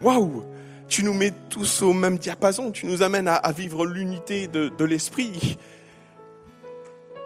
waouh 0.00 0.44
tu 0.90 1.04
nous 1.04 1.14
mets 1.14 1.32
tous 1.48 1.82
au 1.82 1.92
même 1.92 2.18
diapason, 2.18 2.72
tu 2.72 2.84
nous 2.84 3.02
amènes 3.02 3.28
à, 3.28 3.52
vivre 3.52 3.86
l'unité 3.86 4.48
de, 4.48 4.84
l'esprit. 4.84 5.56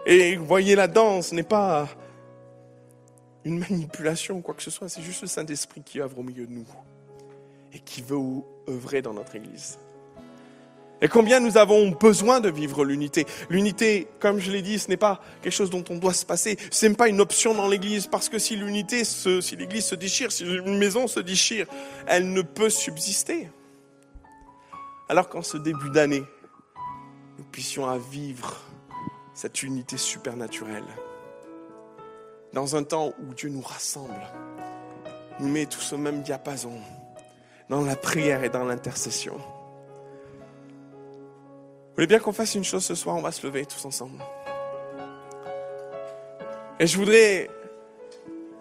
Et 0.05 0.37
voyez, 0.37 0.75
la 0.75 0.87
danse 0.87 1.33
n'est 1.33 1.43
pas 1.43 1.89
une 3.43 3.59
manipulation, 3.59 4.39
quoi 4.41 4.53
que 4.53 4.61
ce 4.61 4.69
soit, 4.69 4.87
c'est 4.87 5.01
juste 5.01 5.23
le 5.23 5.27
Saint-Esprit 5.27 5.81
qui 5.83 5.99
œuvre 5.99 6.19
au 6.19 6.23
milieu 6.23 6.45
de 6.45 6.51
nous 6.51 6.67
et 7.73 7.79
qui 7.79 8.03
veut 8.03 8.19
œuvrer 8.69 9.01
dans 9.01 9.13
notre 9.13 9.35
Église. 9.35 9.79
Et 11.01 11.07
combien 11.07 11.39
nous 11.39 11.57
avons 11.57 11.89
besoin 11.89 12.39
de 12.39 12.49
vivre 12.49 12.85
l'unité. 12.85 13.25
L'unité, 13.49 14.07
comme 14.19 14.39
je 14.39 14.49
l'ai 14.51 14.61
dit, 14.61 14.79
ce 14.79 14.87
n'est 14.87 14.97
pas 14.97 15.21
quelque 15.41 15.53
chose 15.53 15.69
dont 15.69 15.83
on 15.89 15.97
doit 15.97 16.13
se 16.13 16.25
passer. 16.25 16.57
Ce 16.71 16.85
n'est 16.85 16.95
pas 16.95 17.09
une 17.09 17.19
option 17.19 17.53
dans 17.53 17.67
l'Église, 17.67 18.07
parce 18.07 18.29
que 18.29 18.39
si 18.39 18.55
l'unité, 18.55 19.03
si 19.03 19.55
l'Église 19.55 19.85
se 19.85 19.95
déchire, 19.95 20.31
si 20.31 20.45
une 20.45 20.77
maison 20.77 21.07
se 21.07 21.19
déchire, 21.19 21.67
elle 22.07 22.31
ne 22.31 22.41
peut 22.41 22.69
subsister. 22.69 23.49
Alors 25.09 25.29
qu'en 25.29 25.41
ce 25.41 25.57
début 25.57 25.89
d'année, 25.89 26.23
nous 27.37 27.43
puissions 27.51 27.85
vivre 27.97 28.57
cette 29.33 29.63
unité 29.63 29.97
supernaturelle. 29.97 30.85
Dans 32.53 32.77
un 32.77 32.83
temps 32.83 33.13
où 33.19 33.33
Dieu 33.33 33.49
nous 33.49 33.61
rassemble, 33.61 34.13
nous 35.41 35.49
met 35.49 35.65
tous 35.65 35.91
au 35.91 35.97
même 35.97 36.21
diapason, 36.21 36.71
dans 37.69 37.81
la 37.81 37.97
prière 37.97 38.45
et 38.45 38.49
dans 38.49 38.63
l'intercession. 38.63 39.37
Voulez 41.95 42.07
bien 42.07 42.19
qu'on 42.19 42.33
fasse 42.33 42.55
une 42.55 42.65
chose 42.65 42.83
ce 42.83 42.93
soir? 42.93 43.15
On 43.15 43.21
va 43.21 43.31
se 43.31 43.45
lever 43.47 43.65
tous 43.65 43.85
ensemble. 43.85 44.21
Et 46.77 46.87
je 46.87 46.97
voudrais 46.97 47.49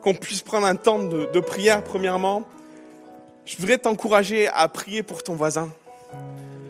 qu'on 0.02 0.14
puisse 0.14 0.42
prendre 0.42 0.68
un 0.68 0.76
temps 0.76 1.00
de, 1.00 1.40
prière, 1.40 1.82
premièrement. 1.82 2.44
Je 3.44 3.56
voudrais 3.56 3.78
t'encourager 3.78 4.46
à 4.46 4.68
prier 4.68 5.02
pour 5.02 5.24
ton 5.24 5.34
voisin, 5.34 5.68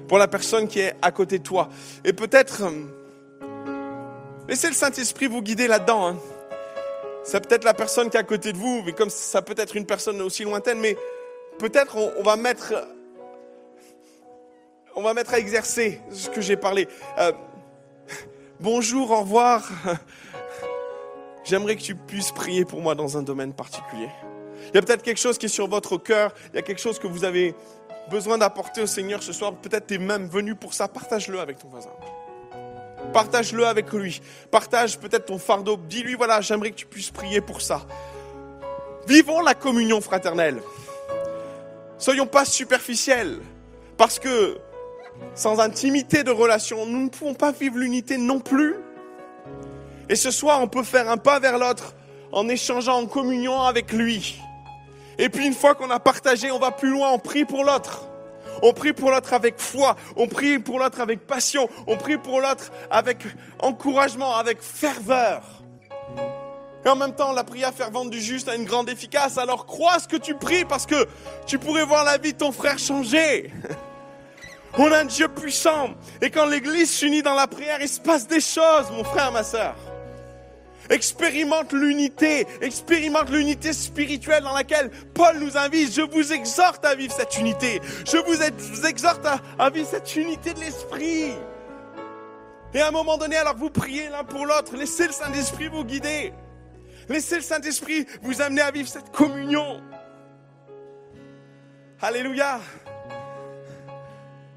pour 0.09 0.17
la 0.17 0.27
personne 0.27 0.67
qui 0.67 0.81
est 0.81 0.95
à 1.03 1.12
côté 1.12 1.39
de 1.39 1.43
toi. 1.43 1.69
Et 2.03 2.15
peut-être, 2.15 2.62
euh, 2.62 4.47
laissez 4.49 4.69
le 4.69 4.75
Saint-Esprit 4.75 5.27
vous 5.27 5.43
guider 5.43 5.67
là-dedans. 5.67 6.09
Hein. 6.09 6.17
C'est 7.25 7.47
peut-être 7.47 7.65
la 7.65 7.75
personne 7.75 8.09
qui 8.09 8.17
est 8.17 8.21
à 8.21 8.25
côté 8.25 8.55
de 8.55 8.59
vous, 8.59 8.83
mais 8.87 8.93
comme 8.93 9.11
ça 9.11 9.43
peut 9.43 9.55
être 9.59 9.77
une 9.77 9.85
personne 9.85 10.23
aussi 10.23 10.45
lointaine, 10.45 10.81
mais 10.81 10.97
peut-être 11.59 11.97
on 12.17 12.23
va 12.23 12.37
mettre 12.37 12.75
on 14.97 15.03
va 15.03 15.14
mettre 15.14 15.34
à 15.34 15.38
exercer 15.38 16.01
ce 16.11 16.28
que 16.28 16.40
j'ai 16.40 16.57
parlé. 16.57 16.88
Euh, 17.18 17.32
bonjour, 18.61 19.11
au 19.11 19.20
revoir. 19.20 19.68
J'aimerais 21.45 21.76
que 21.76 21.82
tu 21.82 21.95
puisses 21.95 22.32
prier 22.32 22.64
pour 22.64 22.80
moi 22.80 22.95
dans 22.95 23.18
un 23.18 23.22
domaine 23.22 23.53
particulier. 23.53 24.09
Il 24.68 24.74
y 24.74 24.78
a 24.78 24.82
peut-être 24.82 25.03
quelque 25.03 25.20
chose 25.20 25.36
qui 25.36 25.47
est 25.47 25.51
sur 25.51 25.68
votre 25.68 25.99
cœur, 25.99 26.32
il 26.53 26.57
y 26.57 26.59
a 26.59 26.62
quelque 26.62 26.80
chose 26.80 26.99
que 26.99 27.07
vous 27.07 27.24
avez 27.24 27.55
besoin 28.11 28.38
d'apporter 28.38 28.82
au 28.82 28.86
Seigneur 28.86 29.22
ce 29.22 29.32
soir. 29.32 29.53
Peut-être 29.55 29.86
tu 29.86 29.95
es 29.95 29.99
même 29.99 30.26
venu 30.26 30.55
pour 30.55 30.74
ça. 30.74 30.88
Partage-le 30.88 31.40
avec 31.40 31.59
ton 31.59 31.68
voisin. 31.68 31.90
Partage-le 33.12 33.66
avec 33.66 33.92
lui. 33.92 34.20
Partage 34.51 34.99
peut-être 34.99 35.26
ton 35.26 35.38
fardeau. 35.38 35.76
Dis-lui, 35.76 36.14
voilà, 36.14 36.40
j'aimerais 36.40 36.70
que 36.70 36.76
tu 36.76 36.86
puisses 36.86 37.11
prier 37.11 37.40
pour 37.40 37.61
ça. 37.61 37.82
Vivons 39.07 39.40
la 39.40 39.55
communion 39.55 40.01
fraternelle. 40.01 40.62
Soyons 41.99 42.26
pas 42.26 42.45
superficiels. 42.45 43.38
Parce 43.97 44.18
que 44.18 44.59
sans 45.35 45.61
intimité 45.61 46.23
de 46.23 46.31
relation, 46.31 46.87
nous 46.87 47.05
ne 47.05 47.09
pouvons 47.09 47.35
pas 47.35 47.53
vivre 47.53 47.79
l'unité 47.79 48.17
non 48.17 48.41
plus. 48.41 48.77
Et 50.09 50.17
ce 50.17 50.31
soir, 50.31 50.61
on 50.61 50.69
peut 50.69 50.83
faire 50.83 51.11
un 51.11 51.17
pas 51.17 51.39
vers 51.41 51.59
l'autre 51.59 51.95
en 52.33 52.49
échangeant 52.49 53.01
en 53.01 53.07
communion 53.07 53.62
avec 53.62 53.93
lui. 53.93 54.41
Et 55.19 55.29
puis 55.29 55.47
une 55.47 55.55
fois 55.55 55.75
qu'on 55.75 55.91
a 55.91 56.01
partagé, 56.01 56.51
on 56.51 56.59
va 56.59 56.73
plus 56.73 56.91
loin, 56.91 57.12
on 57.12 57.19
prie 57.19 57.45
pour 57.45 57.65
l'autre. 57.65 58.09
On 58.62 58.73
prie 58.73 58.93
pour 58.93 59.11
l'autre 59.11 59.33
avec 59.33 59.59
foi, 59.59 59.97
on 60.17 60.29
prie 60.29 60.59
pour 60.59 60.79
l'autre 60.79 61.01
avec 61.01 61.27
passion, 61.27 61.69
on 61.87 61.97
prie 61.97 62.19
pour 62.19 62.41
l'autre 62.41 62.71
avec 62.91 63.19
encouragement, 63.61 64.37
avec 64.37 64.62
ferveur. 64.62 65.43
Et 66.85 66.89
en 66.89 66.97
même 66.97 67.15
temps, 67.15 67.33
la 67.33 67.45
prière 67.45 67.73
fervente 67.73 68.11
du 68.11 68.21
juste 68.21 68.49
a 68.49 68.55
une 68.55 68.65
grande 68.65 68.89
efficace. 68.91 69.39
Alors 69.39 69.67
crois 69.67 69.99
ce 69.99 70.07
que 70.07 70.17
tu 70.17 70.35
pries 70.35 70.65
parce 70.65 70.87
que 70.87 71.07
tu 71.47 71.59
pourrais 71.59 71.85
voir 71.85 72.05
la 72.05 72.19
vie 72.19 72.33
de 72.33 72.39
ton 72.39 72.53
frère 72.53 72.79
changer. 72.79 73.51
On 74.77 74.91
a 74.91 74.99
un 74.99 75.05
Dieu 75.05 75.29
puissant. 75.29 75.95
Et 76.20 76.31
quand 76.31 76.47
l'Église 76.47 76.91
s'unit 76.91 77.22
dans 77.22 77.35
la 77.35 77.47
prière, 77.47 77.79
il 77.81 77.89
se 77.89 78.01
passe 78.01 78.27
des 78.27 78.41
choses, 78.41 78.91
mon 78.91 79.05
frère, 79.05 79.31
ma 79.31 79.45
soeur. 79.45 79.77
Expérimente 80.91 81.72
l'unité, 81.72 82.47
expérimente 82.61 83.31
l'unité 83.31 83.72
spirituelle 83.72 84.43
dans 84.43 84.53
laquelle 84.53 84.91
Paul 85.14 85.39
nous 85.39 85.57
invite. 85.57 85.95
Je 85.95 86.03
vous 86.03 86.33
exhorte 86.33 86.85
à 86.85 86.95
vivre 86.95 87.14
cette 87.14 87.39
unité. 87.39 87.81
Je 88.05 88.18
vous 88.18 88.87
exhorte 88.87 89.27
à, 89.59 89.70
vivre 89.70 89.89
cette 89.89 90.14
unité 90.16 90.53
de 90.53 90.61
l'esprit. 90.61 91.33
Et 92.75 92.81
à 92.81 92.89
un 92.89 92.91
moment 92.91 93.16
donné, 93.16 93.37
alors 93.37 93.57
vous 93.57 93.70
priez 93.70 94.09
l'un 94.09 94.25
pour 94.25 94.45
l'autre, 94.45 94.77
laissez 94.77 95.07
le 95.07 95.12
Saint-Esprit 95.12 95.68
vous 95.68 95.85
guider. 95.85 96.33
Laissez 97.09 97.37
le 97.37 97.43
Saint-Esprit 97.43 98.07
vous 98.22 98.43
amener 98.43 98.62
à 98.62 98.70
vivre 98.70 98.89
cette 98.89 99.11
communion. 99.11 99.81
Alléluia. 102.03 102.61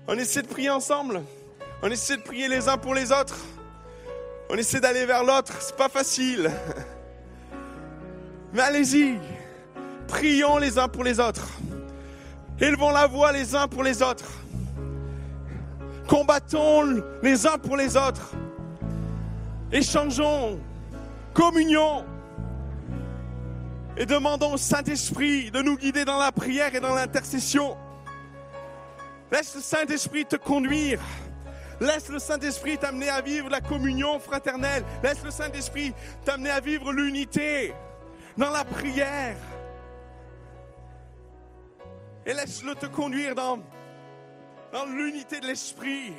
On 0.10 0.18
essaie 0.18 0.42
de 0.42 0.48
prier 0.48 0.70
ensemble. 0.70 1.22
On 1.84 1.90
essaie 1.90 2.16
de 2.16 2.22
prier 2.22 2.48
les 2.48 2.70
uns 2.70 2.78
pour 2.78 2.94
les 2.94 3.12
autres. 3.12 3.38
On 4.50 4.56
essaie 4.56 4.80
d'aller 4.80 5.06
vers 5.06 5.24
l'autre. 5.24 5.54
C'est 5.60 5.76
pas 5.76 5.90
facile. 5.90 6.50
Mais 8.54 8.62
allez-y. 8.62 9.20
Prions 10.08 10.58
les 10.58 10.80
uns 10.80 10.88
pour 10.88 11.04
les 11.04 11.20
autres. 11.20 11.50
Élevons 12.60 12.92
la 12.92 13.06
voix 13.06 13.34
les 13.34 13.54
uns 13.54 13.68
pour 13.68 13.84
les 13.84 14.02
autres. 14.02 14.32
Combattons 16.08 17.04
les 17.22 17.46
uns 17.46 17.58
pour 17.58 17.76
les 17.76 17.98
autres. 17.98 18.32
Échangeons. 19.74 20.58
Communions. 21.34 22.06
Et 23.98 24.06
demandons 24.06 24.54
au 24.54 24.58
Saint-Esprit 24.58 25.52
de 25.52 25.62
nous 25.62 25.76
guider 25.76 26.06
dans 26.06 26.18
la 26.18 26.32
prière 26.32 26.74
et 26.74 26.80
dans 26.80 26.96
l'intercession. 26.96 27.76
Laisse 29.32 29.56
le 29.56 29.62
Saint-Esprit 29.62 30.26
te 30.26 30.38
conduire. 30.38 31.02
Laisse 31.80 32.10
le 32.10 32.20
Saint-Esprit 32.20 32.78
t'amener 32.78 33.10
à 33.10 33.22
vivre 33.22 33.50
la 33.50 33.62
communion 33.62 34.20
fraternelle. 34.20 34.84
Laisse 35.04 35.24
le 35.24 35.32
Saint-Esprit 35.32 35.94
t'amener 36.26 36.50
à 36.50 36.60
vivre 36.60 36.92
l'unité 36.92 37.74
dans 38.38 38.50
la 38.50 38.64
prière. 38.64 39.38
Et 42.26 42.34
laisse-le 42.34 42.76
te 42.76 42.88
conduire 42.88 43.36
dans, 43.36 43.60
l'unité 44.88 45.40
de 45.40 45.48
l'Esprit. 45.48 46.14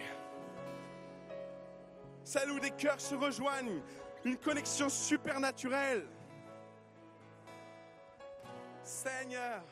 Celle 2.24 2.50
où 2.50 2.60
des 2.60 2.70
cœurs 2.70 3.00
se 3.00 3.14
rejoignent, 3.14 3.82
une 4.24 4.36
connexion 4.36 4.88
supernaturelle. 4.88 6.06
Seigneur. 8.82 9.62